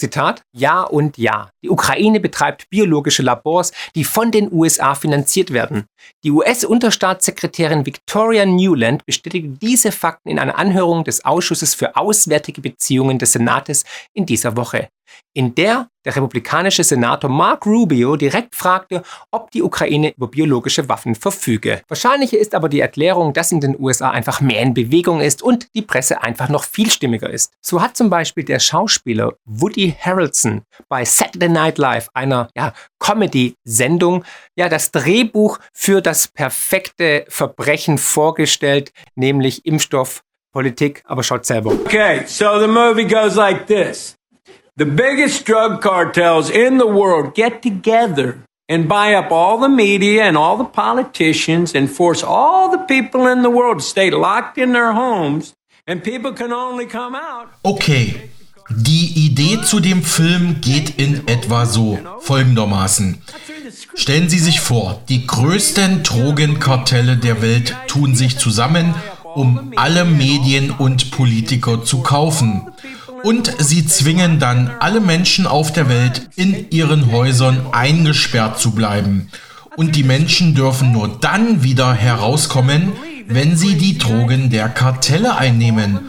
Zitat, 0.00 0.42
ja 0.52 0.82
und 0.82 1.18
ja. 1.18 1.50
Die 1.62 1.70
Ukraine 1.70 2.18
betreibt 2.20 2.68
biologische 2.70 3.22
Labors, 3.22 3.72
die 3.94 4.04
von 4.04 4.30
den 4.32 4.52
USA 4.52 4.94
finanziert 4.94 5.52
werden. 5.52 5.84
Die 6.24 6.30
US-Unterstaatssekretärin 6.30 7.86
Victoria 7.86 8.46
Newland 8.46 9.04
bestätigte 9.06 9.58
diese 9.60 9.92
Fakten 9.92 10.30
in 10.30 10.38
einer 10.38 10.58
Anhörung 10.58 11.04
des 11.04 11.24
Ausschusses 11.24 11.74
für 11.74 11.96
Auswärtige 11.96 12.60
Beziehungen 12.60 13.18
des 13.18 13.32
Senates 13.32 13.84
in 14.14 14.26
dieser 14.26 14.56
Woche 14.56 14.88
in 15.34 15.54
der 15.54 15.88
der 16.04 16.16
republikanische 16.16 16.82
Senator 16.82 17.30
Mark 17.30 17.66
Rubio 17.66 18.16
direkt 18.16 18.54
fragte, 18.54 19.02
ob 19.30 19.50
die 19.50 19.62
Ukraine 19.62 20.14
über 20.16 20.28
biologische 20.28 20.88
Waffen 20.88 21.14
verfüge. 21.14 21.82
Wahrscheinlicher 21.88 22.38
ist 22.38 22.54
aber 22.54 22.68
die 22.68 22.80
Erklärung, 22.80 23.32
dass 23.32 23.52
in 23.52 23.60
den 23.60 23.78
USA 23.78 24.10
einfach 24.10 24.40
mehr 24.40 24.62
in 24.62 24.74
Bewegung 24.74 25.20
ist 25.20 25.42
und 25.42 25.68
die 25.74 25.82
Presse 25.82 26.22
einfach 26.22 26.48
noch 26.48 26.64
vielstimmiger 26.64 27.28
ist. 27.28 27.52
So 27.60 27.82
hat 27.82 27.96
zum 27.96 28.08
Beispiel 28.08 28.44
der 28.44 28.60
Schauspieler 28.60 29.34
Woody 29.44 29.94
Harrelson 30.00 30.62
bei 30.88 31.04
Saturday 31.04 31.48
Night 31.48 31.78
Live, 31.78 32.08
einer 32.14 32.48
ja, 32.56 32.72
Comedy-Sendung, 32.98 34.24
ja, 34.56 34.68
das 34.68 34.90
Drehbuch 34.92 35.58
für 35.74 36.00
das 36.00 36.28
perfekte 36.28 37.26
Verbrechen 37.28 37.98
vorgestellt, 37.98 38.92
nämlich 39.16 39.66
Impfstoff, 39.66 40.22
Politik, 40.52 41.02
aber 41.04 41.22
schaut 41.22 41.44
selber. 41.44 41.72
Okay, 41.72 42.22
so 42.26 42.58
the 42.58 42.66
movie 42.66 43.06
goes 43.06 43.36
like 43.36 43.66
this. 43.66 44.16
The 44.80 44.86
biggest 44.86 45.44
drug 45.44 45.82
cartels 45.82 46.48
in 46.48 46.78
the 46.78 46.86
world 46.86 47.34
get 47.34 47.60
together 47.60 48.38
and 48.66 48.88
buy 48.88 49.12
up 49.12 49.30
all 49.30 49.58
the 49.58 49.68
media 49.68 50.22
and 50.22 50.38
all 50.38 50.56
the 50.56 50.64
politicians 50.64 51.74
and 51.74 51.90
force 51.90 52.22
all 52.22 52.70
the 52.70 52.86
people 52.88 53.26
in 53.30 53.42
the 53.42 53.50
world 53.50 53.80
to 53.80 53.84
stay 53.84 54.10
locked 54.10 54.56
in 54.56 54.72
their 54.72 54.92
homes 54.94 55.52
and 55.86 56.02
people 56.02 56.32
can 56.32 56.50
only 56.50 56.86
come 56.86 57.14
out. 57.14 57.48
Okay. 57.62 58.30
Die 58.70 59.12
Idee 59.26 59.60
zu 59.62 59.80
dem 59.80 60.02
Film 60.02 60.62
geht 60.62 60.98
in 60.98 61.28
etwa 61.28 61.66
so 61.66 61.98
folgendermaßen. 62.20 63.20
Stellen 63.94 64.30
Sie 64.30 64.38
sich 64.38 64.60
vor, 64.60 65.02
die 65.10 65.26
größten 65.26 66.04
Drogenkartelle 66.04 67.18
der 67.18 67.42
Welt 67.42 67.76
tun 67.86 68.14
sich 68.14 68.38
zusammen, 68.38 68.94
um 69.34 69.72
alle 69.76 70.06
Medien 70.06 70.70
und 70.70 71.10
Politiker 71.10 71.84
zu 71.84 72.02
kaufen. 72.02 72.66
Und 73.22 73.52
sie 73.58 73.86
zwingen 73.86 74.38
dann 74.38 74.70
alle 74.80 75.00
Menschen 75.00 75.46
auf 75.46 75.72
der 75.72 75.88
Welt 75.88 76.28
in 76.36 76.70
ihren 76.70 77.12
Häusern 77.12 77.66
eingesperrt 77.72 78.58
zu 78.58 78.72
bleiben. 78.72 79.28
Und 79.76 79.96
die 79.96 80.04
Menschen 80.04 80.54
dürfen 80.54 80.92
nur 80.92 81.08
dann 81.20 81.62
wieder 81.62 81.94
herauskommen, 81.94 82.92
wenn 83.26 83.56
sie 83.56 83.76
die 83.76 83.98
Drogen 83.98 84.50
der 84.50 84.68
Kartelle 84.68 85.36
einnehmen. 85.36 86.00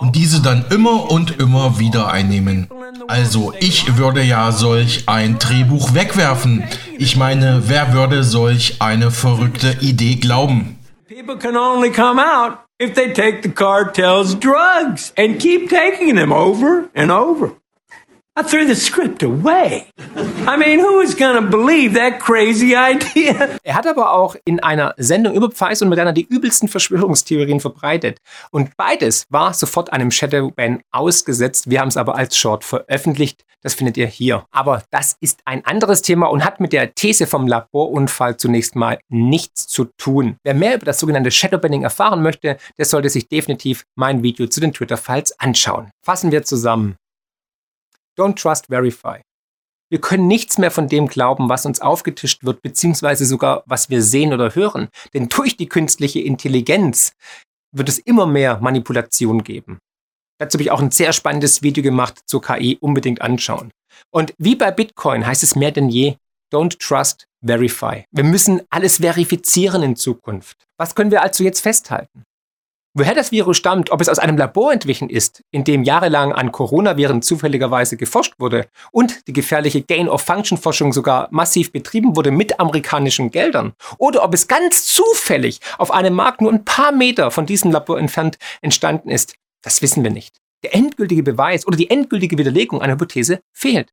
Und 0.00 0.16
diese 0.16 0.40
dann 0.40 0.64
immer 0.70 1.10
und 1.10 1.38
immer 1.40 1.78
wieder 1.78 2.10
einnehmen. 2.10 2.68
Also 3.08 3.52
ich 3.58 3.96
würde 3.96 4.22
ja 4.22 4.52
solch 4.52 5.08
ein 5.08 5.38
Drehbuch 5.38 5.94
wegwerfen. 5.94 6.64
Ich 6.98 7.16
meine, 7.16 7.64
wer 7.66 7.92
würde 7.92 8.24
solch 8.24 8.76
eine 8.80 9.10
verrückte 9.10 9.76
Idee 9.80 10.16
glauben? 10.16 10.78
People 11.08 11.36
can 11.36 11.56
only 11.56 11.90
come 11.90 12.20
out 12.20 12.63
if 12.78 12.94
they 12.94 13.12
take 13.12 13.42
the 13.42 13.48
cartel's 13.48 14.34
drugs 14.34 15.12
and 15.16 15.40
keep 15.40 15.70
taking 15.70 16.14
them 16.14 16.32
over 16.32 16.90
and 16.94 17.10
over. 17.10 17.56
I 18.36 18.42
threw 18.42 18.66
the 18.66 18.74
script 18.74 19.22
away. 19.22 19.86
I 20.48 20.56
mean, 20.56 20.80
who 20.80 21.00
is 21.00 21.14
to 21.14 21.40
believe 21.40 21.94
that 21.94 22.18
crazy 22.18 22.74
idea? 22.74 23.60
Er 23.62 23.76
hat 23.76 23.86
aber 23.86 24.10
auch 24.10 24.34
in 24.44 24.58
einer 24.58 24.92
Sendung 24.96 25.34
über 25.34 25.52
Pfizer 25.52 25.84
und 25.84 25.90
Moderna 25.90 26.10
die 26.10 26.26
übelsten 26.26 26.66
Verschwörungstheorien 26.66 27.60
verbreitet. 27.60 28.18
Und 28.50 28.76
beides 28.76 29.26
war 29.30 29.54
sofort 29.54 29.92
einem 29.92 30.10
Shadowban 30.10 30.80
ausgesetzt. 30.90 31.70
Wir 31.70 31.80
haben 31.80 31.88
es 31.88 31.96
aber 31.96 32.16
als 32.16 32.36
Short 32.36 32.64
veröffentlicht. 32.64 33.44
Das 33.62 33.74
findet 33.74 33.96
ihr 33.96 34.08
hier. 34.08 34.44
Aber 34.50 34.82
das 34.90 35.16
ist 35.20 35.38
ein 35.44 35.64
anderes 35.64 36.02
Thema 36.02 36.26
und 36.26 36.44
hat 36.44 36.58
mit 36.58 36.72
der 36.72 36.92
These 36.92 37.28
vom 37.28 37.46
Laborunfall 37.46 38.36
zunächst 38.36 38.74
mal 38.74 38.98
nichts 39.08 39.68
zu 39.68 39.84
tun. 39.96 40.38
Wer 40.42 40.54
mehr 40.54 40.74
über 40.74 40.86
das 40.86 40.98
sogenannte 40.98 41.30
Shadowbanning 41.30 41.84
erfahren 41.84 42.20
möchte, 42.20 42.56
der 42.78 42.84
sollte 42.84 43.10
sich 43.10 43.28
definitiv 43.28 43.84
mein 43.94 44.24
Video 44.24 44.48
zu 44.48 44.60
den 44.60 44.72
Twitter-Files 44.72 45.38
anschauen. 45.38 45.92
Fassen 46.04 46.32
wir 46.32 46.42
zusammen. 46.42 46.96
Don't 48.18 48.36
trust, 48.36 48.66
verify. 48.68 49.20
Wir 49.90 50.00
können 50.00 50.26
nichts 50.26 50.58
mehr 50.58 50.70
von 50.70 50.88
dem 50.88 51.08
glauben, 51.08 51.48
was 51.48 51.66
uns 51.66 51.80
aufgetischt 51.80 52.44
wird, 52.44 52.62
beziehungsweise 52.62 53.26
sogar 53.26 53.62
was 53.66 53.90
wir 53.90 54.02
sehen 54.02 54.32
oder 54.32 54.54
hören. 54.54 54.88
Denn 55.12 55.28
durch 55.28 55.56
die 55.56 55.68
künstliche 55.68 56.20
Intelligenz 56.20 57.12
wird 57.72 57.88
es 57.88 57.98
immer 57.98 58.26
mehr 58.26 58.58
Manipulation 58.60 59.44
geben. 59.44 59.78
Dazu 60.40 60.56
habe 60.56 60.62
ich 60.62 60.70
auch 60.70 60.80
ein 60.80 60.90
sehr 60.90 61.12
spannendes 61.12 61.62
Video 61.62 61.82
gemacht 61.82 62.20
zur 62.26 62.42
KI, 62.42 62.76
unbedingt 62.80 63.22
anschauen. 63.22 63.70
Und 64.10 64.34
wie 64.38 64.56
bei 64.56 64.70
Bitcoin 64.70 65.26
heißt 65.26 65.42
es 65.42 65.54
mehr 65.54 65.70
denn 65.70 65.88
je, 65.88 66.16
don't 66.52 66.78
trust, 66.78 67.26
verify. 67.44 68.04
Wir 68.10 68.24
müssen 68.24 68.62
alles 68.70 68.96
verifizieren 68.96 69.82
in 69.82 69.96
Zukunft. 69.96 70.56
Was 70.78 70.94
können 70.94 71.10
wir 71.10 71.22
also 71.22 71.44
jetzt 71.44 71.60
festhalten? 71.60 72.24
Woher 72.96 73.16
das 73.16 73.32
Virus 73.32 73.56
stammt, 73.56 73.90
ob 73.90 74.00
es 74.00 74.08
aus 74.08 74.20
einem 74.20 74.38
Labor 74.38 74.72
entwichen 74.72 75.10
ist, 75.10 75.42
in 75.50 75.64
dem 75.64 75.82
jahrelang 75.82 76.32
an 76.32 76.52
Coronaviren 76.52 77.22
zufälligerweise 77.22 77.96
geforscht 77.96 78.34
wurde 78.38 78.68
und 78.92 79.26
die 79.26 79.32
gefährliche 79.32 79.82
Gain-of-Function-Forschung 79.82 80.92
sogar 80.92 81.26
massiv 81.32 81.72
betrieben 81.72 82.14
wurde 82.14 82.30
mit 82.30 82.60
amerikanischen 82.60 83.32
Geldern, 83.32 83.72
oder 83.98 84.22
ob 84.22 84.32
es 84.32 84.46
ganz 84.46 84.84
zufällig 84.84 85.58
auf 85.78 85.90
einem 85.90 86.14
Markt 86.14 86.40
nur 86.40 86.52
ein 86.52 86.64
paar 86.64 86.92
Meter 86.92 87.32
von 87.32 87.46
diesem 87.46 87.72
Labor 87.72 87.98
entfernt 87.98 88.38
entstanden 88.62 89.10
ist, 89.10 89.34
das 89.62 89.82
wissen 89.82 90.04
wir 90.04 90.12
nicht. 90.12 90.36
Der 90.62 90.76
endgültige 90.76 91.24
Beweis 91.24 91.66
oder 91.66 91.76
die 91.76 91.90
endgültige 91.90 92.38
Widerlegung 92.38 92.80
einer 92.80 92.92
Hypothese 92.92 93.40
fehlt. 93.52 93.92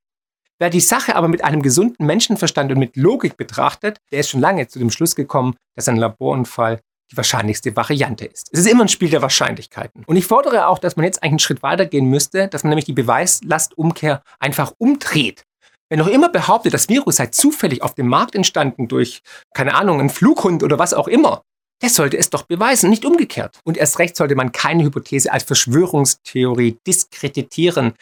Wer 0.60 0.70
die 0.70 0.80
Sache 0.80 1.16
aber 1.16 1.28
mit 1.28 1.44
einem 1.44 1.64
gesunden 1.64 2.06
Menschenverstand 2.06 2.72
und 2.72 2.78
mit 2.78 2.96
Logik 2.96 3.36
betrachtet, 3.36 3.98
der 4.12 4.20
ist 4.20 4.30
schon 4.30 4.42
lange 4.42 4.68
zu 4.68 4.78
dem 4.78 4.92
Schluss 4.92 5.16
gekommen, 5.16 5.56
dass 5.76 5.90
ein 5.90 5.98
Laborunfall 5.98 6.82
die 7.12 7.18
wahrscheinlichste 7.18 7.76
Variante 7.76 8.26
ist. 8.26 8.50
Es 8.52 8.62
ist 8.62 8.68
immer 8.68 8.84
ein 8.84 8.90
Spiel 8.90 9.10
der 9.10 9.22
Wahrscheinlichkeiten. 9.22 10.04
Und 10.06 10.16
ich 10.16 10.26
fordere 10.26 10.68
auch, 10.68 10.80
dass 10.80 10.96
man 10.96 11.06
jetzt 11.06 11.22
eigentlich 11.22 11.32
einen 11.32 11.40
Schritt 11.40 11.64
weitergehen 11.64 12.06
müsste, 12.06 12.48
dass 12.48 12.64
man 12.64 12.70
nämlich 12.70 12.86
die 12.86 12.94
Beweislastumkehr 12.94 14.22
einfach 14.40 14.74
umdreht. 14.78 15.44
Wenn 15.90 16.00
noch 16.00 16.08
immer 16.08 16.30
behauptet, 16.30 16.74
das 16.74 16.88
Virus 16.88 17.18
sei 17.18 17.28
zufällig 17.28 17.82
auf 17.82 17.96
dem 17.96 18.08
Markt 18.08 18.34
entstanden 18.34 18.88
durch, 18.88 19.22
keine 19.54 19.76
Ahnung, 19.76 20.00
einen 20.00 20.10
Flughund 20.10 20.64
oder 20.64 20.80
was 20.80 20.94
auch 20.94 21.10
immer, 21.10 21.44
der 21.82 21.90
sollte 21.90 22.18
es 22.18 22.30
doch 22.30 22.44
beweisen, 22.44 22.90
nicht 22.90 23.04
umgekehrt. 23.04 23.60
Und 23.66 23.76
erst 23.76 24.00
recht 24.00 24.16
sollte 24.16 24.36
man 24.36 24.52
keine 24.52 24.84
Hypothese 24.84 25.32
als 25.32 25.44
Verschwörungstheorie 25.44 26.78
diskreditieren. 26.88 27.94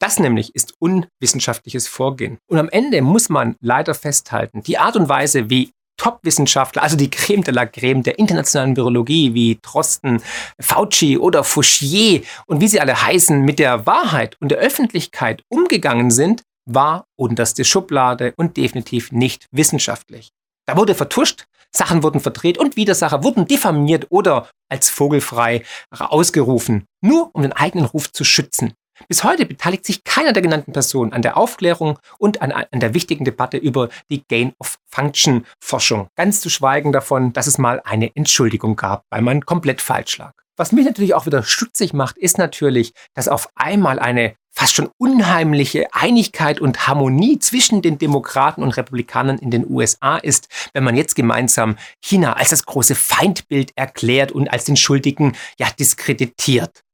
Das 0.00 0.18
nämlich 0.18 0.54
ist 0.54 0.74
unwissenschaftliches 0.80 1.86
Vorgehen. 1.86 2.38
Und 2.50 2.58
am 2.58 2.68
Ende 2.68 3.00
muss 3.02 3.28
man 3.28 3.56
leider 3.60 3.94
festhalten, 3.94 4.62
die 4.62 4.78
Art 4.78 4.96
und 4.96 5.08
Weise, 5.08 5.48
wie 5.48 5.70
Top-Wissenschaftler, 5.96 6.82
also 6.82 6.96
die 6.96 7.10
Creme 7.10 7.42
de 7.42 7.54
la 7.54 7.66
Creme 7.66 8.02
der 8.02 8.18
internationalen 8.18 8.76
Virologie, 8.76 9.34
wie 9.34 9.58
Drosten, 9.62 10.22
Fauci 10.60 11.18
oder 11.18 11.44
Fouchier 11.44 12.22
und 12.46 12.60
wie 12.60 12.68
sie 12.68 12.80
alle 12.80 13.00
heißen, 13.00 13.42
mit 13.42 13.58
der 13.58 13.86
Wahrheit 13.86 14.36
und 14.40 14.50
der 14.50 14.58
Öffentlichkeit 14.58 15.42
umgegangen 15.48 16.10
sind, 16.10 16.42
war 16.66 17.04
unterste 17.16 17.64
Schublade 17.64 18.34
und 18.36 18.56
definitiv 18.56 19.12
nicht 19.12 19.46
wissenschaftlich. 19.52 20.30
Da 20.66 20.76
wurde 20.76 20.94
vertuscht, 20.94 21.46
Sachen 21.74 22.02
wurden 22.02 22.20
verdreht 22.20 22.58
und 22.58 22.76
Widersacher 22.76 23.22
wurden 23.22 23.46
diffamiert 23.46 24.06
oder 24.10 24.48
als 24.68 24.90
vogelfrei 24.90 25.64
ausgerufen, 25.90 26.86
nur 27.00 27.30
um 27.34 27.42
den 27.42 27.52
eigenen 27.52 27.86
Ruf 27.86 28.12
zu 28.12 28.24
schützen. 28.24 28.74
Bis 29.08 29.24
heute 29.24 29.46
beteiligt 29.46 29.84
sich 29.84 30.04
keiner 30.04 30.32
der 30.32 30.42
genannten 30.42 30.72
Personen 30.72 31.12
an 31.12 31.22
der 31.22 31.36
Aufklärung 31.36 31.98
und 32.18 32.42
an, 32.42 32.52
an 32.52 32.80
der 32.80 32.94
wichtigen 32.94 33.24
Debatte 33.24 33.56
über 33.56 33.88
die 34.10 34.22
Gain-of-Function-Forschung. 34.26 36.08
Ganz 36.16 36.40
zu 36.40 36.50
schweigen 36.50 36.92
davon, 36.92 37.32
dass 37.32 37.46
es 37.46 37.58
mal 37.58 37.80
eine 37.84 38.14
Entschuldigung 38.14 38.76
gab, 38.76 39.04
weil 39.10 39.22
man 39.22 39.44
komplett 39.44 39.80
falsch 39.80 40.18
lag. 40.18 40.32
Was 40.58 40.72
mich 40.72 40.86
natürlich 40.86 41.12
auch 41.12 41.26
wieder 41.26 41.42
stutzig 41.42 41.92
macht, 41.92 42.16
ist 42.16 42.38
natürlich, 42.38 42.94
dass 43.14 43.28
auf 43.28 43.50
einmal 43.54 43.98
eine 43.98 44.36
fast 44.50 44.74
schon 44.74 44.88
unheimliche 44.96 45.86
Einigkeit 45.92 46.60
und 46.60 46.88
Harmonie 46.88 47.38
zwischen 47.38 47.82
den 47.82 47.98
Demokraten 47.98 48.62
und 48.62 48.74
Republikanern 48.74 49.38
in 49.38 49.50
den 49.50 49.70
USA 49.70 50.16
ist, 50.16 50.48
wenn 50.72 50.82
man 50.82 50.96
jetzt 50.96 51.14
gemeinsam 51.14 51.76
China 52.02 52.32
als 52.32 52.50
das 52.50 52.64
große 52.64 52.94
Feindbild 52.94 53.72
erklärt 53.76 54.32
und 54.32 54.48
als 54.48 54.64
den 54.64 54.78
Schuldigen 54.78 55.36
ja 55.58 55.68
diskreditiert. 55.78 56.85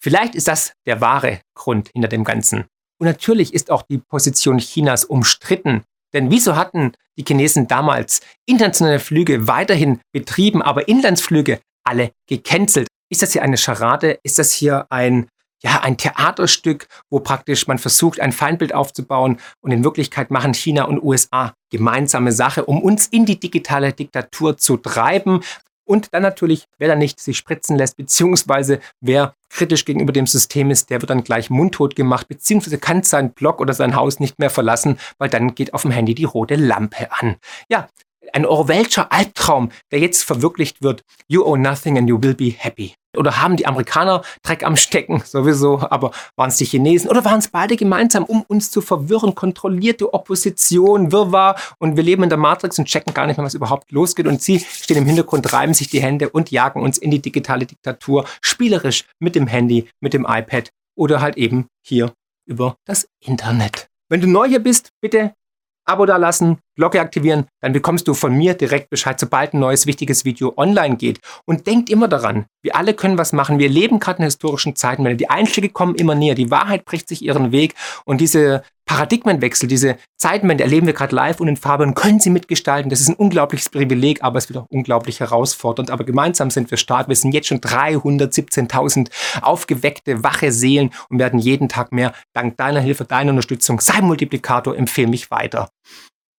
Vielleicht 0.00 0.34
ist 0.34 0.48
das 0.48 0.72
der 0.86 1.00
wahre 1.00 1.40
Grund 1.54 1.90
hinter 1.92 2.08
dem 2.08 2.24
Ganzen. 2.24 2.66
Und 3.00 3.06
natürlich 3.06 3.54
ist 3.54 3.70
auch 3.70 3.82
die 3.82 3.98
Position 3.98 4.58
Chinas 4.58 5.04
umstritten. 5.04 5.84
Denn 6.12 6.30
wieso 6.30 6.56
hatten 6.56 6.92
die 7.16 7.24
Chinesen 7.24 7.68
damals 7.68 8.20
internationale 8.46 9.00
Flüge 9.00 9.46
weiterhin 9.46 10.00
betrieben, 10.12 10.62
aber 10.62 10.88
Inlandsflüge 10.88 11.60
alle 11.84 12.12
gecancelt? 12.26 12.88
Ist 13.10 13.22
das 13.22 13.32
hier 13.32 13.42
eine 13.42 13.56
Scharade? 13.56 14.18
Ist 14.22 14.38
das 14.38 14.52
hier 14.52 14.86
ein, 14.90 15.28
ja, 15.62 15.80
ein 15.80 15.96
Theaterstück, 15.96 16.88
wo 17.10 17.20
praktisch 17.20 17.66
man 17.66 17.78
versucht, 17.78 18.20
ein 18.20 18.32
Feindbild 18.32 18.74
aufzubauen 18.74 19.38
und 19.60 19.70
in 19.70 19.84
Wirklichkeit 19.84 20.30
machen 20.30 20.54
China 20.54 20.84
und 20.84 21.02
USA 21.02 21.54
gemeinsame 21.70 22.32
Sache, 22.32 22.64
um 22.64 22.82
uns 22.82 23.06
in 23.06 23.26
die 23.26 23.38
digitale 23.38 23.92
Diktatur 23.92 24.56
zu 24.56 24.76
treiben, 24.76 25.40
Und 25.88 26.12
dann 26.12 26.22
natürlich, 26.22 26.66
wer 26.78 26.88
dann 26.88 26.98
nicht 26.98 27.18
sich 27.18 27.38
spritzen 27.38 27.76
lässt, 27.76 27.96
beziehungsweise 27.96 28.80
wer 29.00 29.32
kritisch 29.48 29.86
gegenüber 29.86 30.12
dem 30.12 30.26
System 30.26 30.70
ist, 30.70 30.90
der 30.90 31.00
wird 31.00 31.08
dann 31.08 31.24
gleich 31.24 31.48
mundtot 31.48 31.96
gemacht, 31.96 32.28
beziehungsweise 32.28 32.76
kann 32.76 33.02
sein 33.02 33.32
Blog 33.32 33.58
oder 33.58 33.72
sein 33.72 33.96
Haus 33.96 34.20
nicht 34.20 34.38
mehr 34.38 34.50
verlassen, 34.50 34.98
weil 35.16 35.30
dann 35.30 35.54
geht 35.54 35.72
auf 35.72 35.82
dem 35.82 35.90
Handy 35.90 36.14
die 36.14 36.24
rote 36.24 36.56
Lampe 36.56 37.10
an. 37.10 37.36
Ja, 37.70 37.88
ein 38.34 38.44
Orwellscher 38.44 39.10
Albtraum, 39.10 39.70
der 39.90 40.00
jetzt 40.00 40.24
verwirklicht 40.24 40.82
wird. 40.82 41.04
You 41.26 41.44
owe 41.46 41.58
nothing 41.58 41.96
and 41.96 42.06
you 42.06 42.22
will 42.22 42.34
be 42.34 42.50
happy. 42.50 42.94
Oder 43.18 43.42
haben 43.42 43.56
die 43.56 43.66
Amerikaner 43.66 44.22
Dreck 44.42 44.64
am 44.64 44.76
Stecken 44.76 45.22
sowieso, 45.24 45.80
aber 45.80 46.12
waren 46.36 46.48
es 46.48 46.56
die 46.56 46.64
Chinesen 46.64 47.10
oder 47.10 47.24
waren 47.24 47.38
es 47.38 47.48
beide 47.48 47.76
gemeinsam, 47.76 48.24
um 48.24 48.42
uns 48.42 48.70
zu 48.70 48.80
verwirren, 48.80 49.34
kontrollierte 49.34 50.12
Opposition, 50.14 51.12
Wirrwarr 51.12 51.56
und 51.78 51.96
wir 51.96 52.02
leben 52.02 52.22
in 52.22 52.28
der 52.28 52.38
Matrix 52.38 52.78
und 52.78 52.86
checken 52.86 53.14
gar 53.14 53.26
nicht 53.26 53.36
mehr, 53.36 53.46
was 53.46 53.54
überhaupt 53.54 53.92
losgeht 53.92 54.26
und 54.26 54.40
sie 54.40 54.60
stehen 54.60 54.98
im 54.98 55.06
Hintergrund, 55.06 55.52
reiben 55.52 55.74
sich 55.74 55.88
die 55.88 56.00
Hände 56.00 56.30
und 56.30 56.50
jagen 56.50 56.82
uns 56.82 56.98
in 56.98 57.10
die 57.10 57.20
digitale 57.20 57.66
Diktatur, 57.66 58.24
spielerisch 58.40 59.04
mit 59.18 59.34
dem 59.34 59.46
Handy, 59.46 59.88
mit 60.00 60.14
dem 60.14 60.26
iPad 60.28 60.70
oder 60.96 61.20
halt 61.20 61.36
eben 61.36 61.66
hier 61.84 62.12
über 62.46 62.76
das 62.84 63.08
Internet. 63.20 63.88
Wenn 64.08 64.20
du 64.20 64.26
neu 64.26 64.48
hier 64.48 64.62
bist, 64.62 64.90
bitte 65.00 65.34
Abo 65.84 66.06
da 66.06 66.16
lassen, 66.16 66.58
Glocke 66.78 67.00
aktivieren, 67.00 67.46
dann 67.60 67.72
bekommst 67.72 68.08
du 68.08 68.14
von 68.14 68.32
mir 68.32 68.54
direkt 68.54 68.88
Bescheid, 68.88 69.18
sobald 69.18 69.52
ein 69.52 69.60
neues 69.60 69.86
wichtiges 69.86 70.24
Video 70.24 70.54
online 70.56 70.96
geht. 70.96 71.20
Und 71.44 71.66
denkt 71.66 71.90
immer 71.90 72.08
daran, 72.08 72.46
wir 72.62 72.76
alle 72.76 72.94
können 72.94 73.18
was 73.18 73.32
machen. 73.32 73.58
Wir 73.58 73.68
leben 73.68 73.98
gerade 73.98 74.18
in 74.18 74.24
historischen 74.24 74.76
Zeiten. 74.76 75.18
Die 75.18 75.28
Einschläge 75.28 75.70
kommen 75.70 75.96
immer 75.96 76.14
näher, 76.14 76.36
die 76.36 76.50
Wahrheit 76.50 76.84
bricht 76.84 77.08
sich 77.08 77.20
ihren 77.20 77.52
Weg 77.52 77.74
und 78.04 78.20
diese 78.20 78.62
Paradigmenwechsel, 78.88 79.68
diese 79.68 79.98
Zeitenwende 80.16 80.64
erleben 80.64 80.86
wir 80.86 80.94
gerade 80.94 81.14
live 81.14 81.40
und 81.40 81.48
in 81.48 81.56
Farbe 81.56 81.92
können 81.92 82.20
sie 82.20 82.30
mitgestalten. 82.30 82.88
Das 82.88 83.00
ist 83.00 83.08
ein 83.08 83.16
unglaubliches 83.16 83.68
Privileg, 83.68 84.24
aber 84.24 84.38
es 84.38 84.48
wird 84.48 84.58
auch 84.58 84.66
unglaublich 84.70 85.20
herausfordernd. 85.20 85.90
Aber 85.90 86.04
gemeinsam 86.04 86.50
sind 86.50 86.70
wir 86.70 86.78
stark. 86.78 87.06
Wir 87.08 87.14
sind 87.14 87.32
jetzt 87.32 87.48
schon 87.48 87.60
317.000 87.60 89.10
aufgeweckte, 89.42 90.24
wache 90.24 90.52
Seelen 90.52 90.90
und 91.10 91.18
werden 91.18 91.38
jeden 91.38 91.68
Tag 91.68 91.92
mehr. 91.92 92.14
Dank 92.32 92.56
deiner 92.56 92.80
Hilfe, 92.80 93.04
deiner 93.04 93.30
Unterstützung. 93.30 93.80
Sei 93.80 94.00
Multiplikator, 94.00 94.74
empfehle 94.74 95.08
mich 95.08 95.30
weiter. 95.30 95.68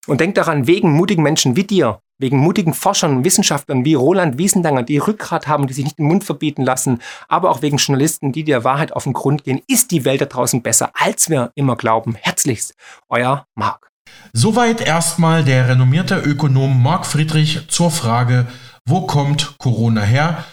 Und 0.08 0.20
denk 0.20 0.34
daran, 0.36 0.66
wegen 0.66 0.90
mutigen 0.92 1.22
Menschen 1.22 1.54
wie 1.54 1.64
dir, 1.64 2.00
wegen 2.18 2.38
mutigen 2.38 2.72
Forschern 2.72 3.18
und 3.18 3.24
Wissenschaftlern 3.24 3.84
wie 3.84 3.92
Roland 3.92 4.38
Wiesendanger, 4.38 4.82
die 4.82 4.96
Rückgrat 4.96 5.46
haben, 5.46 5.66
die 5.66 5.74
sich 5.74 5.84
nicht 5.84 5.98
den 5.98 6.06
Mund 6.06 6.24
verbieten 6.24 6.62
lassen, 6.62 7.00
aber 7.28 7.50
auch 7.50 7.60
wegen 7.60 7.76
Journalisten, 7.76 8.32
die 8.32 8.42
der 8.42 8.64
Wahrheit 8.64 8.92
auf 8.92 9.04
den 9.04 9.12
Grund 9.12 9.44
gehen, 9.44 9.60
ist 9.68 9.90
die 9.90 10.06
Welt 10.06 10.22
da 10.22 10.24
draußen 10.24 10.62
besser, 10.62 10.90
als 10.94 11.28
wir 11.28 11.52
immer 11.54 11.76
glauben. 11.76 12.16
Herzlichst, 12.18 12.74
euer 13.10 13.46
Marc. 13.54 13.90
Soweit 14.32 14.80
erstmal 14.80 15.44
der 15.44 15.68
renommierte 15.68 16.18
Ökonom 16.18 16.82
Marc 16.82 17.04
Friedrich 17.04 17.68
zur 17.68 17.90
Frage, 17.90 18.46
wo 18.86 19.02
kommt 19.02 19.58
Corona 19.58 20.00
her? 20.00 20.44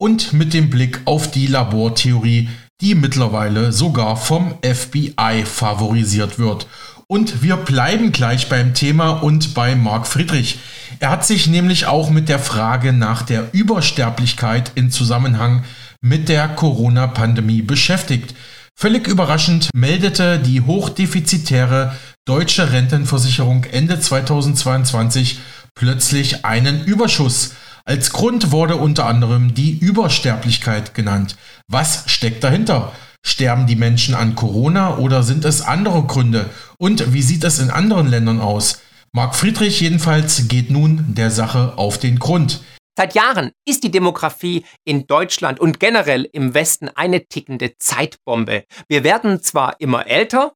Und 0.00 0.32
mit 0.32 0.54
dem 0.54 0.70
Blick 0.70 1.00
auf 1.04 1.30
die 1.32 1.48
Labortheorie, 1.48 2.48
die 2.80 2.94
mittlerweile 2.94 3.72
sogar 3.72 4.16
vom 4.16 4.54
FBI 4.62 5.44
favorisiert 5.44 6.38
wird. 6.38 6.66
Und 7.10 7.42
wir 7.42 7.56
bleiben 7.56 8.12
gleich 8.12 8.48
beim 8.48 8.72
Thema 8.72 9.10
und 9.10 9.52
bei 9.52 9.74
Marc 9.74 10.06
Friedrich. 10.06 10.60
Er 11.00 11.10
hat 11.10 11.26
sich 11.26 11.48
nämlich 11.48 11.86
auch 11.86 12.08
mit 12.08 12.28
der 12.28 12.38
Frage 12.38 12.92
nach 12.92 13.22
der 13.22 13.48
Übersterblichkeit 13.52 14.70
in 14.76 14.92
Zusammenhang 14.92 15.64
mit 16.00 16.28
der 16.28 16.46
Corona-Pandemie 16.46 17.62
beschäftigt. 17.62 18.36
Völlig 18.76 19.08
überraschend 19.08 19.70
meldete 19.74 20.38
die 20.38 20.60
hochdefizitäre 20.60 21.96
deutsche 22.26 22.70
Rentenversicherung 22.70 23.64
Ende 23.64 23.98
2022 23.98 25.40
plötzlich 25.74 26.44
einen 26.44 26.84
Überschuss. 26.84 27.54
Als 27.84 28.12
Grund 28.12 28.52
wurde 28.52 28.76
unter 28.76 29.06
anderem 29.06 29.52
die 29.52 29.76
Übersterblichkeit 29.76 30.94
genannt. 30.94 31.34
Was 31.66 32.04
steckt 32.06 32.44
dahinter? 32.44 32.92
Sterben 33.22 33.66
die 33.66 33.76
Menschen 33.76 34.14
an 34.14 34.34
Corona 34.34 34.98
oder 34.98 35.22
sind 35.22 35.44
es 35.44 35.62
andere 35.62 36.02
Gründe? 36.04 36.50
Und 36.78 37.12
wie 37.12 37.22
sieht 37.22 37.44
es 37.44 37.58
in 37.58 37.70
anderen 37.70 38.08
Ländern 38.08 38.40
aus? 38.40 38.82
Marc 39.12 39.34
Friedrich 39.34 39.80
jedenfalls 39.80 40.48
geht 40.48 40.70
nun 40.70 41.04
der 41.14 41.30
Sache 41.30 41.76
auf 41.76 41.98
den 41.98 42.18
Grund. 42.18 42.60
Seit 42.96 43.14
Jahren 43.14 43.52
ist 43.66 43.82
die 43.82 43.90
Demografie 43.90 44.64
in 44.84 45.06
Deutschland 45.06 45.58
und 45.58 45.80
generell 45.80 46.28
im 46.32 46.54
Westen 46.54 46.88
eine 46.88 47.26
tickende 47.26 47.78
Zeitbombe. 47.78 48.64
Wir 48.88 49.04
werden 49.04 49.42
zwar 49.42 49.80
immer 49.80 50.06
älter, 50.06 50.52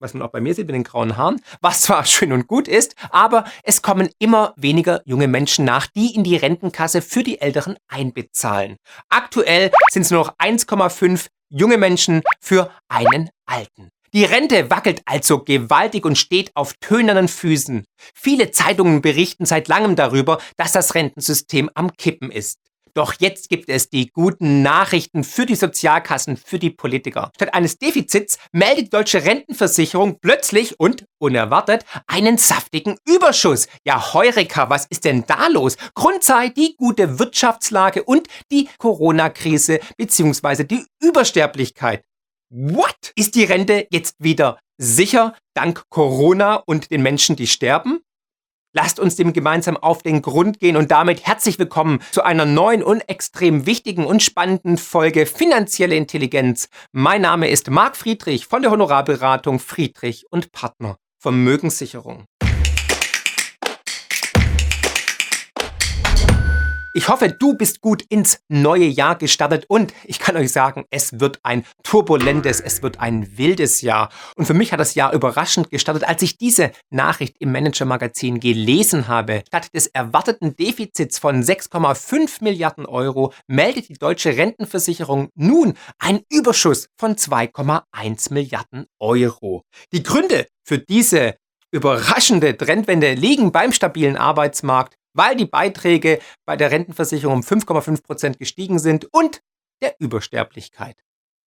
was 0.00 0.14
man 0.14 0.22
auch 0.22 0.30
bei 0.30 0.40
mir 0.40 0.54
sieht 0.54 0.66
mit 0.66 0.74
den 0.74 0.84
grauen 0.84 1.16
Haaren, 1.16 1.40
was 1.60 1.82
zwar 1.82 2.04
schön 2.06 2.32
und 2.32 2.46
gut 2.46 2.66
ist, 2.66 2.94
aber 3.10 3.44
es 3.62 3.82
kommen 3.82 4.08
immer 4.18 4.54
weniger 4.56 5.02
junge 5.04 5.28
Menschen 5.28 5.64
nach, 5.64 5.86
die 5.86 6.14
in 6.14 6.24
die 6.24 6.36
Rentenkasse 6.36 7.02
für 7.02 7.22
die 7.22 7.40
Älteren 7.40 7.76
einbezahlen. 7.88 8.76
Aktuell 9.10 9.70
sind 9.90 10.02
es 10.02 10.10
nur 10.10 10.24
noch 10.24 10.36
1,5 10.38 11.26
junge 11.50 11.76
Menschen 11.78 12.22
für 12.40 12.70
einen 12.88 13.30
Alten. 13.46 13.90
Die 14.12 14.24
Rente 14.24 14.70
wackelt 14.70 15.02
also 15.04 15.44
gewaltig 15.44 16.04
und 16.04 16.18
steht 16.18 16.50
auf 16.56 16.74
tönernen 16.80 17.28
Füßen. 17.28 17.84
Viele 18.14 18.50
Zeitungen 18.50 19.02
berichten 19.02 19.46
seit 19.46 19.68
langem 19.68 19.94
darüber, 19.94 20.40
dass 20.56 20.72
das 20.72 20.94
Rentensystem 20.94 21.70
am 21.74 21.92
Kippen 21.96 22.30
ist. 22.32 22.58
Doch 22.94 23.14
jetzt 23.18 23.48
gibt 23.48 23.68
es 23.68 23.90
die 23.90 24.10
guten 24.10 24.62
Nachrichten 24.62 25.24
für 25.24 25.46
die 25.46 25.54
Sozialkassen, 25.54 26.36
für 26.36 26.58
die 26.58 26.70
Politiker. 26.70 27.30
Statt 27.34 27.54
eines 27.54 27.78
Defizits 27.78 28.38
meldet 28.52 28.86
die 28.86 28.90
deutsche 28.90 29.24
Rentenversicherung 29.24 30.18
plötzlich 30.20 30.78
und 30.78 31.04
unerwartet 31.18 31.84
einen 32.06 32.38
saftigen 32.38 32.96
Überschuss. 33.06 33.68
Ja, 33.84 34.12
Heureka, 34.14 34.70
was 34.70 34.86
ist 34.86 35.04
denn 35.04 35.24
da 35.26 35.48
los? 35.48 35.76
Grund 35.94 36.24
sei 36.24 36.48
die 36.48 36.74
gute 36.76 37.18
Wirtschaftslage 37.18 38.02
und 38.04 38.28
die 38.50 38.68
Corona-Krise 38.78 39.80
bzw. 39.96 40.64
die 40.64 40.86
Übersterblichkeit. 41.00 42.02
What? 42.50 43.12
Ist 43.14 43.36
die 43.36 43.44
Rente 43.44 43.86
jetzt 43.90 44.16
wieder 44.18 44.58
sicher 44.76 45.36
dank 45.54 45.84
Corona 45.88 46.56
und 46.56 46.90
den 46.90 47.02
Menschen, 47.02 47.36
die 47.36 47.46
sterben? 47.46 48.00
Lasst 48.72 49.00
uns 49.00 49.16
dem 49.16 49.32
gemeinsam 49.32 49.76
auf 49.76 50.02
den 50.02 50.22
Grund 50.22 50.60
gehen 50.60 50.76
und 50.76 50.92
damit 50.92 51.26
herzlich 51.26 51.58
willkommen 51.58 51.98
zu 52.12 52.22
einer 52.22 52.44
neuen 52.46 52.84
und 52.84 53.00
extrem 53.08 53.66
wichtigen 53.66 54.06
und 54.06 54.22
spannenden 54.22 54.78
Folge 54.78 55.26
Finanzielle 55.26 55.96
Intelligenz. 55.96 56.68
Mein 56.92 57.22
Name 57.22 57.50
ist 57.50 57.68
Marc 57.68 57.96
Friedrich 57.96 58.46
von 58.46 58.62
der 58.62 58.70
Honorarberatung 58.70 59.58
Friedrich 59.58 60.26
und 60.30 60.52
Partner 60.52 60.98
Vermögenssicherung. 61.18 62.26
Ich 66.92 67.08
hoffe, 67.08 67.28
du 67.28 67.54
bist 67.54 67.82
gut 67.82 68.02
ins 68.08 68.40
neue 68.48 68.86
Jahr 68.86 69.16
gestartet 69.16 69.64
und 69.68 69.94
ich 70.02 70.18
kann 70.18 70.36
euch 70.36 70.50
sagen, 70.50 70.86
es 70.90 71.20
wird 71.20 71.38
ein 71.44 71.64
turbulentes, 71.84 72.60
es 72.60 72.82
wird 72.82 72.98
ein 72.98 73.38
wildes 73.38 73.80
Jahr. 73.80 74.08
Und 74.34 74.46
für 74.46 74.54
mich 74.54 74.72
hat 74.72 74.80
das 74.80 74.96
Jahr 74.96 75.12
überraschend 75.12 75.70
gestartet, 75.70 76.02
als 76.02 76.20
ich 76.22 76.36
diese 76.36 76.72
Nachricht 76.90 77.36
im 77.38 77.52
Manager-Magazin 77.52 78.40
gelesen 78.40 79.06
habe. 79.06 79.44
Statt 79.46 79.72
des 79.72 79.86
erwarteten 79.86 80.56
Defizits 80.56 81.20
von 81.20 81.44
6,5 81.44 82.42
Milliarden 82.42 82.86
Euro 82.86 83.32
meldet 83.46 83.88
die 83.88 83.94
deutsche 83.94 84.36
Rentenversicherung 84.36 85.28
nun 85.36 85.74
einen 86.00 86.22
Überschuss 86.28 86.88
von 86.98 87.14
2,1 87.14 88.34
Milliarden 88.34 88.86
Euro. 88.98 89.62
Die 89.92 90.02
Gründe 90.02 90.48
für 90.64 90.78
diese 90.78 91.36
überraschende 91.70 92.56
Trendwende 92.56 93.14
liegen 93.14 93.52
beim 93.52 93.70
stabilen 93.72 94.16
Arbeitsmarkt, 94.16 94.96
weil 95.14 95.36
die 95.36 95.46
Beiträge 95.46 96.20
bei 96.46 96.56
der 96.56 96.70
Rentenversicherung 96.70 97.36
um 97.36 97.42
5,5 97.42 98.02
Prozent 98.02 98.38
gestiegen 98.38 98.78
sind 98.78 99.06
und 99.12 99.42
der 99.82 99.94
Übersterblichkeit. 99.98 100.96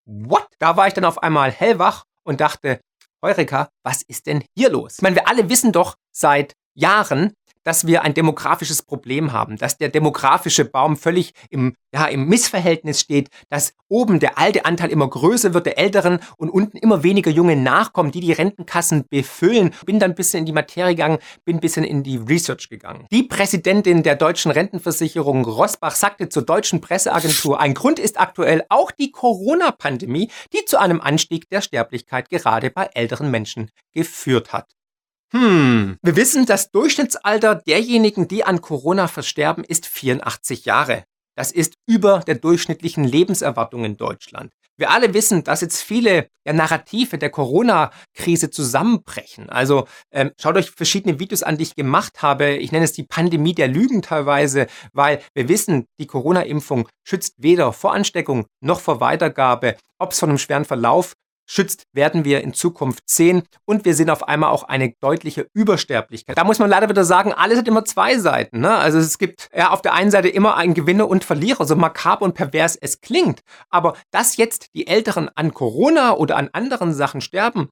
What? 0.06 0.48
Da 0.60 0.76
war 0.76 0.88
ich 0.88 0.94
dann 0.94 1.06
auf 1.06 1.22
einmal 1.22 1.52
hellwach 1.52 2.06
und 2.24 2.42
dachte, 2.42 2.82
Eureka, 3.22 3.70
was 3.84 4.02
ist 4.02 4.28
denn 4.28 4.44
hier 4.56 4.70
los? 4.70 4.96
Ich 4.96 5.02
meine, 5.02 5.16
wir 5.16 5.28
alle 5.28 5.50
wissen 5.50 5.72
doch 5.72 5.96
seit 6.12 6.56
Jahren, 6.76 7.34
dass 7.64 7.88
wir 7.88 8.04
ein 8.04 8.14
demografisches 8.14 8.82
Problem 8.82 9.32
haben, 9.32 9.58
dass 9.58 9.78
der 9.78 9.90
demografische 9.90 10.66
Baum 10.66 10.98
völlig 10.98 11.34
im, 11.50 11.76
ja, 11.94 12.06
im 12.06 12.28
Missverhältnis 12.28 13.00
steht, 13.00 13.30
dass 13.50 13.74
oben 13.88 14.20
der 14.20 14.38
alte 14.38 14.66
Anteil 14.66 14.90
immer 14.90 15.10
größer 15.10 15.54
wird, 15.54 15.66
der 15.66 15.78
Älteren 15.78 16.20
und 16.38 16.50
unten 16.50 16.78
immer 16.78 17.04
weniger 17.04 17.32
junge 17.32 17.56
nachkommen, 17.56 18.12
die 18.12 18.22
die 18.22 18.32
Rentenkassen 18.32 19.06
befüllen. 19.10 19.74
Bin 19.86 20.00
dann 20.00 20.12
ein 20.12 20.16
bisschen 20.16 20.40
in 20.40 20.46
die 20.46 20.52
Materie 20.52 20.96
gegangen, 20.96 21.20
bin 21.46 21.58
ein 21.58 21.62
bisschen 21.62 21.84
in 21.84 22.04
die 22.04 22.18
Research 22.18 22.70
gegangen. 22.70 23.06
Die 23.12 23.24
Präsidentin 23.24 24.04
der 24.04 24.16
deutschen 24.16 24.52
Rentenversicherung 24.52 25.46
Rosbach 25.46 25.96
sagte 25.96 26.30
zur 26.30 26.44
deutschen 26.44 26.82
Presseagentur, 26.82 27.60
ein 27.60 27.74
Grund 27.74 28.00
ist 28.00 28.20
aktuell 28.20 28.64
auch 28.70 28.92
die 28.92 29.12
Corona-Pandemie, 29.12 30.30
die 30.54 30.66
zu 30.66 30.80
einem 30.80 31.02
Anstieg 31.02 31.50
der 31.50 31.62
Sterblichkeit 31.62 32.30
gerade 32.30 32.70
bei 32.70 32.90
älteren 32.94 33.32
Menschen 33.32 33.70
geführt 33.94 34.54
hat. 34.54 34.74
Hm, 35.36 35.98
wir 36.04 36.16
wissen, 36.16 36.46
das 36.46 36.70
Durchschnittsalter 36.70 37.56
derjenigen, 37.56 38.28
die 38.28 38.44
an 38.44 38.62
Corona 38.62 39.08
versterben, 39.08 39.64
ist 39.64 39.88
84 39.88 40.66
Jahre. 40.66 41.06
Das 41.36 41.52
ist 41.52 41.74
über 41.88 42.20
der 42.20 42.36
durchschnittlichen 42.36 43.04
Lebenserwartung 43.04 43.84
in 43.84 43.98
Deutschland. 43.98 44.54
Wir 44.78 44.90
alle 44.90 45.14
wissen, 45.14 45.44
dass 45.44 45.62
jetzt 45.62 45.82
viele 45.82 46.30
ja, 46.46 46.54
Narrative 46.54 47.18
der 47.18 47.30
Corona-Krise 47.30 48.50
zusammenbrechen. 48.50 49.50
Also 49.50 49.88
ähm, 50.12 50.32
schaut 50.40 50.56
euch 50.56 50.72
verschiedene 50.72 51.20
Videos 51.20 51.44
an, 51.44 51.58
die 51.58 51.64
ich 51.64 51.76
gemacht 51.76 52.24
habe. 52.24 52.56
Ich 52.56 52.72
nenne 52.72 52.86
es 52.86 52.94
die 52.94 53.04
Pandemie 53.04 53.54
der 53.54 53.68
Lügen 53.68 54.02
teilweise, 54.02 54.68
weil 54.92 55.22
wir 55.36 55.48
wissen, 55.48 55.86
die 56.00 56.08
Corona-Impfung 56.08 56.88
schützt 57.04 57.36
weder 57.38 57.72
vor 57.72 57.94
Ansteckung 57.94 58.46
noch 58.62 58.80
vor 58.80 59.00
Weitergabe. 59.00 59.78
Ob 60.00 60.12
es 60.12 60.20
von 60.20 60.30
einem 60.30 60.40
schweren 60.40 60.66
Verlauf 60.66 61.14
schützt, 61.46 61.84
werden 61.94 62.26
wir 62.26 62.42
in 62.42 62.54
Zukunft 62.54 63.04
sehen. 63.10 63.44
Und 63.66 63.86
wir 63.86 63.94
sehen 63.94 64.10
auf 64.10 64.28
einmal 64.28 64.52
auch 64.52 64.64
eine 64.64 64.94
deutliche 65.02 65.48
Übersterblichkeit. 65.54 66.38
Da 66.38 66.44
muss 66.44 66.60
man 66.60 66.70
leider 66.70 66.90
wieder 66.90 67.04
sagen, 67.04 67.34
alles 67.34 67.58
hat 67.58 67.68
immer 67.68 67.86
zwei 67.86 68.18
Seiten. 68.18 68.60
Ne? 68.60 68.74
Also 68.74 69.00
es 69.00 69.18
gibt 69.18 69.50
ja 69.56 69.72
auf 69.72 69.82
der 69.82 69.94
einen 69.94 70.12
Seite 70.12 70.30
immer 70.30 70.56
einen 70.56 70.74
Gewinner 70.74 71.08
und 71.08 71.24
Verlierer, 71.24 71.66
so 71.66 71.76
makaber 71.76 72.26
und 72.26 72.34
pervers 72.34 72.76
es 72.76 73.02
klingt. 73.02 73.42
Aber 73.70 73.96
dass 74.12 74.38
jetzt 74.38 74.68
die 74.76 74.88
Älteren 74.88 75.30
an 75.36 75.54
Corona 75.54 76.14
oder 76.14 76.38
an 76.38 76.50
anderen 76.54 76.94
Sachen 76.94 77.22
sterben, 77.22 77.70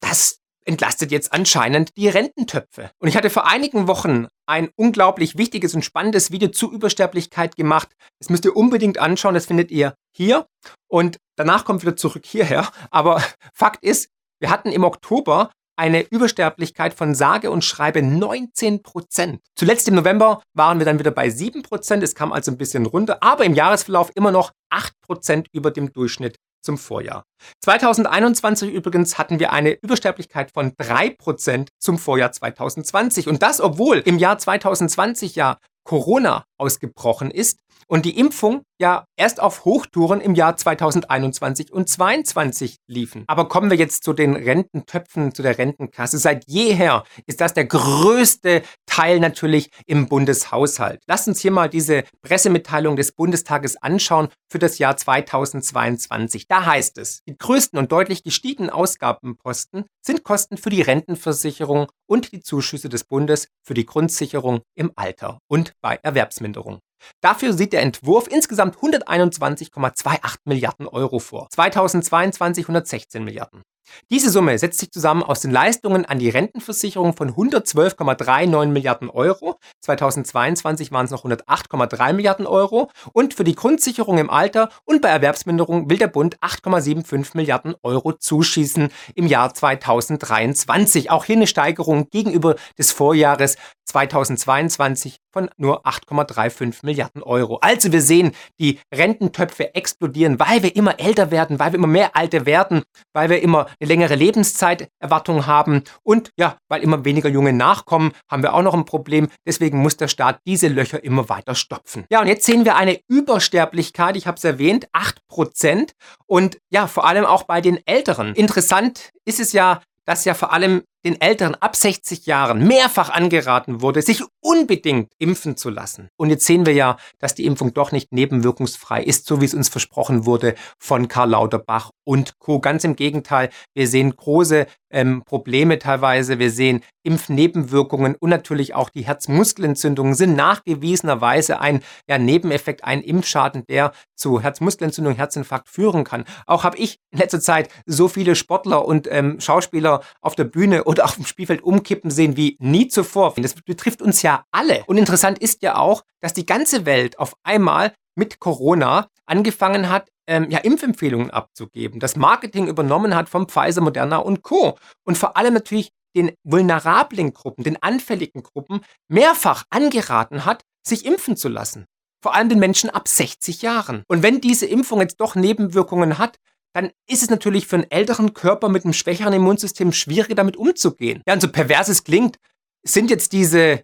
das 0.00 0.38
entlastet 0.66 1.12
jetzt 1.12 1.32
anscheinend 1.32 1.96
die 1.96 2.08
Rententöpfe. 2.08 2.90
Und 2.98 3.08
ich 3.08 3.16
hatte 3.16 3.30
vor 3.30 3.46
einigen 3.46 3.86
Wochen 3.86 4.26
ein 4.46 4.70
unglaublich 4.76 5.38
wichtiges 5.38 5.74
und 5.74 5.84
spannendes 5.84 6.30
Video 6.32 6.48
zu 6.48 6.72
Übersterblichkeit 6.72 7.56
gemacht. 7.56 7.88
Das 8.18 8.30
müsst 8.30 8.44
ihr 8.44 8.56
unbedingt 8.56 8.98
anschauen, 8.98 9.34
das 9.34 9.46
findet 9.46 9.70
ihr 9.70 9.94
hier. 10.14 10.46
Und 10.88 11.18
danach 11.36 11.64
kommt 11.64 11.82
wieder 11.82 11.96
zurück 11.96 12.24
hierher. 12.26 12.68
Aber 12.90 13.22
Fakt 13.54 13.82
ist, 13.84 14.08
wir 14.40 14.50
hatten 14.50 14.70
im 14.70 14.84
Oktober 14.84 15.50
eine 15.78 16.02
Übersterblichkeit 16.02 16.94
von 16.94 17.14
sage 17.14 17.50
und 17.50 17.64
schreibe 17.64 18.02
19 18.02 18.82
Prozent. 18.82 19.40
Zuletzt 19.54 19.86
im 19.88 19.94
November 19.94 20.42
waren 20.54 20.78
wir 20.78 20.86
dann 20.86 20.98
wieder 20.98 21.10
bei 21.10 21.28
7 21.28 21.62
Prozent. 21.62 22.02
Es 22.02 22.14
kam 22.14 22.32
also 22.32 22.50
ein 22.50 22.58
bisschen 22.58 22.86
runter, 22.86 23.18
aber 23.22 23.44
im 23.44 23.54
Jahresverlauf 23.54 24.10
immer 24.14 24.32
noch 24.32 24.52
8 24.70 24.92
Prozent 25.02 25.48
über 25.52 25.70
dem 25.70 25.92
Durchschnitt 25.92 26.36
zum 26.62 26.78
Vorjahr. 26.78 27.24
2021 27.62 28.72
übrigens 28.72 29.18
hatten 29.18 29.38
wir 29.38 29.52
eine 29.52 29.70
Übersterblichkeit 29.70 30.50
von 30.52 30.72
3% 30.72 31.68
zum 31.78 31.98
Vorjahr 31.98 32.32
2020. 32.32 33.28
Und 33.28 33.42
das, 33.42 33.60
obwohl 33.60 33.98
im 33.98 34.18
Jahr 34.18 34.38
2020 34.38 35.36
ja 35.36 35.58
Corona 35.84 36.44
ausgebrochen 36.58 37.30
ist 37.30 37.58
und 37.86 38.04
die 38.04 38.18
Impfung 38.18 38.62
ja 38.78 39.06
erst 39.16 39.40
auf 39.40 39.64
Hochtouren 39.64 40.20
im 40.20 40.34
Jahr 40.34 40.56
2021 40.56 41.72
und 41.72 41.88
2022 41.88 42.76
liefen. 42.86 43.24
Aber 43.26 43.48
kommen 43.48 43.70
wir 43.70 43.76
jetzt 43.76 44.04
zu 44.04 44.12
den 44.12 44.34
Rententöpfen, 44.34 45.34
zu 45.34 45.42
der 45.42 45.58
Rentenkasse. 45.58 46.18
Seit 46.18 46.44
jeher 46.46 47.04
ist 47.26 47.40
das 47.40 47.54
der 47.54 47.64
größte 47.64 48.62
Teil 48.86 49.20
natürlich 49.20 49.70
im 49.86 50.08
Bundeshaushalt. 50.08 51.02
Lasst 51.06 51.28
uns 51.28 51.40
hier 51.40 51.50
mal 51.50 51.68
diese 51.68 52.04
Pressemitteilung 52.22 52.96
des 52.96 53.12
Bundestages 53.12 53.76
anschauen 53.82 54.28
für 54.50 54.58
das 54.58 54.78
Jahr 54.78 54.96
2022. 54.96 56.48
Da 56.48 56.66
heißt 56.66 56.98
es, 56.98 57.22
die 57.28 57.36
größten 57.36 57.78
und 57.78 57.92
deutlich 57.92 58.22
gestiegenen 58.22 58.70
Ausgabenposten 58.70 59.84
sind 60.02 60.22
Kosten 60.22 60.56
für 60.56 60.70
die 60.70 60.82
Rentenversicherung 60.82 61.86
und 62.06 62.32
die 62.32 62.40
Zuschüsse 62.40 62.88
des 62.88 63.04
Bundes 63.04 63.48
für 63.62 63.74
die 63.74 63.86
Grundsicherung 63.86 64.60
im 64.74 64.92
Alter 64.96 65.38
und 65.48 65.72
bei 65.80 65.98
Erwerbsminderung. 66.02 66.80
Dafür 67.20 67.52
sieht 67.52 67.72
der 67.72 67.82
Entwurf 67.82 68.28
insgesamt 68.28 68.76
121,28 68.76 70.36
Milliarden 70.44 70.86
Euro 70.86 71.18
vor. 71.18 71.48
2022 71.50 72.64
116 72.64 73.24
Milliarden. 73.24 73.62
Diese 74.10 74.30
Summe 74.30 74.58
setzt 74.58 74.78
sich 74.78 74.90
zusammen 74.90 75.22
aus 75.22 75.40
den 75.40 75.50
Leistungen 75.50 76.04
an 76.04 76.18
die 76.18 76.30
Rentenversicherung 76.30 77.16
von 77.16 77.34
112,39 77.34 78.66
Milliarden 78.66 79.10
Euro, 79.10 79.58
2022 79.80 80.92
waren 80.92 81.06
es 81.06 81.10
noch 81.10 81.24
108,3 81.24 82.12
Milliarden 82.12 82.46
Euro 82.46 82.90
und 83.12 83.34
für 83.34 83.44
die 83.44 83.54
Grundsicherung 83.54 84.18
im 84.18 84.30
Alter 84.30 84.68
und 84.84 85.02
bei 85.02 85.08
Erwerbsminderung 85.08 85.90
will 85.90 85.98
der 85.98 86.08
Bund 86.08 86.38
8,75 86.40 87.36
Milliarden 87.36 87.74
Euro 87.82 88.12
zuschießen 88.12 88.88
im 89.14 89.26
Jahr 89.26 89.54
2023. 89.54 91.10
Auch 91.10 91.24
hier 91.24 91.36
eine 91.36 91.46
Steigerung 91.46 92.08
gegenüber 92.10 92.56
des 92.78 92.92
Vorjahres 92.92 93.56
2022 93.86 95.18
von 95.32 95.50
nur 95.56 95.86
8,35 95.86 96.84
Milliarden 96.84 97.22
Euro. 97.22 97.58
Also 97.60 97.92
wir 97.92 98.02
sehen, 98.02 98.32
die 98.58 98.80
Rententöpfe 98.92 99.74
explodieren, 99.74 100.40
weil 100.40 100.62
wir 100.62 100.74
immer 100.74 100.98
älter 100.98 101.30
werden, 101.30 101.58
weil 101.58 101.72
wir 101.72 101.78
immer 101.78 101.86
mehr 101.86 102.16
Alte 102.16 102.46
werden, 102.46 102.82
weil 103.12 103.30
wir 103.30 103.42
immer 103.42 103.66
eine 103.80 103.88
längere 103.88 104.14
Lebenszeiterwartung 104.14 105.46
haben 105.46 105.82
und 106.02 106.30
ja, 106.36 106.56
weil 106.68 106.82
immer 106.82 107.04
weniger 107.04 107.28
junge 107.28 107.52
nachkommen, 107.52 108.12
haben 108.30 108.42
wir 108.42 108.54
auch 108.54 108.62
noch 108.62 108.74
ein 108.74 108.84
Problem. 108.84 109.28
Deswegen 109.46 109.78
muss 109.78 109.96
der 109.96 110.08
Staat 110.08 110.40
diese 110.46 110.68
Löcher 110.68 111.02
immer 111.02 111.28
weiter 111.28 111.54
stopfen. 111.54 112.04
Ja, 112.10 112.20
und 112.20 112.28
jetzt 112.28 112.46
sehen 112.46 112.64
wir 112.64 112.76
eine 112.76 113.00
Übersterblichkeit, 113.08 114.16
ich 114.16 114.26
habe 114.26 114.36
es 114.36 114.44
erwähnt, 114.44 114.88
8% 114.92 115.90
und 116.26 116.58
ja, 116.70 116.86
vor 116.86 117.06
allem 117.06 117.24
auch 117.24 117.44
bei 117.44 117.60
den 117.60 117.78
Älteren. 117.86 118.34
Interessant 118.34 119.12
ist 119.24 119.40
es 119.40 119.52
ja, 119.52 119.80
dass 120.04 120.24
ja 120.24 120.34
vor 120.34 120.52
allem 120.52 120.82
den 121.06 121.20
Älteren 121.20 121.54
ab 121.54 121.76
60 121.76 122.26
Jahren 122.26 122.66
mehrfach 122.66 123.10
angeraten 123.10 123.80
wurde, 123.80 124.02
sich 124.02 124.22
unbedingt 124.40 125.12
impfen 125.18 125.56
zu 125.56 125.70
lassen. 125.70 126.08
Und 126.16 126.30
jetzt 126.30 126.44
sehen 126.44 126.66
wir 126.66 126.74
ja, 126.74 126.96
dass 127.20 127.36
die 127.36 127.46
Impfung 127.46 127.72
doch 127.72 127.92
nicht 127.92 128.12
nebenwirkungsfrei 128.12 129.04
ist, 129.04 129.26
so 129.26 129.40
wie 129.40 129.44
es 129.44 129.54
uns 129.54 129.68
versprochen 129.68 130.26
wurde 130.26 130.56
von 130.78 131.06
Karl 131.06 131.30
Lauterbach 131.30 131.90
und 132.04 132.38
Co. 132.40 132.58
Ganz 132.58 132.82
im 132.82 132.96
Gegenteil, 132.96 133.50
wir 133.74 133.86
sehen 133.86 134.16
große 134.16 134.66
ähm, 134.90 135.22
Probleme 135.24 135.78
teilweise, 135.78 136.38
wir 136.38 136.50
sehen 136.50 136.82
Impfnebenwirkungen 137.02 138.16
und 138.18 138.30
natürlich 138.30 138.74
auch 138.74 138.88
die 138.88 139.06
Herzmuskelentzündungen 139.06 140.14
sind 140.14 140.34
nachgewiesenerweise 140.36 141.60
ein 141.60 141.82
ja, 142.08 142.18
Nebeneffekt, 142.18 142.84
ein 142.84 143.02
Impfschaden, 143.02 143.64
der 143.68 143.92
zu 144.16 144.40
Herzmuskelentzündung, 144.40 145.14
Herzinfarkt 145.14 145.68
führen 145.68 146.04
kann. 146.04 146.24
Auch 146.46 146.64
habe 146.64 146.78
ich 146.78 146.98
in 147.10 147.18
letzter 147.18 147.40
Zeit 147.40 147.68
so 147.84 148.08
viele 148.08 148.34
Sportler 148.34 148.84
und 148.84 149.08
ähm, 149.10 149.40
Schauspieler 149.40 150.02
auf 150.20 150.34
der 150.34 150.44
Bühne 150.44 150.84
oder 150.96 151.04
auf 151.04 151.16
dem 151.16 151.26
Spielfeld 151.26 151.62
umkippen 151.62 152.10
sehen 152.10 152.36
wie 152.36 152.56
nie 152.58 152.88
zuvor. 152.88 153.34
Das 153.36 153.54
betrifft 153.54 154.02
uns 154.02 154.22
ja 154.22 154.44
alle. 154.50 154.84
Und 154.86 154.96
interessant 154.96 155.38
ist 155.38 155.62
ja 155.62 155.76
auch, 155.76 156.02
dass 156.20 156.32
die 156.32 156.46
ganze 156.46 156.86
Welt 156.86 157.18
auf 157.18 157.36
einmal 157.42 157.92
mit 158.16 158.40
Corona 158.40 159.08
angefangen 159.26 159.90
hat, 159.90 160.08
ähm, 160.26 160.50
ja, 160.50 160.58
Impfempfehlungen 160.58 161.30
abzugeben, 161.30 162.00
das 162.00 162.16
Marketing 162.16 162.66
übernommen 162.66 163.14
hat 163.14 163.28
von 163.28 163.46
Pfizer, 163.46 163.82
Moderna 163.82 164.16
und 164.16 164.42
Co. 164.42 164.78
Und 165.04 165.18
vor 165.18 165.36
allem 165.36 165.54
natürlich 165.54 165.90
den 166.16 166.32
vulnerablen 166.44 167.34
Gruppen, 167.34 167.62
den 167.62 167.80
anfälligen 167.82 168.42
Gruppen 168.42 168.80
mehrfach 169.08 169.64
angeraten 169.68 170.46
hat, 170.46 170.64
sich 170.82 171.04
impfen 171.04 171.36
zu 171.36 171.48
lassen. 171.48 171.84
Vor 172.22 172.34
allem 172.34 172.48
den 172.48 172.58
Menschen 172.58 172.88
ab 172.88 173.06
60 173.06 173.60
Jahren. 173.62 174.02
Und 174.08 174.22
wenn 174.22 174.40
diese 174.40 174.66
Impfung 174.66 175.00
jetzt 175.00 175.20
doch 175.20 175.34
Nebenwirkungen 175.34 176.18
hat, 176.18 176.38
dann 176.76 176.90
ist 177.08 177.22
es 177.22 177.30
natürlich 177.30 177.66
für 177.66 177.76
einen 177.76 177.90
älteren 177.90 178.34
Körper 178.34 178.68
mit 178.68 178.84
einem 178.84 178.92
schwächeren 178.92 179.32
Immunsystem 179.32 179.92
schwieriger 179.92 180.34
damit 180.34 180.58
umzugehen. 180.58 181.22
Ja, 181.26 181.32
und 181.32 181.40
so 181.40 181.48
pervers 181.48 181.88
es 181.88 182.04
klingt, 182.04 182.36
sind 182.82 183.08
jetzt 183.10 183.32
diese 183.32 183.80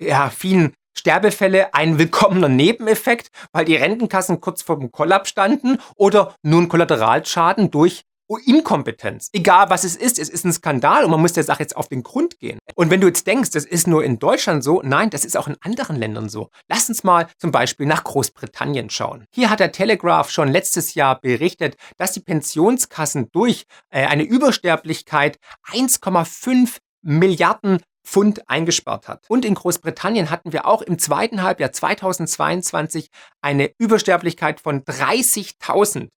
ja, 0.00 0.30
vielen 0.30 0.72
Sterbefälle 0.98 1.72
ein 1.74 1.96
willkommener 1.96 2.48
Nebeneffekt, 2.48 3.28
weil 3.52 3.64
die 3.64 3.76
Rentenkassen 3.76 4.40
kurz 4.40 4.62
vor 4.62 4.80
dem 4.80 4.90
Kollaps 4.90 5.30
standen 5.30 5.78
oder 5.94 6.34
nun 6.42 6.68
Kollateralschaden 6.68 7.70
durch 7.70 8.02
Inkompetenz. 8.38 9.30
Egal 9.32 9.70
was 9.70 9.84
es 9.84 9.96
ist, 9.96 10.18
es 10.18 10.28
ist 10.28 10.44
ein 10.44 10.52
Skandal 10.52 11.04
und 11.04 11.10
man 11.10 11.20
muss 11.20 11.32
der 11.32 11.44
Sache 11.44 11.62
jetzt 11.62 11.76
auf 11.76 11.88
den 11.88 12.02
Grund 12.02 12.38
gehen. 12.38 12.58
Und 12.74 12.90
wenn 12.90 13.00
du 13.00 13.06
jetzt 13.06 13.26
denkst, 13.26 13.50
das 13.50 13.64
ist 13.64 13.86
nur 13.86 14.04
in 14.04 14.18
Deutschland 14.18 14.64
so, 14.64 14.80
nein, 14.82 15.10
das 15.10 15.24
ist 15.24 15.36
auch 15.36 15.48
in 15.48 15.56
anderen 15.60 15.96
Ländern 15.96 16.28
so. 16.28 16.50
Lass 16.68 16.88
uns 16.88 17.04
mal 17.04 17.28
zum 17.38 17.52
Beispiel 17.52 17.86
nach 17.86 18.04
Großbritannien 18.04 18.90
schauen. 18.90 19.24
Hier 19.32 19.50
hat 19.50 19.60
der 19.60 19.72
Telegraph 19.72 20.30
schon 20.30 20.48
letztes 20.48 20.94
Jahr 20.94 21.20
berichtet, 21.20 21.76
dass 21.96 22.12
die 22.12 22.20
Pensionskassen 22.20 23.30
durch 23.32 23.66
äh, 23.90 24.06
eine 24.06 24.24
Übersterblichkeit 24.24 25.38
1,5 25.72 26.78
Milliarden 27.02 27.80
Pfund 28.04 28.48
eingespart 28.48 29.08
hat. 29.08 29.24
Und 29.28 29.44
in 29.44 29.54
Großbritannien 29.54 30.30
hatten 30.30 30.52
wir 30.52 30.66
auch 30.66 30.82
im 30.82 30.98
zweiten 30.98 31.42
Halbjahr 31.42 31.72
2022 31.72 33.08
eine 33.40 33.70
Übersterblichkeit 33.78 34.60
von 34.60 34.82
30.000. 34.82 36.08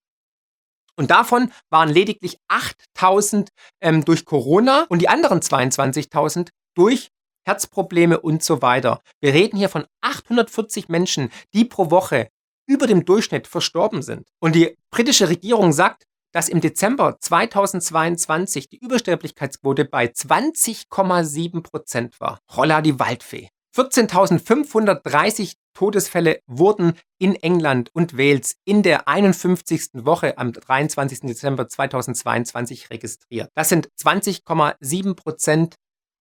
Und 0.98 1.12
davon 1.12 1.52
waren 1.70 1.90
lediglich 1.90 2.38
8000 2.48 3.50
ähm, 3.82 4.04
durch 4.04 4.26
Corona 4.26 4.86
und 4.90 5.02
die 5.02 5.10
anderen 5.10 5.40
22.000 5.40 6.50
durch 6.76 7.12
Herzprobleme 7.46 8.20
und 8.20 8.44
so 8.44 8.62
weiter. 8.62 9.00
Wir 9.22 9.34
reden 9.34 9.58
hier 9.58 9.70
von 9.70 9.86
840 10.02 10.90
Menschen, 10.90 11.32
die 11.54 11.64
pro 11.64 11.92
Woche 11.92 12.30
über 12.68 12.88
dem 12.88 13.06
Durchschnitt 13.06 13.48
verstorben 13.48 14.02
sind. 14.02 14.28
Und 14.40 14.54
die 14.54 14.76
britische 14.92 15.30
Regierung 15.30 15.72
sagt, 15.72 16.04
dass 16.34 16.50
im 16.50 16.60
Dezember 16.60 17.18
2022 17.20 18.68
die 18.68 18.78
Übersterblichkeitsquote 18.78 19.86
bei 19.86 20.08
20,7 20.08 21.64
Prozent 21.64 22.20
war. 22.20 22.40
Holla 22.50 22.82
die 22.82 23.00
Waldfee. 23.00 23.50
14.530 23.78 25.54
Todesfälle 25.76 26.40
wurden 26.48 26.94
in 27.20 27.36
England 27.36 27.92
und 27.94 28.18
Wales 28.18 28.56
in 28.66 28.82
der 28.82 29.08
51. 29.08 29.90
Woche 29.94 30.36
am 30.40 30.52
23. 30.52 31.20
Dezember 31.20 31.70
2022 31.70 32.90
registriert. 32.90 33.52
Das 33.54 33.70
sind 33.70 33.90
20,7 34.02 35.14
Prozent 35.14 35.76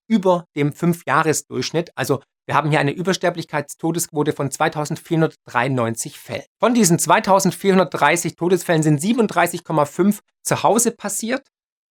über 0.07 0.45
dem 0.55 0.75
Fünfjahresdurchschnitt. 0.75 1.93
Also 1.95 2.21
wir 2.45 2.55
haben 2.55 2.69
hier 2.69 2.79
eine 2.79 2.93
Übersterblichkeitstodesquote 2.93 4.35
von 4.35 4.51
2493 4.51 6.19
Fällen. 6.19 6.45
Von 6.61 6.75
diesen 6.75 6.99
2430 6.99 8.37
Todesfällen 8.37 8.83
sind 8.83 9.01
37,5 9.01 10.19
zu 10.43 10.63
Hause 10.63 10.91
passiert, 10.91 11.49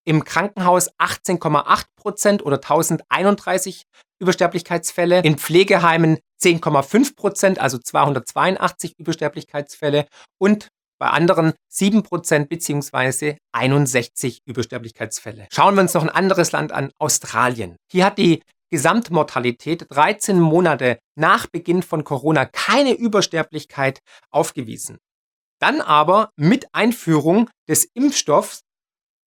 im 0.07 0.25
Krankenhaus 0.25 0.91
18,8 0.99 1.85
Prozent 1.97 2.45
oder 2.45 2.57
1031 2.57 3.87
Übersterblichkeitsfälle, 4.21 5.21
in 5.23 5.39
Pflegeheimen 5.39 6.19
10,5 6.43 7.17
Prozent, 7.17 7.59
also 7.59 7.79
282 7.79 8.95
Übersterblichkeitsfälle 8.99 10.07
und 10.39 10.69
bei 10.99 11.09
anderen 11.09 11.55
7 11.71 12.03
Prozent 12.03 12.49
beziehungsweise 12.49 13.37
61 13.53 14.39
Übersterblichkeitsfälle. 14.47 15.49
Schauen 15.53 15.75
wir 15.75 15.83
uns 15.83 15.95
noch 15.95 16.03
ein 16.03 16.11
anderes 16.11 16.53
Land 16.53 16.73
an, 16.73 16.91
Australien. 16.99 17.77
Hier 17.91 18.07
hat 18.07 18.19
die 18.19 18.43
Gesamtmortalität 18.71 19.87
13 19.91 20.41
Monate 20.41 20.99
nach 21.17 21.47
Beginn 21.47 21.83
von 21.83 22.05
Corona 22.05 22.45
keine 22.45 22.93
Übersterblichkeit 22.93 24.01
aufgewiesen. 24.31 24.99
Dann 25.61 25.81
aber 25.81 26.31
mit 26.37 26.67
Einführung 26.73 27.49
des 27.69 27.89
Impfstoffs 27.95 28.61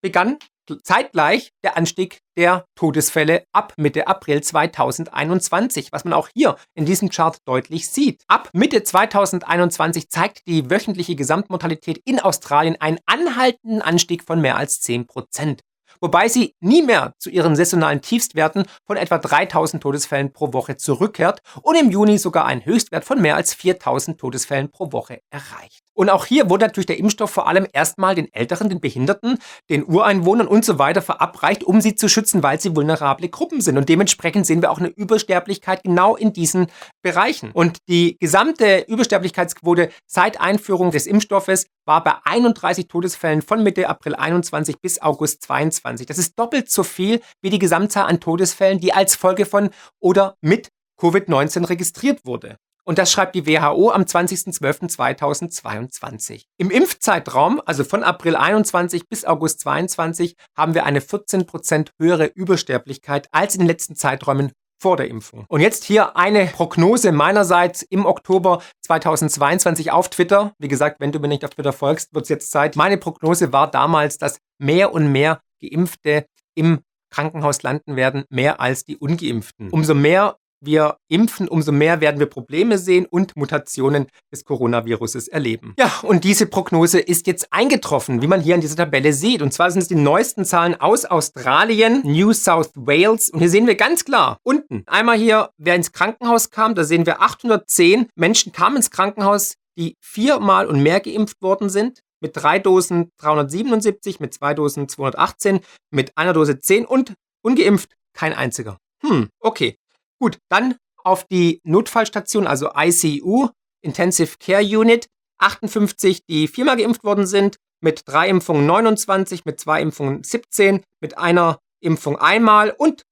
begann 0.02 0.38
zeitgleich 0.84 1.52
der 1.64 1.78
Anstieg 1.78 2.20
der 2.38 2.66
Todesfälle 2.76 3.44
ab 3.52 3.74
Mitte 3.78 4.08
April 4.08 4.42
2021, 4.42 5.92
was 5.92 6.04
man 6.04 6.14
auch 6.14 6.30
hier 6.34 6.56
in 6.76 6.86
diesem 6.86 7.10
Chart 7.10 7.38
deutlich 7.46 7.90
sieht. 7.90 8.24
Ab 8.28 8.50
Mitte 8.54 8.84
2021 8.84 10.10
zeigt 10.10 10.48
die 10.48 10.70
wöchentliche 10.70 11.16
Gesamtmortalität 11.16 12.02
in 12.06 12.20
Australien 12.20 12.76
einen 12.80 13.00
anhaltenden 13.06 13.82
Anstieg 13.82 14.24
von 14.24 14.42
mehr 14.42 14.58
als 14.58 14.82
10 14.82 15.08
Prozent 15.08 15.62
wobei 16.02 16.28
sie 16.28 16.56
nie 16.60 16.82
mehr 16.82 17.14
zu 17.20 17.30
ihren 17.30 17.56
saisonalen 17.56 18.02
Tiefstwerten 18.02 18.66
von 18.86 18.98
etwa 18.98 19.18
3000 19.18 19.82
Todesfällen 19.82 20.34
pro 20.34 20.54
Woche 20.54 20.78
zurückkehrt 20.78 21.42
und 21.62 21.76
im 21.76 21.92
Juni 21.92 22.18
sogar 22.18 22.46
einen 22.46 22.66
Höchstwert 22.66 23.06
von 23.06 23.22
mehr 23.22 23.36
als 23.36 23.54
4000 23.54 24.20
Todesfällen 24.20 24.72
pro 24.72 24.92
Woche 24.92 25.22
erreicht. 25.30 25.87
Und 25.98 26.12
auch 26.12 26.26
hier 26.28 26.48
wurde 26.52 26.68
natürlich 26.68 26.86
der 26.86 27.00
Impfstoff 27.00 27.32
vor 27.32 27.48
allem 27.48 27.66
erstmal 27.74 28.14
den 28.14 28.32
Älteren, 28.32 28.70
den 28.70 28.80
Behinderten, 28.80 29.40
den 29.72 29.84
Ureinwohnern 29.84 30.48
und 30.48 30.64
so 30.64 30.78
weiter 30.78 31.02
verabreicht, 31.02 31.64
um 31.64 31.82
sie 31.82 31.96
zu 31.96 32.08
schützen, 32.08 32.44
weil 32.44 32.62
sie 32.62 32.76
vulnerable 32.76 33.30
Gruppen 33.30 33.62
sind. 33.62 33.80
Und 33.80 33.90
dementsprechend 33.90 34.46
sehen 34.46 34.62
wir 34.62 34.70
auch 34.70 34.78
eine 34.78 34.90
Übersterblichkeit 34.90 35.84
genau 35.84 36.16
in 36.16 36.34
diesen 36.34 36.68
Bereichen. 37.02 37.50
Und 37.52 37.80
die 37.90 38.16
gesamte 38.20 38.86
Übersterblichkeitsquote 38.88 39.90
seit 40.06 40.40
Einführung 40.40 40.92
des 40.92 41.08
Impfstoffes 41.08 41.66
war 41.86 42.04
bei 42.04 42.14
31 42.26 42.88
Todesfällen 42.88 43.42
von 43.42 43.64
Mitte 43.64 43.90
April 43.90 44.14
21 44.14 44.80
bis 44.80 45.02
August 45.02 45.42
22. 45.42 46.06
Das 46.06 46.20
ist 46.20 46.38
doppelt 46.38 46.70
so 46.70 46.84
viel 46.84 47.22
wie 47.42 47.50
die 47.50 47.58
Gesamtzahl 47.58 48.06
an 48.06 48.20
Todesfällen, 48.20 48.80
die 48.80 48.94
als 48.94 49.16
Folge 49.16 49.48
von 49.48 49.72
oder 50.00 50.36
mit 50.42 50.70
Covid-19 51.00 51.68
registriert 51.70 52.24
wurde. 52.24 52.58
Und 52.88 52.98
das 52.98 53.12
schreibt 53.12 53.36
die 53.36 53.46
WHO 53.46 53.92
am 53.92 54.04
20.12.2022. 54.04 56.46
Im 56.58 56.72
Impfzeitraum, 56.72 57.62
also 57.66 57.84
von 57.84 58.02
April 58.02 58.38
21 58.38 59.10
bis 59.10 59.26
August 59.26 59.60
22, 59.60 60.38
haben 60.56 60.74
wir 60.74 60.86
eine 60.86 61.02
14% 61.02 61.90
höhere 62.00 62.28
Übersterblichkeit 62.28 63.28
als 63.34 63.56
in 63.56 63.60
den 63.60 63.68
letzten 63.68 63.98
Zeiträumen 63.98 64.54
vor 64.82 64.96
der 64.96 65.10
Impfung. 65.10 65.44
Und 65.50 65.60
jetzt 65.60 65.84
hier 65.84 66.16
eine 66.16 66.46
Prognose 66.46 67.12
meinerseits 67.12 67.82
im 67.82 68.06
Oktober 68.06 68.62
2022 68.86 69.92
auf 69.92 70.10
Twitter. 70.10 70.54
Wie 70.58 70.70
gesagt, 70.70 71.02
wenn 71.02 71.12
du 71.12 71.20
mir 71.20 71.28
nicht 71.28 71.44
auf 71.44 71.52
Twitter 71.52 71.74
folgst, 71.74 72.14
wird 72.14 72.24
es 72.24 72.30
jetzt 72.30 72.52
Zeit. 72.52 72.78
Meine 72.78 72.98
Prognose 72.98 73.52
war 73.52 73.70
damals, 73.70 74.18
dass 74.18 74.38
mehr 74.60 74.94
und 74.94 75.12
mehr 75.12 75.42
Geimpfte 75.62 76.26
im 76.56 76.80
Krankenhaus 77.10 77.64
landen 77.64 77.98
werden, 77.98 78.24
mehr 78.30 78.62
als 78.62 78.86
die 78.86 78.96
Ungeimpften. 78.96 79.72
Umso 79.72 79.94
mehr 79.94 80.38
wir 80.62 80.98
impfen, 81.08 81.48
umso 81.48 81.72
mehr 81.72 82.02
werden 82.02 82.20
wir 82.20 82.28
Probleme 82.28 82.78
sehen 82.78 83.06
und 83.06 83.36
Mutationen 83.36 84.08
des 84.32 84.44
Coronaviruses 84.46 85.28
erleben. 85.28 85.74
Ja, 85.78 85.92
und 86.04 86.24
diese 86.24 86.48
Prognose 86.48 87.00
ist 87.00 87.28
jetzt 87.28 87.48
eingetroffen, 87.52 88.22
wie 88.22 88.28
man 88.28 88.42
hier 88.42 88.56
in 88.56 88.62
dieser 88.62 88.76
Tabelle 88.76 89.14
sieht. 89.14 89.42
Und 89.42 89.54
zwar 89.54 89.72
sind 89.72 89.82
es 89.82 89.88
die 89.88 89.96
neuesten 89.96 90.46
Zahlen 90.46 90.80
aus 90.80 91.06
Australien, 91.06 92.02
New 92.04 92.34
South 92.34 92.72
Wales. 92.76 93.30
Und 93.30 93.40
hier 93.40 93.50
sehen 93.50 93.68
wir 93.68 93.76
ganz 93.76 94.06
klar 94.06 94.38
unten 94.44 94.84
einmal 94.88 95.18
hier, 95.18 95.50
wer 95.58 95.76
ins 95.76 95.92
Krankenhaus 95.92 96.50
kam. 96.50 96.76
Da 96.76 96.84
sehen 96.84 97.06
wir 97.06 97.22
810 97.22 98.08
Menschen 98.16 98.52
kamen 98.52 98.78
ins 98.78 98.92
Krankenhaus, 98.92 99.56
die 99.78 99.96
viermal 100.02 100.66
und 100.68 100.82
mehr 100.82 101.00
geimpft 101.00 101.42
worden 101.42 101.70
sind 101.70 102.02
mit 102.20 102.36
drei 102.36 102.60
Dosen 102.60 103.12
377, 103.18 104.20
mit 104.20 104.34
zwei 104.34 104.54
Dosen 104.54 104.90
218, 104.90 105.60
mit 105.92 106.18
einer 106.18 106.34
Dose 106.34 106.60
10 106.60 106.86
und 106.86 107.14
ungeimpft 107.44 107.96
kein 108.14 108.34
einziger. 108.34 108.80
Hm, 109.04 109.30
okay. 109.40 109.78
Gut, 110.20 110.40
dann 110.50 110.76
auf 111.04 111.26
die 111.26 111.62
Notfallstation, 111.64 112.48
also 112.48 112.72
ICU, 112.76 113.50
Intensive 113.82 114.38
Care 114.40 114.64
Unit, 114.64 115.08
58, 115.40 116.26
die 116.26 116.48
viermal 116.48 116.78
geimpft 116.78 117.04
worden 117.04 117.28
sind, 117.28 117.58
mit 117.82 118.04
drei 118.06 118.28
Impfungen 118.30 118.66
29, 118.66 119.46
mit 119.46 119.60
zwei 119.60 119.82
Impfungen 119.82 120.24
17, 120.24 120.84
mit 121.02 121.18
einer 121.18 121.60
Impfung 121.80 122.18
einmal 122.18 122.72
und 122.72 123.04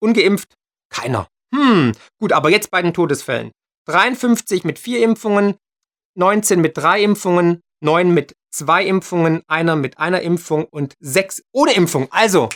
ungeimpft 0.00 0.54
keiner. 0.88 1.28
Hm, 1.54 1.92
gut, 2.20 2.32
aber 2.32 2.50
jetzt 2.50 2.70
bei 2.70 2.80
den 2.80 2.94
Todesfällen. 2.94 3.50
53 3.86 4.64
mit 4.64 4.78
vier 4.78 5.02
Impfungen, 5.02 5.56
19 6.16 6.60
mit 6.60 6.76
drei 6.78 7.02
Impfungen, 7.02 7.60
9 7.82 8.14
mit 8.14 8.34
zwei 8.50 8.84
Impfungen, 8.86 9.42
einer 9.48 9.76
mit 9.76 9.98
einer 9.98 10.22
Impfung 10.22 10.64
und 10.64 10.94
sechs 11.00 11.42
ohne 11.52 11.74
Impfung. 11.74 12.08
Also 12.10 12.48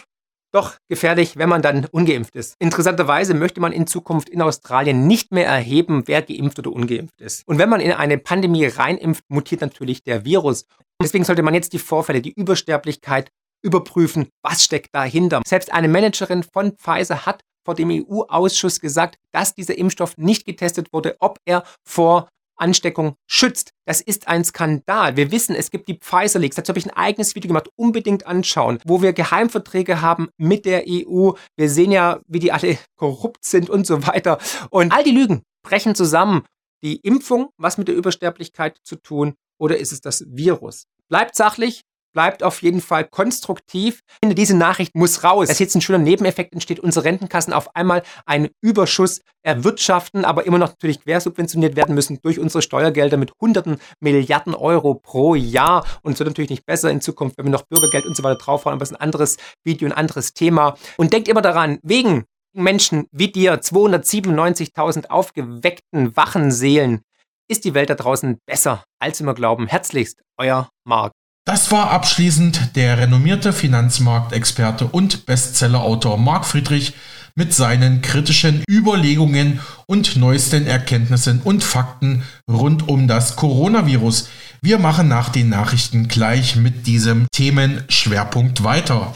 doch 0.53 0.77
gefährlich, 0.89 1.37
wenn 1.37 1.49
man 1.49 1.63
dann 1.63 1.87
ungeimpft 1.87 2.35
ist. 2.35 2.55
Interessanterweise 2.59 3.35
möchte 3.35 3.61
man 3.61 3.73
in 3.73 3.87
Zukunft 3.87 4.29
in 4.29 4.43
Australien 4.43 5.07
nicht 5.07 5.33
mehr 5.33 5.47
erheben, 5.47 6.05
wer 6.07 6.23
geimpft 6.23 6.59
oder 6.59 6.73
ungeimpft 6.73 7.21
ist. 7.21 7.47
Und 7.47 7.59
wenn 7.59 7.69
man 7.69 7.81
in 7.81 7.93
eine 7.93 8.19
Pandemie 8.19 8.67
reinimpft, 8.67 9.25
mutiert 9.29 9.61
natürlich 9.61 10.03
der 10.03 10.25
Virus. 10.25 10.65
Deswegen 11.03 11.25
sollte 11.25 11.43
man 11.43 11.55
jetzt 11.55 11.73
die 11.73 11.79
Vorfälle, 11.79 12.23
die 12.23 12.33
Übersterblichkeit 12.33 13.31
überprüfen, 13.63 14.29
was 14.43 14.65
steckt 14.65 14.95
dahinter. 14.95 15.43
Selbst 15.47 15.73
eine 15.73 15.89
Managerin 15.89 16.43
von 16.43 16.73
Pfizer 16.73 17.27
hat 17.27 17.41
vor 17.65 17.75
dem 17.75 17.91
EU-Ausschuss 17.91 18.81
gesagt, 18.81 19.17
dass 19.33 19.55
dieser 19.55 19.77
Impfstoff 19.77 20.17
nicht 20.17 20.47
getestet 20.47 20.93
wurde, 20.93 21.17
ob 21.21 21.39
er 21.45 21.65
vor 21.87 22.29
Ansteckung 22.59 23.15
schützt. 23.27 23.71
Das 23.87 24.01
ist 24.01 24.29
ein 24.29 24.45
Skandal. 24.45 25.17
Wir 25.17 25.31
wissen, 25.31 25.55
es 25.55 25.71
gibt 25.71 25.89
die 25.89 25.99
Pfizer 25.99 26.39
Leaks. 26.39 26.57
Dazu 26.57 26.71
habe 26.71 26.79
ich 26.79 26.87
ein 26.87 26.97
eigenes 26.97 27.35
Video 27.35 27.49
gemacht. 27.49 27.69
Unbedingt 27.77 28.27
anschauen, 28.27 28.79
wo 28.85 29.03
wir 29.03 29.13
Geheimverträge 29.13 30.03
haben 30.03 30.29
mit 30.37 30.65
der 30.65 30.85
EU. 30.89 31.33
Wir 31.57 31.71
sehen 31.71 31.93
ja, 31.93 32.21
wie 32.27 32.39
die 32.41 32.53
alle 32.53 32.79
korrupt 32.97 33.45
sind 33.45 33.71
und 33.71 33.87
so 33.87 34.07
weiter. 34.07 34.39
Und 34.71 34.93
all 34.93 35.05
die 35.05 35.13
Lügen 35.13 35.43
brechen 35.63 35.95
zusammen. 35.95 36.43
Die 36.83 36.97
Impfung, 36.97 37.49
was 37.57 37.79
mit 37.79 37.89
der 37.89 37.97
Übersterblichkeit 37.97 38.79
zu 38.85 38.97
tun, 38.97 39.35
oder 39.59 39.79
ist 39.79 39.93
es 39.93 40.01
das 40.01 40.25
Virus? 40.29 40.85
Bleibt 41.09 41.35
sachlich, 41.35 41.83
bleibt 42.13 42.43
auf 42.43 42.63
jeden 42.63 42.81
Fall 42.81 43.05
konstruktiv. 43.05 44.01
Ich 44.09 44.17
finde, 44.21 44.35
diese 44.35 44.57
Nachricht 44.57 44.95
muss 44.95 45.25
raus. 45.25 45.49
Dass 45.49 45.59
jetzt 45.59 45.75
ein 45.75 45.81
schöner 45.81 45.99
Nebeneffekt 45.99 46.53
entsteht, 46.53 46.81
unsere 46.81 47.05
Rentenkassen 47.05 47.53
auf 47.53 47.75
einmal 47.75 48.03
einen 48.27 48.49
Überschuss 48.61 49.21
erwirtschaften, 49.43 50.25
aber 50.25 50.47
immer 50.47 50.59
noch 50.59 50.71
natürlich 50.71 51.03
quersubventioniert 51.03 51.77
werden 51.77 51.95
müssen 51.95 52.19
durch 52.23 52.39
unsere 52.39 52.63
Steuergelder 52.63 53.17
mit 53.17 53.33
hunderten 53.41 53.79
Milliarden 54.01 54.55
Euro 54.55 54.95
pro 54.95 55.35
Jahr. 55.35 55.87
Und 56.03 56.13
es 56.13 56.19
wird 56.19 56.29
natürlich 56.29 56.51
nicht 56.51 56.67
besser 56.67 56.91
in 56.91 57.01
Zukunft, 57.01 57.39
wenn 57.39 57.47
wir 57.47 57.53
noch 57.53 57.67
Bürgergeld 57.67 58.07
und 58.07 58.17
so 58.17 58.23
weiter 58.23 58.39
draufhauen, 58.39 58.75
aber 58.75 58.81
das 58.81 58.91
ist 58.91 58.97
ein 58.97 59.03
anderes 59.03 59.37
Video, 59.65 59.89
ein 59.89 59.93
anderes 59.93 60.33
Thema. 60.33 60.77
Und 60.97 61.13
denkt 61.13 61.29
immer 61.29 61.43
daran, 61.43 61.79
wegen 61.83 62.25
Menschen 62.53 63.07
wie 63.13 63.31
dir, 63.31 63.61
297.000 63.61 65.07
aufgeweckten, 65.09 66.17
wachen 66.17 66.51
Seelen, 66.51 67.03
ist 67.49 67.65
die 67.65 67.75
Welt 67.75 67.91
da 67.91 67.95
draußen 67.95 68.39
besser, 68.47 68.85
als 69.01 69.23
wir 69.25 69.35
glauben. 69.35 69.67
Herzlichst, 69.67 70.23
euer 70.39 70.69
Marc. 70.85 71.13
Das 71.49 71.71
war 71.71 71.93
abschließend 71.93 72.77
der 72.77 72.99
renommierte 72.99 73.55
Finanzmarktexperte 73.55 74.87
und 74.87 75.25
Bestsellerautor 75.25 76.19
Marc 76.19 76.45
Friedrich 76.45 76.93
mit 77.37 77.55
seinen 77.55 78.03
kritischen 78.03 78.63
Überlegungen 78.71 79.61
und 79.87 80.17
neuesten 80.17 80.67
Erkenntnissen 80.67 81.41
und 81.43 81.65
Fakten 81.65 82.23
rund 82.51 82.87
um 82.87 83.09
das 83.09 83.37
Coronavirus. 83.37 84.29
Wir 84.61 84.79
machen 84.79 85.09
nach 85.09 85.31
den 85.31 85.49
Nachrichten 85.49 86.09
gleich 86.09 86.55
mit 86.55 86.87
diesem 86.87 87.27
Themenschwerpunkt 87.33 88.63
weiter. 88.63 89.15